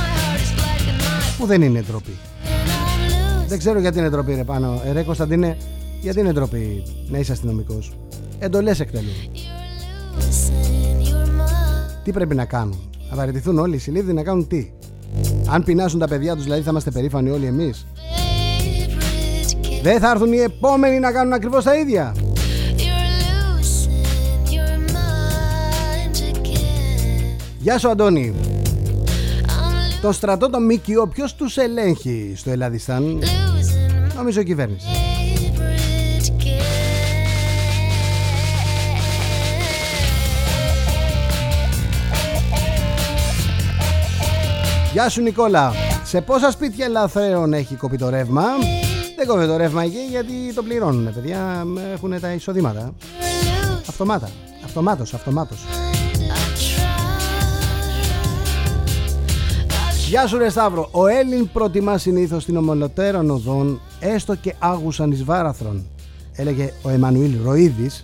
My 0.00 0.10
heart 0.18 0.40
is 0.44 0.52
black 0.58 0.82
and 0.90 0.98
my 1.02 1.38
που 1.38 1.46
δεν 1.46 1.62
είναι 1.62 1.80
ντροπή 1.80 2.18
and 2.44 2.48
I'm 2.48 3.44
losing. 3.44 3.48
Δεν 3.48 3.58
ξέρω 3.58 3.78
γιατί 3.78 3.98
είναι 3.98 4.08
ντροπή 4.10 4.34
ρε 4.34 4.44
πάνω 4.44 4.82
ε, 4.84 4.92
Ρε 4.92 5.02
Κωνσταντίνε 5.02 5.56
Γιατί 6.00 6.20
είναι 6.20 6.32
ντροπή 6.32 6.82
να 7.08 7.18
είσαι 7.18 7.32
αστυνομικός; 7.32 7.92
Εντολές 8.38 8.80
εκτελούν 8.80 9.12
You're 9.34 10.18
losing 10.18 11.06
your 11.06 11.26
mind. 11.26 12.00
Τι 12.04 12.12
πρέπει 12.12 12.34
να 12.34 12.44
κάνουν; 12.44 12.90
Να 13.10 13.16
παραιτηθούν 13.16 13.58
όλοι 13.58 13.74
οι 13.74 13.78
συλλήφθοι 13.78 14.12
να 14.12 14.22
κάνουν 14.22 14.46
τι; 14.46 14.70
Αν 15.48 15.64
πεινάσουν 15.64 15.98
τα 15.98 16.08
παιδιά 16.08 16.34
τους 16.34 16.44
δηλαδή 16.44 16.62
θα 16.62 16.70
είμαστε 16.70 16.90
περήφανοι 16.90 17.30
όλοι 17.30 17.46
εμείς; 17.46 17.86
Favorite 17.86 17.98
game. 17.98 18.05
Δεν 19.82 20.00
θα 20.00 20.10
έρθουν 20.10 20.32
οι 20.32 20.38
επόμενοι 20.38 20.98
να 20.98 21.12
κάνουν 21.12 21.32
ακριβώς 21.32 21.64
τα 21.64 21.76
ίδια 21.76 22.14
You're 22.76 23.10
losing 23.26 24.52
your 24.52 24.78
mind 24.92 26.36
again. 26.36 27.36
Γεια 27.58 27.78
σου 27.78 27.88
Αντώνη 27.88 28.34
I'm 29.46 30.00
Το 30.00 30.12
στρατό 30.12 30.50
των 30.50 30.64
ΜΚΟ 30.64 31.06
ποιος 31.06 31.34
τους 31.34 31.56
ελέγχει 31.56 32.32
στο 32.36 32.50
Ελλαδιστάν 32.50 33.18
losing 33.22 34.14
Νομίζω 34.16 34.40
η 34.40 34.44
κυβέρνηση 34.44 34.86
favorite 34.92 36.42
game. 36.42 36.66
Γεια 44.92 45.08
σου 45.08 45.22
Νικόλα 45.22 45.72
Σε 46.04 46.20
πόσα 46.20 46.50
σπίτια 46.50 46.88
λαθρέων 46.88 47.52
έχει 47.52 47.74
κοπεί 47.74 47.96
το 47.96 48.08
ρεύμα; 48.08 48.42
Δεν 49.16 49.26
κόβει 49.26 49.46
το 49.46 49.56
ρεύμα 49.56 49.82
εκεί 49.82 50.06
γιατί 50.10 50.32
το 50.54 50.62
πληρώνουν 50.62 51.14
παιδιά. 51.14 51.66
Έχουν 51.92 52.20
τα 52.20 52.32
εισοδήματα. 52.32 52.94
Αυτομάτα. 53.88 54.30
Αυτομάτως, 54.64 55.14
αυτομάτως. 55.14 55.58
Γεια 60.08 60.26
σου 60.26 60.38
ρε 60.38 60.48
Σταύρο. 60.48 60.88
Ο 60.90 61.06
Έλλην 61.06 61.48
προτιμά 61.52 61.98
συνήθως 61.98 62.44
την 62.44 62.56
ομολωτέρων 62.56 63.30
οδών 63.30 63.80
Έστω 64.00 64.34
και 64.34 64.54
άγουσαν 64.58 65.10
εις 65.10 65.24
βάραθρον 65.24 65.86
Έλεγε 66.32 66.72
ο 66.82 66.88
Εμμανουήλ 66.90 67.36
Ροίδης 67.44 68.02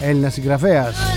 Έλληνας 0.00 0.32
συγγραφέας 0.32 1.15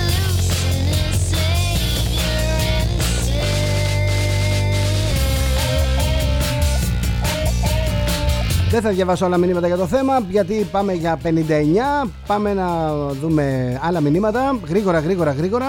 Δεν 8.69 8.81
θα 8.81 8.89
διαβάσω 8.89 9.25
άλλα 9.25 9.37
μηνύματα 9.37 9.67
για 9.67 9.77
το 9.77 9.85
θέμα 9.85 10.19
γιατί 10.29 10.67
πάμε 10.71 10.93
για 10.93 11.19
59 11.23 12.09
Πάμε 12.27 12.53
να 12.53 12.95
δούμε 13.21 13.79
άλλα 13.83 13.99
μηνύματα. 13.99 14.59
Γρήγορα, 14.67 14.99
γρήγορα, 14.99 15.31
γρήγορα 15.31 15.65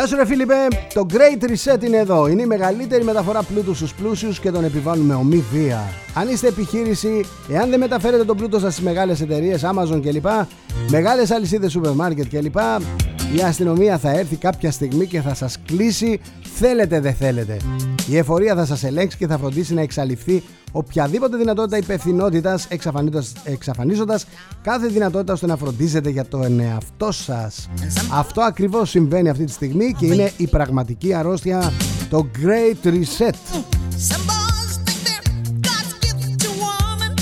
Γεια 0.00 0.08
σου 0.08 0.16
ρε 0.16 0.26
Φίλιππε, 0.26 0.54
το 0.94 1.06
Great 1.12 1.44
Reset 1.44 1.84
είναι 1.84 1.96
εδώ. 1.96 2.28
Είναι 2.28 2.42
η 2.42 2.46
μεγαλύτερη 2.46 3.04
μεταφορά 3.04 3.42
πλούτου 3.42 3.74
στους 3.74 3.94
πλούσιους 3.94 4.40
και 4.40 4.50
τον 4.50 4.64
επιβάλλουμε 4.64 5.14
ομή 5.14 5.44
βία. 5.52 5.92
Αν 6.14 6.28
είστε 6.28 6.48
επιχείρηση, 6.48 7.24
εάν 7.48 7.70
δεν 7.70 7.78
μεταφέρετε 7.78 8.24
τον 8.24 8.36
πλούτο 8.36 8.58
σας 8.58 8.72
στις 8.72 8.84
μεγάλες 8.84 9.20
εταιρείες, 9.20 9.62
Amazon 9.64 10.00
κλπ, 10.02 10.26
μεγάλες 10.90 11.30
αλυσίδες 11.30 11.72
σούπερ 11.72 11.92
μάρκετ 11.92 12.26
κλπ, 12.28 12.56
η 13.36 13.40
αστυνομία 13.44 13.98
θα 13.98 14.10
έρθει 14.10 14.36
κάποια 14.36 14.70
στιγμή 14.70 15.06
και 15.06 15.20
θα 15.20 15.34
σας 15.34 15.56
κλείσει 15.66 16.20
θέλετε 16.54 17.00
δεν 17.00 17.14
θέλετε. 17.14 17.56
Η 18.10 18.16
εφορία 18.16 18.54
θα 18.54 18.64
σας 18.64 18.84
ελέγξει 18.84 19.16
και 19.16 19.26
θα 19.26 19.38
φροντίσει 19.38 19.74
να 19.74 19.80
εξαλειφθεί 19.80 20.42
οποιαδήποτε 20.72 21.36
δυνατότητα 21.36 21.76
υπευθυνότητας 21.76 22.66
εξαφανίζοντας 23.44 24.26
κάθε 24.62 24.86
δυνατότητα 24.86 25.32
ώστε 25.32 25.46
να 25.46 25.56
φροντίζετε 25.56 26.10
για 26.10 26.24
τον 26.24 26.60
εαυτό 26.60 27.12
σας. 27.12 27.68
Αυτό 28.12 28.40
ακριβώς 28.40 28.90
συμβαίνει 28.90 29.28
αυτή 29.28 29.44
τη 29.44 29.52
στιγμή 29.52 29.94
και 29.98 30.06
είναι 30.06 30.32
η 30.36 30.46
πραγματική 30.46 31.14
αρρώστια, 31.14 31.72
το 32.10 32.26
Great 32.42 32.86
Reset. 32.86 33.34
Some 34.08 34.24
boys 34.30 34.72
think 34.86 35.00
they're 35.06 35.24
God's 35.68 35.92
gift 36.04 36.22
to 36.42 36.50
woman. 36.64 37.12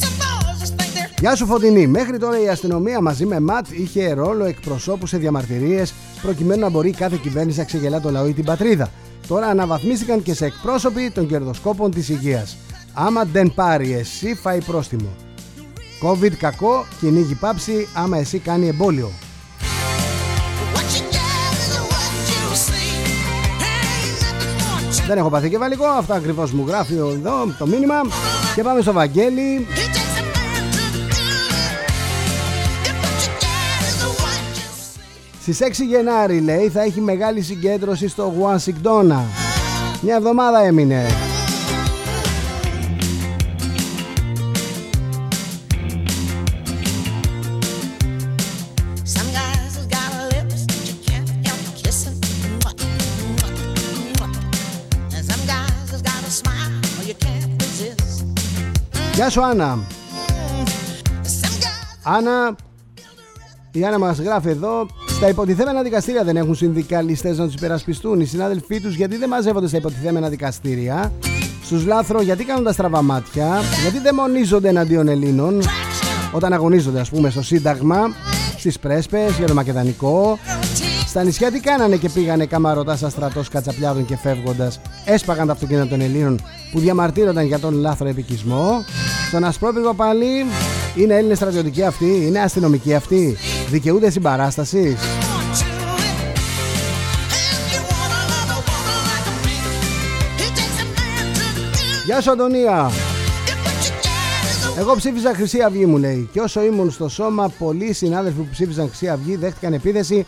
Some 0.00 0.16
boys 0.22 0.58
just 0.60 0.74
think 0.78 0.92
they're 0.94 1.20
Γεια 1.20 1.34
σου 1.36 1.46
Φωτεινή. 1.46 1.86
Μέχρι 1.86 2.18
τώρα 2.18 2.42
η 2.42 2.48
αστυνομία 2.48 3.00
μαζί 3.00 3.26
με 3.26 3.40
ΜΑΤ 3.40 3.66
είχε 3.70 4.12
ρόλο 4.12 4.44
εκπροσώπου 4.44 5.06
σε 5.06 5.16
διαμαρτυρίες 5.16 5.94
προκειμένου 6.22 6.60
να 6.60 6.68
μπορεί 6.70 6.90
κάθε 6.90 7.18
κυβέρνηση 7.22 7.58
να 7.58 7.64
ξεγελά 7.64 8.00
το 8.00 8.10
λαό 8.10 8.26
ή 8.26 8.32
την 8.32 8.44
πατρίδα. 8.44 8.90
Τώρα 9.28 9.46
αναβαθμίστηκαν 9.46 10.22
και 10.22 10.34
σε 10.34 10.44
εκπρόσωποι 10.44 11.10
των 11.10 11.28
κερδοσκόπων 11.28 11.90
της 11.90 12.08
υγείας. 12.08 12.56
Άμα 12.94 13.24
δεν 13.24 13.52
πάρει 13.54 13.92
εσύ 13.92 14.34
φάει 14.34 14.62
πρόστιμο. 14.62 15.08
COVID 16.02 16.32
κακό, 16.38 16.86
κυνήγι 17.00 17.34
πάψη 17.34 17.88
άμα 17.94 18.18
εσύ 18.18 18.38
κάνει 18.38 18.68
εμπόλιο. 18.68 19.10
what 20.74 20.88
you 20.96 21.04
get 21.14 21.50
is 21.64 21.74
what 21.92 22.12
you 22.32 22.44
see. 22.66 22.90
Ain't 23.60 24.18
nothing 24.22 24.56
more 24.62 25.02
to 25.02 25.06
Δεν 25.06 25.18
έχω 25.18 25.30
πάθει 25.30 25.48
και 25.48 25.58
βαλικό, 25.58 25.84
αυτά 25.86 26.14
ακριβώς 26.14 26.52
μου 26.52 26.64
γράφει 26.66 26.94
εδώ 26.94 27.54
το 27.58 27.66
μήνυμα. 27.66 27.94
Και 28.54 28.62
πάμε 28.62 28.80
στο 28.80 28.92
Βαγγέλη. 28.92 29.66
Στις 35.52 35.80
6 35.80 35.84
Γενάρη 35.86 36.40
λέει 36.40 36.68
θα 36.68 36.82
έχει 36.82 37.00
μεγάλη 37.00 37.42
συγκέντρωση 37.42 38.08
στο 38.08 38.32
Γουανσιγκτόνα. 38.36 39.24
Μια 40.02 40.14
εβδομάδα 40.14 40.58
έμεινε. 40.58 41.06
Some 49.14 49.30
guys 49.38 49.72
has 49.78 49.86
got 49.96 50.10
lips 50.32 50.60
that 50.70 50.82
you 50.88 50.96
can't 51.08 51.30
help 51.46 51.62
kissing. 51.82 52.18
And 55.16 55.24
some 55.30 55.44
guys 55.52 55.88
has 55.92 56.02
got 56.10 56.20
a 56.30 56.32
smile 56.40 56.72
you 57.10 57.16
can't 57.24 57.62
resist. 57.62 58.24
Γεια 59.14 59.30
σου 59.30 59.42
Άννα. 59.42 59.78
Some 61.22 61.62
guys 61.62 62.00
Άννα, 62.02 62.56
η 63.72 63.84
Άννα 63.84 63.98
μας 63.98 64.18
γράφει 64.18 64.48
εδώ 64.48 64.86
στα 65.18 65.28
υποτιθέμενα 65.28 65.82
δικαστήρια 65.82 66.24
δεν 66.24 66.36
έχουν 66.36 66.54
συνδικαλιστές 66.54 67.38
να 67.38 67.44
τους 67.44 67.54
υπερασπιστούν 67.54 68.20
οι 68.20 68.24
συνάδελφοί 68.24 68.80
τους 68.80 68.94
γιατί 68.94 69.16
δεν 69.16 69.28
μαζεύονται 69.28 69.68
στα 69.68 69.76
υποτιθέμενα 69.76 70.28
δικαστήρια; 70.28 71.12
Στους 71.64 71.86
λάθρο 71.86 72.22
γιατί 72.22 72.44
κάνουν 72.44 72.64
τα 72.64 72.72
στραβά 72.72 73.02
μάτια; 73.02 73.60
Γιατί 73.82 73.98
δαιμονίζονται 73.98 74.68
εναντίον 74.68 75.08
Ελλήνων; 75.08 75.62
Όταν 76.32 76.52
αγωνίζονται 76.52 77.00
ας 77.00 77.10
πούμε 77.10 77.30
στο 77.30 77.42
Σύνταγμα 77.42 77.98
στις 78.56 78.78
πρέσπες 78.78 79.36
για 79.38 79.46
το 79.46 79.54
Μακεδανικό 79.54 80.38
στα 81.06 81.22
νησιά 81.22 81.50
τι 81.50 81.60
κάνανε 81.60 81.96
και 81.96 82.08
πήγανε 82.08 82.46
καμαρωτά 82.46 82.96
σαν 82.96 83.10
στρατός 83.10 83.48
κατσαπλιάδων 83.48 84.04
και 84.04 84.16
φεύγοντας; 84.16 84.80
Έσπαγαν 85.04 85.46
τα 85.46 85.52
αυτοκίνητα 85.52 85.86
των 85.86 86.00
Ελλήνων 86.00 86.40
που 86.72 86.78
διαμαρτύρονταν 86.78 87.46
για 87.46 87.58
τον 87.58 87.74
λάθρο 87.74 88.08
επικισμό; 88.08 88.84
Στον 89.28 89.44
Ασπρόπυργο 89.44 89.94
πάλι 89.94 90.44
είναι 90.98 91.14
Έλληνες 91.14 91.36
στρατιωτικοί 91.36 91.82
αυτοί, 91.82 92.26
είναι 92.26 92.40
αστυνομικοί 92.40 92.94
αυτοί, 92.94 93.36
δικαιούνται 93.68 94.10
συμπαράστασης. 94.10 94.96
Γεια 102.04 102.20
σου 102.20 102.30
Αντωνία. 102.30 102.90
Εγώ 104.78 104.96
ψήφιζα 104.96 105.34
Χρυσή 105.34 105.62
Αυγή 105.62 105.86
μου 105.86 105.98
λέει. 105.98 106.28
Και 106.32 106.40
όσο 106.40 106.62
ήμουν 106.62 106.90
στο 106.90 107.08
σώμα 107.08 107.48
Πολλοί 107.58 107.92
συνάδελφοι 107.92 108.38
που 108.38 108.48
ψήφιζαν 108.50 108.86
Χρυσή 108.86 109.08
Αυγή 109.08 109.36
Δέχτηκαν 109.36 109.72
επίθεση 109.72 110.26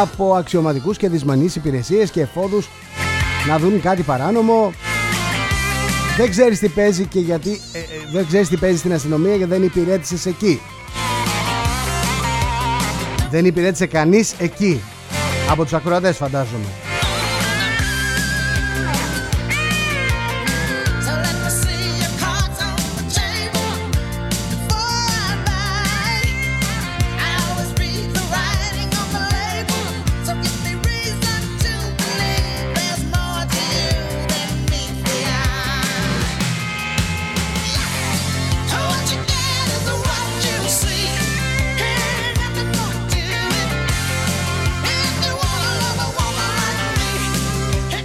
από 0.00 0.34
αξιωματικούς 0.34 0.96
και 0.96 1.08
δυσμανείς 1.08 1.56
υπηρεσίες 1.56 2.10
Και 2.10 2.20
εφόδους 2.20 2.68
να 3.48 3.58
δουν 3.58 3.80
κάτι 3.80 4.02
παράνομο 4.02 4.72
δεν 6.16 6.30
ξέρεις 6.30 6.58
τι 6.58 6.68
παίζει 6.68 7.04
και 7.06 7.20
γιατί 7.20 7.60
ε, 7.72 7.78
ε, 7.78 7.82
δεν 8.12 8.26
ξέρεις 8.26 8.48
τι 8.48 8.56
παίζει 8.56 8.78
στην 8.78 8.92
αστυνομία 8.92 9.34
γιατί 9.34 9.52
δεν 9.52 9.62
υπηρέτησες 9.62 10.26
εκεί. 10.26 10.60
Δεν 13.30 13.44
υπηρέτησε 13.44 13.86
κανείς 13.86 14.34
εκεί. 14.38 14.80
Από 15.50 15.62
τους 15.62 15.72
ακροατές 15.72 16.16
φαντάζομαι 16.16 16.85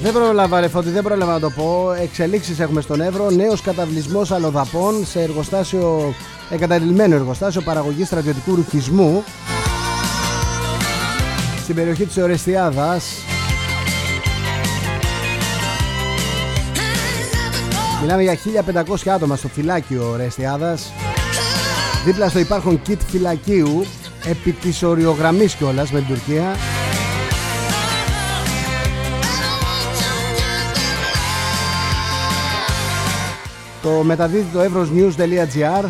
Δεν 0.02 0.14
πρόλαβα 0.14 0.60
ρε 0.60 0.68
Φώτη, 0.68 0.90
δεν 0.90 1.04
πρόλαβα 1.04 1.32
να 1.32 1.40
το 1.40 1.50
πω. 1.50 1.94
Εξελίξεις 2.02 2.60
έχουμε 2.60 2.82
στον 2.82 3.02
Εύρο. 3.02 3.30
Νέος 3.30 3.62
καταβλισμός 3.62 4.32
αλλοδαπών 4.32 5.06
σε 5.06 5.22
εργοστάσιο, 5.22 6.14
εγκαταλειμμένο 6.50 7.16
εργοστάσιο 7.16 7.62
παραγωγής 7.62 8.08
στρατιωτικού 8.08 8.56
ρουχισμού 8.56 9.24
στην 11.64 11.76
περιοχή 11.76 12.06
της 12.06 12.18
Ορεστιάδας. 12.18 13.04
Μιλάμε 18.02 18.22
για 18.22 18.36
1500 18.36 19.12
άτομα 19.12 19.36
στο 19.36 19.48
φυλάκιο 19.48 20.10
Ορεστιάδας. 20.12 20.92
Δίπλα 22.06 22.30
στο 22.30 22.40
υπάρχον 22.40 22.82
κιτ 22.82 23.02
φυλακίου 23.08 23.86
επί 24.26 24.52
της 24.52 24.84
οριογραμμής 24.84 25.54
κιόλας 25.54 25.92
με 25.92 26.00
την 26.00 26.08
Τουρκία. 26.08 26.56
Το 33.82 33.90
μεταδίδει 33.90 34.50
το 34.54 34.60
evrosnews.gr 34.60 35.86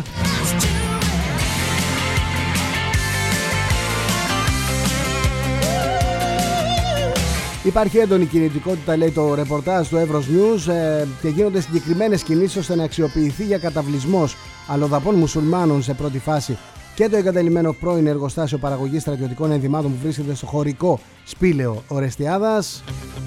Υπάρχει 7.64 7.98
έντονη 7.98 8.24
κινητικότητα, 8.26 8.96
λέει 8.96 9.10
το 9.10 9.34
ρεπορτάζ 9.34 9.88
του 9.88 9.96
Evros 9.96 10.16
News 10.16 10.72
ε, 10.72 11.06
και 11.22 11.28
γίνονται 11.28 11.60
συγκεκριμένες 11.60 12.22
κινήσεις 12.22 12.56
ώστε 12.56 12.74
να 12.74 12.84
αξιοποιηθεί 12.84 13.44
για 13.44 13.58
καταβλισμός 13.58 14.36
αλλοδαπών 14.66 15.14
μουσουλμάνων 15.14 15.82
σε 15.82 15.94
πρώτη 15.94 16.18
φάση 16.18 16.58
και 16.94 17.08
το 17.08 17.16
εγκαταλειμμένο 17.16 17.72
πρώην 17.72 18.06
εργοστάσιο 18.06 18.58
παραγωγής 18.58 19.02
στρατιωτικών 19.02 19.50
ενδυμάτων 19.50 19.90
που 19.90 19.98
βρίσκεται 20.02 20.34
στο 20.34 20.46
χωρικό 20.46 21.00
σπήλαιο 21.24 21.82
Ορεστιάδας. 21.88 22.82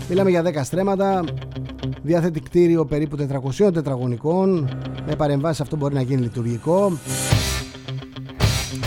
Μιλάμε 0.09 0.29
για 0.29 0.43
10 0.43 0.63
στρέμματα. 0.63 1.23
Διαθέτει 2.01 2.39
κτίριο 2.39 2.85
περίπου 2.85 3.17
400 3.67 3.73
τετραγωνικών. 3.73 4.69
Με 5.07 5.15
παρεμβάσεις 5.15 5.61
αυτό 5.61 5.75
μπορεί 5.75 5.93
να 5.93 6.01
γίνει 6.01 6.21
λειτουργικό. 6.21 6.97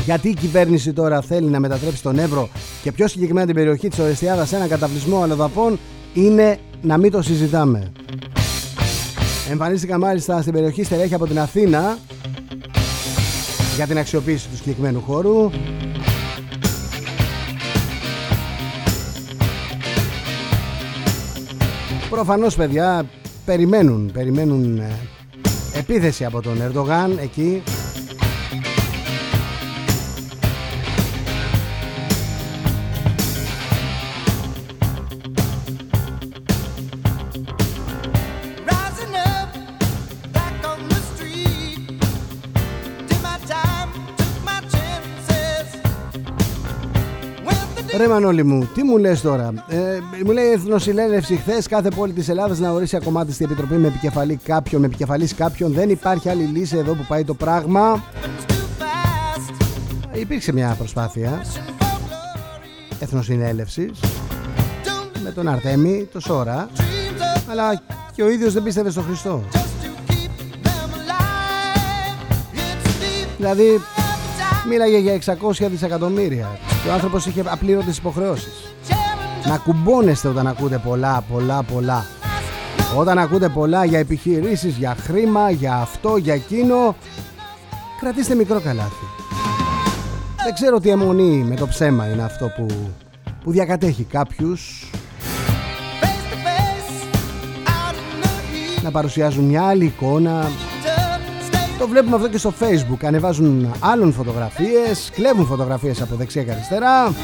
Γιατί 0.05 0.29
η 0.29 0.35
κυβέρνηση 0.35 0.93
τώρα 0.93 1.21
θέλει 1.21 1.47
να 1.47 1.61
μετατρέψει 1.61 2.03
τον 2.03 2.19
Εύρο 2.19 2.49
και 2.83 2.93
πιο 2.93 3.09
συγκεκριμένα 3.09 3.47
την 3.47 3.55
περιοχή 3.55 3.89
της 3.89 3.99
Ορεστιάδας 3.99 4.49
σε 4.49 4.57
ένα 4.57 4.67
καταβλισμό 4.67 5.23
αλλοδαπών 5.23 5.79
είναι 6.15 6.59
να 6.83 6.99
μην 6.99 7.11
το 7.11 7.23
συζητάμε. 7.23 7.93
Εμφανίστηκαν 9.51 10.01
μάλιστα 10.01 10.41
στην 10.41 10.53
περιοχή 10.53 10.83
στερέχη 10.83 11.15
από 11.15 11.27
την 11.27 11.39
Αθήνα 11.39 11.99
για 13.79 13.87
την 13.87 13.99
αξιοποίηση 13.99 14.49
του 14.49 14.57
συγκεκριμένου 14.57 15.01
χώρου. 15.01 15.51
Προφανώς 22.11 22.55
παιδιά 22.55 23.07
περιμένουν, 23.45 24.11
περιμένουν 24.13 24.79
ε, 24.79 24.91
επίθεση 25.75 26.25
από 26.25 26.43
τον 26.43 26.63
Ερντογάν 26.63 27.19
εκεί 27.23 27.63
Ρε 47.99 48.09
Μανώλη 48.09 48.45
μου, 48.45 48.69
τι 48.75 48.83
μου 48.83 48.99
λες 48.99 49.21
τώρα; 49.21 49.53
Ε, 49.69 49.77
μου 50.25 50.31
λέει 50.31 50.45
η 50.45 50.51
Εθνοσυνέλευση 50.51 51.37
χθες 51.37 51.67
κάθε 51.67 51.89
πόλη 51.89 52.13
της 52.13 52.29
Ελλάδας 52.29 52.59
να 52.59 52.71
ορίσει 52.71 52.97
ακομμάτι 52.97 53.33
στην 53.33 53.47
επιτροπή 53.47 53.75
με 53.75 53.87
επικεφαλή 53.87 54.37
κάποιον, 54.37 54.81
με 54.81 54.87
επικεφαλής 54.87 55.35
κάποιον. 55.35 55.73
Δεν 55.73 55.91
υπάρχει 55.91 56.29
άλλη 56.29 56.43
λύση 56.43 56.77
εδώ 56.77 56.95
που 56.95 57.05
πάει 57.09 57.25
το 57.25 57.35
πράγμα. 57.35 58.05
too 58.47 58.53
fast. 58.53 60.19
Υπήρξε 60.19 60.53
μια 60.53 60.75
προσπάθεια 60.79 61.43
Εθνοσυνέλευσης 62.99 64.01
Don't 64.85 65.21
με 65.23 65.31
τον 65.31 65.49
Αρτέμι, 65.49 66.09
το 66.13 66.21
Σόρα, 66.21 66.69
dreams 66.77 67.39
of 67.39 67.43
αλλά 67.51 67.83
και 68.15 68.23
ο 68.23 68.31
ίδιος 68.31 68.53
δεν 68.53 68.63
πίστευε 68.63 68.91
στον 68.91 69.05
Χριστό. 69.05 69.43
just 69.53 69.57
to 69.57 70.13
keep 70.13 70.31
them 70.67 70.91
alive. 70.99 72.21
It's 72.55 73.03
deep 73.03 73.29
Δηλαδή 73.37 73.81
time. 73.81 74.69
μίλαγε 74.69 74.99
για 74.99 75.19
600 75.25 75.67
δισεκατομμύρια 75.71 76.59
και 76.83 76.89
ο 76.89 76.93
άνθρωπος 76.93 77.27
είχε 77.27 77.43
απλήρωτες 77.47 77.99
υποχρεώσεις. 77.99 78.75
Challenge 78.89 79.49
Να 79.49 79.57
κουμπώνεστε 79.57 80.29
όταν 80.29 80.47
ακούτε 80.47 80.79
πολλά, 80.79 81.25
πολλά, 81.33 81.63
πολλά. 81.63 82.07
Όταν 82.97 83.19
ακούτε 83.19 83.49
πολλά 83.49 83.85
για 83.85 83.99
επιχειρήσεις, 83.99 84.77
για 84.77 84.97
χρήμα, 85.01 85.51
για 85.51 85.75
αυτό, 85.75 86.17
για 86.17 86.35
εκείνο, 86.35 86.95
κρατήστε 88.01 88.35
μικρό 88.35 88.61
καλάθι. 88.61 89.05
Δεν 90.45 90.55
ξέρω 90.55 90.81
τι 90.81 90.91
αιμονή 90.91 91.45
με 91.49 91.55
το 91.57 91.67
ψέμα 91.67 92.07
είναι 92.07 92.23
αυτό 92.23 92.47
που, 92.57 92.67
που 93.45 93.51
διακατέχει 93.51 94.03
κάποιους 94.03 94.91
face 96.01 96.33
to 96.33 96.37
face. 96.37 96.91
Out 97.67 97.95
in 97.95 98.23
the 98.23 98.79
heat. 98.79 98.83
να 98.83 98.91
παρουσιάζουν 98.91 99.45
μια 99.45 99.63
άλλη 99.63 99.85
εικόνα. 99.85 100.51
Stay 101.79 101.85
Το 101.85 101.89
βλέπουμε 101.89 102.17
αυτό 102.17 102.29
και 102.29 102.39
στο 102.39 102.53
facebook. 102.61 103.05
Ανεβάζουν 103.05 103.75
άλλων 103.81 104.13
φωτογραφίες, 104.13 105.11
κλέβουν 105.15 105.47
φωτογραφίες 105.47 106.03
από 106.03 106.15
δεξιά 106.15 106.43
και 106.43 106.51
αριστερά. 106.51 107.15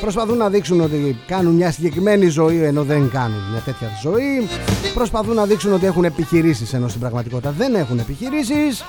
Προσπαθούν 0.00 0.36
να 0.36 0.48
δείξουν 0.48 0.80
ότι 0.80 1.16
κάνουν 1.26 1.54
μια 1.54 1.72
συγκεκριμένη 1.72 2.26
ζωή 2.26 2.62
ενώ 2.62 2.82
δεν 2.82 3.10
κάνουν 3.10 3.50
μια 3.50 3.60
τέτοια 3.60 3.88
ζωή. 4.02 4.48
Προσπαθούν 4.94 5.34
να 5.34 5.44
δείξουν 5.44 5.72
ότι 5.72 5.86
έχουν 5.86 6.04
επιχειρήσεις 6.04 6.72
ενώ 6.72 6.88
στην 6.88 7.00
πραγματικότητα 7.00 7.50
δεν 7.50 7.74
έχουν 7.74 7.98
επιχειρήσεις. 7.98 8.84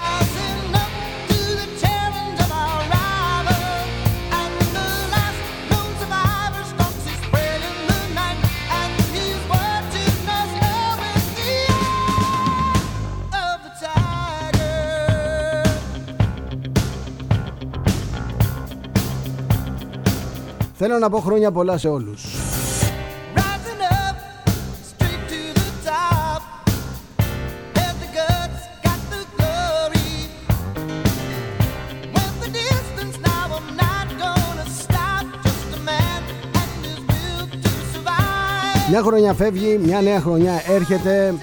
A 35.73 35.79
man 35.89 36.21
and 36.61 36.85
his 36.85 36.99
will 37.09 37.47
to 37.63 37.71
survive. 37.93 38.89
Μια 38.89 39.01
χρονιά 39.01 39.33
φεύγει, 39.33 39.77
μια 39.83 40.01
νέα 40.01 40.19
χρονιά 40.19 40.61
έρχεται. 40.67 41.33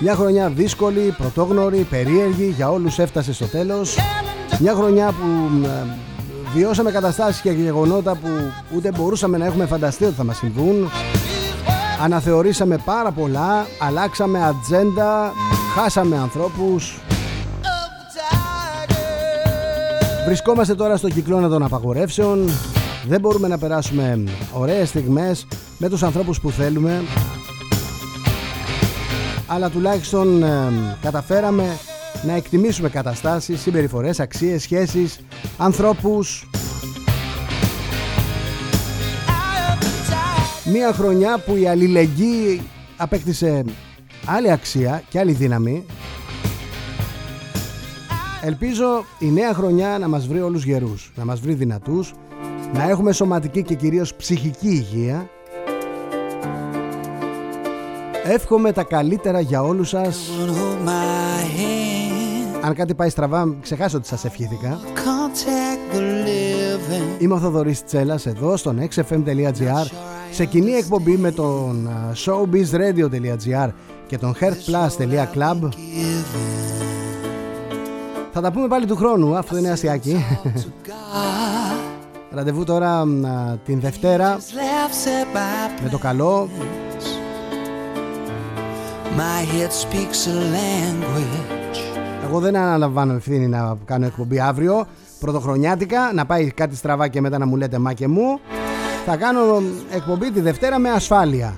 Μια 0.00 0.14
χρονιά 0.14 0.48
δύσκολη, 0.48 1.14
πρωτόγνωρη, 1.18 1.86
περίεργη, 1.90 2.52
για 2.56 2.70
όλους 2.70 2.98
έφτασε 2.98 3.32
στο 3.32 3.46
τέλος. 3.46 3.96
Μια 4.58 4.74
χρονιά 4.74 5.12
που 5.12 5.26
ε, 5.64 6.09
βιώσαμε 6.54 6.90
καταστάσεις 6.90 7.40
και 7.40 7.50
γεγονότα 7.50 8.14
που 8.14 8.28
ούτε 8.74 8.92
μπορούσαμε 8.96 9.38
να 9.38 9.44
έχουμε 9.44 9.66
φανταστεί 9.66 10.04
ότι 10.04 10.14
θα 10.14 10.24
μας 10.24 10.36
συμβούν. 10.36 10.90
Αναθεωρήσαμε 12.02 12.78
πάρα 12.84 13.10
πολλά, 13.10 13.66
αλλάξαμε 13.78 14.44
ατζέντα, 14.44 15.32
Χάσαμε 15.74 16.18
ανθρώπους. 16.18 17.00
Βρισκόμαστε 20.26 20.74
τώρα 20.74 20.96
στο 20.96 21.08
κυκλώνα 21.08 21.48
των 21.48 21.62
απαγορεύσεων. 21.62 22.48
Δεν 23.06 23.20
μπορούμε 23.20 23.48
να 23.48 23.58
περάσουμε 23.58 24.24
ωραίες 24.52 24.88
στιγμές 24.88 25.46
με 25.78 25.88
τους 25.88 26.02
ανθρώπους 26.02 26.40
που 26.40 26.50
θέλουμε. 26.50 27.02
Αλλά 29.46 29.70
τουλάχιστον 29.70 30.42
ε, 30.42 30.72
καταφέραμε 31.02 31.64
να 32.22 32.32
εκτιμήσουμε 32.32 32.88
καταστάσεις, 32.88 33.60
συμπεριφορές, 33.60 34.20
αξίες, 34.20 34.62
σχέσεις, 34.62 35.20
ανθρώπους. 35.58 36.48
Μία 40.64 40.92
χρονιά 40.92 41.38
που 41.38 41.56
η 41.56 41.68
αλληλεγγύη 41.68 42.62
απέκτησε 42.96 43.64
άλλη 44.26 44.50
αξία 44.50 45.02
και 45.08 45.18
άλλη 45.18 45.32
δύναμη. 45.32 45.84
Ελπίζω 48.42 49.04
η 49.18 49.26
νέα 49.26 49.54
χρονιά 49.54 49.98
να 49.98 50.08
μας 50.08 50.26
βρει 50.26 50.40
όλους 50.40 50.64
γερούς, 50.64 51.12
να 51.16 51.24
μας 51.24 51.40
βρει 51.40 51.54
δυνατούς, 51.54 52.12
να 52.72 52.88
έχουμε 52.88 53.12
σωματική 53.12 53.62
και 53.62 53.74
κυρίως 53.74 54.14
ψυχική 54.14 54.68
υγεία. 54.68 55.28
Εύχομαι 58.24 58.72
τα 58.72 58.82
καλύτερα 58.82 59.40
για 59.40 59.62
όλους 59.62 59.88
σας. 59.88 60.30
Αν 62.62 62.74
κάτι 62.74 62.94
πάει 62.94 63.08
στραβά, 63.08 63.56
ξεχάσω 63.60 63.96
ότι 63.96 64.06
σας 64.06 64.24
ευχήθηκα. 64.24 64.80
Είμαι 67.18 67.34
ο 67.34 67.38
Θοδωρής 67.38 67.84
Τσέλας 67.84 68.26
εδώ 68.26 68.56
στον 68.56 68.78
xfm.gr 68.94 69.86
σε 70.30 70.44
κοινή 70.44 70.72
εκπομπή 70.72 71.16
με 71.16 71.30
τον 71.30 71.88
α, 71.88 72.12
showbizradio.gr 72.24 73.70
και 74.06 74.18
τον 74.18 74.34
heartplus.club 74.40 75.68
Θα 78.32 78.40
τα 78.40 78.52
πούμε 78.52 78.68
πάλι 78.68 78.86
του 78.86 78.96
χρόνου, 78.96 79.36
αυτό 79.36 79.56
είναι 79.56 79.70
αστιακή. 79.70 80.24
Ραντεβού 82.34 82.64
τώρα 82.64 83.00
α, 83.00 83.06
την 83.64 83.80
Δευτέρα 83.80 84.38
με 85.82 85.88
το 85.88 85.98
καλό. 85.98 86.48
My 89.16 89.42
head 89.52 89.72
speaks 89.72 90.20
a 90.28 90.36
language. 90.54 91.59
Εγώ 92.30 92.38
δεν 92.38 92.56
αναλαμβάνω 92.56 93.12
ευθύνη 93.12 93.46
να 93.46 93.76
κάνω 93.84 94.06
εκπομπή 94.06 94.40
αύριο. 94.40 94.86
Πρωτοχρονιάτικα, 95.20 96.12
να 96.14 96.26
πάει 96.26 96.50
κάτι 96.50 96.76
στραβά 96.76 97.08
και 97.08 97.20
μετά 97.20 97.38
να 97.38 97.46
μου 97.46 97.56
λέτε 97.56 97.78
μα 97.78 97.92
και 97.92 98.08
μου. 98.08 98.40
Θα 99.06 99.16
κάνω 99.16 99.40
εκπομπή 99.90 100.30
τη 100.30 100.40
Δευτέρα 100.40 100.78
με 100.78 100.90
ασφάλεια. 100.90 101.56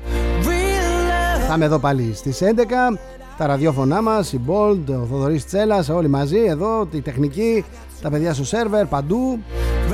Θα 1.49 1.55
είμαι 1.55 1.65
εδώ 1.65 1.79
πάλι 1.79 2.13
στις 2.15 2.41
11. 2.41 2.99
Τα 3.39 3.47
ραδιόφωνά 3.47 4.03
μας, 4.03 4.33
η 4.33 4.41
Bold, 4.47 4.85
ο 4.89 5.07
Θοδωρής 5.11 5.47
Τσέλας, 5.47 5.89
όλοι 5.89 6.09
μαζί 6.09 6.39
εδώ, 6.39 6.87
τη 6.87 7.01
τεχνική, 7.01 7.65
τα 8.03 8.11
παιδιά 8.11 8.35
στο 8.35 8.45
σερβερ, 8.45 8.87
παντού. 8.87 9.39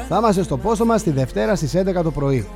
Θα 0.08 0.16
είμαστε 0.16 0.42
στο 0.42 0.56
πόστο 0.56 0.84
μας 0.84 1.02
τη 1.02 1.10
Δευτέρα 1.10 1.54
στις 1.54 1.74
11 1.74 2.02
το 2.02 2.10
πρωί. 2.10 2.46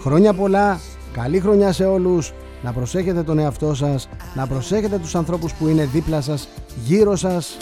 Χρόνια 0.00 0.32
πολλά, 0.32 0.80
καλή 1.12 1.40
χρονιά 1.40 1.72
σε 1.72 1.84
όλους, 1.84 2.32
να 2.66 2.72
προσέχετε 2.72 3.22
τον 3.22 3.38
εαυτό 3.38 3.74
σας, 3.74 4.08
να 4.34 4.46
προσέχετε 4.46 4.98
τους 4.98 5.14
ανθρώπους 5.14 5.52
που 5.52 5.68
είναι 5.68 5.84
δίπλα 5.84 6.20
σας, 6.20 6.48
γύρω 6.84 7.16
σας. 7.16 7.56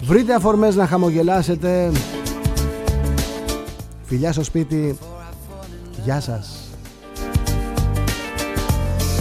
Βρείτε 0.00 0.34
αφορμές 0.34 0.74
να 0.74 0.86
χαμογελάσετε. 0.86 1.92
Φιλιά 4.04 4.32
στο 4.32 4.44
σπίτι. 4.44 4.98
Γεια 6.04 6.20
σας. 6.20 6.48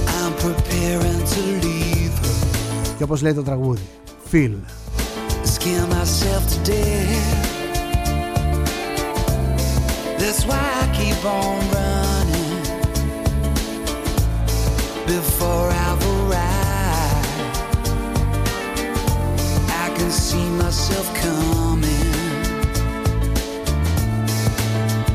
I'm 0.05 0.45
preparing 0.45 1.19
to 1.33 1.65
leave 1.65 2.25
her. 2.25 2.95
Και 2.97 3.03
όπως 3.03 3.21
λέει 3.21 3.33
το 3.33 3.43
τραγούδι. 3.43 3.81
Feel. 4.31 4.55
Scare 5.53 5.87
myself 5.97 6.43
to 6.51 6.57
death. 6.69 7.53
That's 10.19 10.41
why 10.49 10.65
I 10.81 10.85
keep 10.97 11.25
on 11.25 11.59
running 11.73 12.02
before 15.05 15.69
I've 15.69 16.01
arrived. 16.15 17.27
I 19.69 19.89
can 19.97 20.11
see 20.11 20.49
myself 20.61 21.13
coming. 21.15 22.13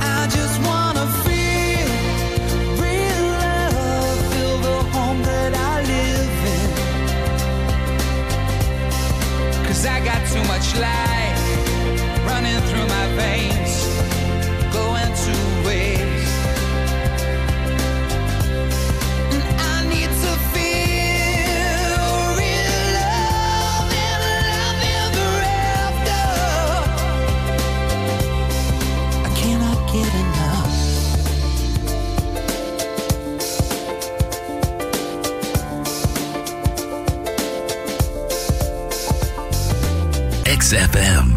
I 0.00 0.26
just 0.30 0.60
wanna 0.68 1.06
feel 1.24 1.88
real 2.84 3.24
love, 3.44 4.18
feel 4.32 4.58
the 4.68 4.78
home 4.94 5.22
that 5.22 5.52
I 5.54 5.74
live 5.94 6.38
in. 6.56 6.70
Cause 9.66 9.82
I 9.86 10.00
got 10.04 10.20
too 10.28 10.44
much 10.44 10.74
life 10.78 11.07
FM. 40.72 41.27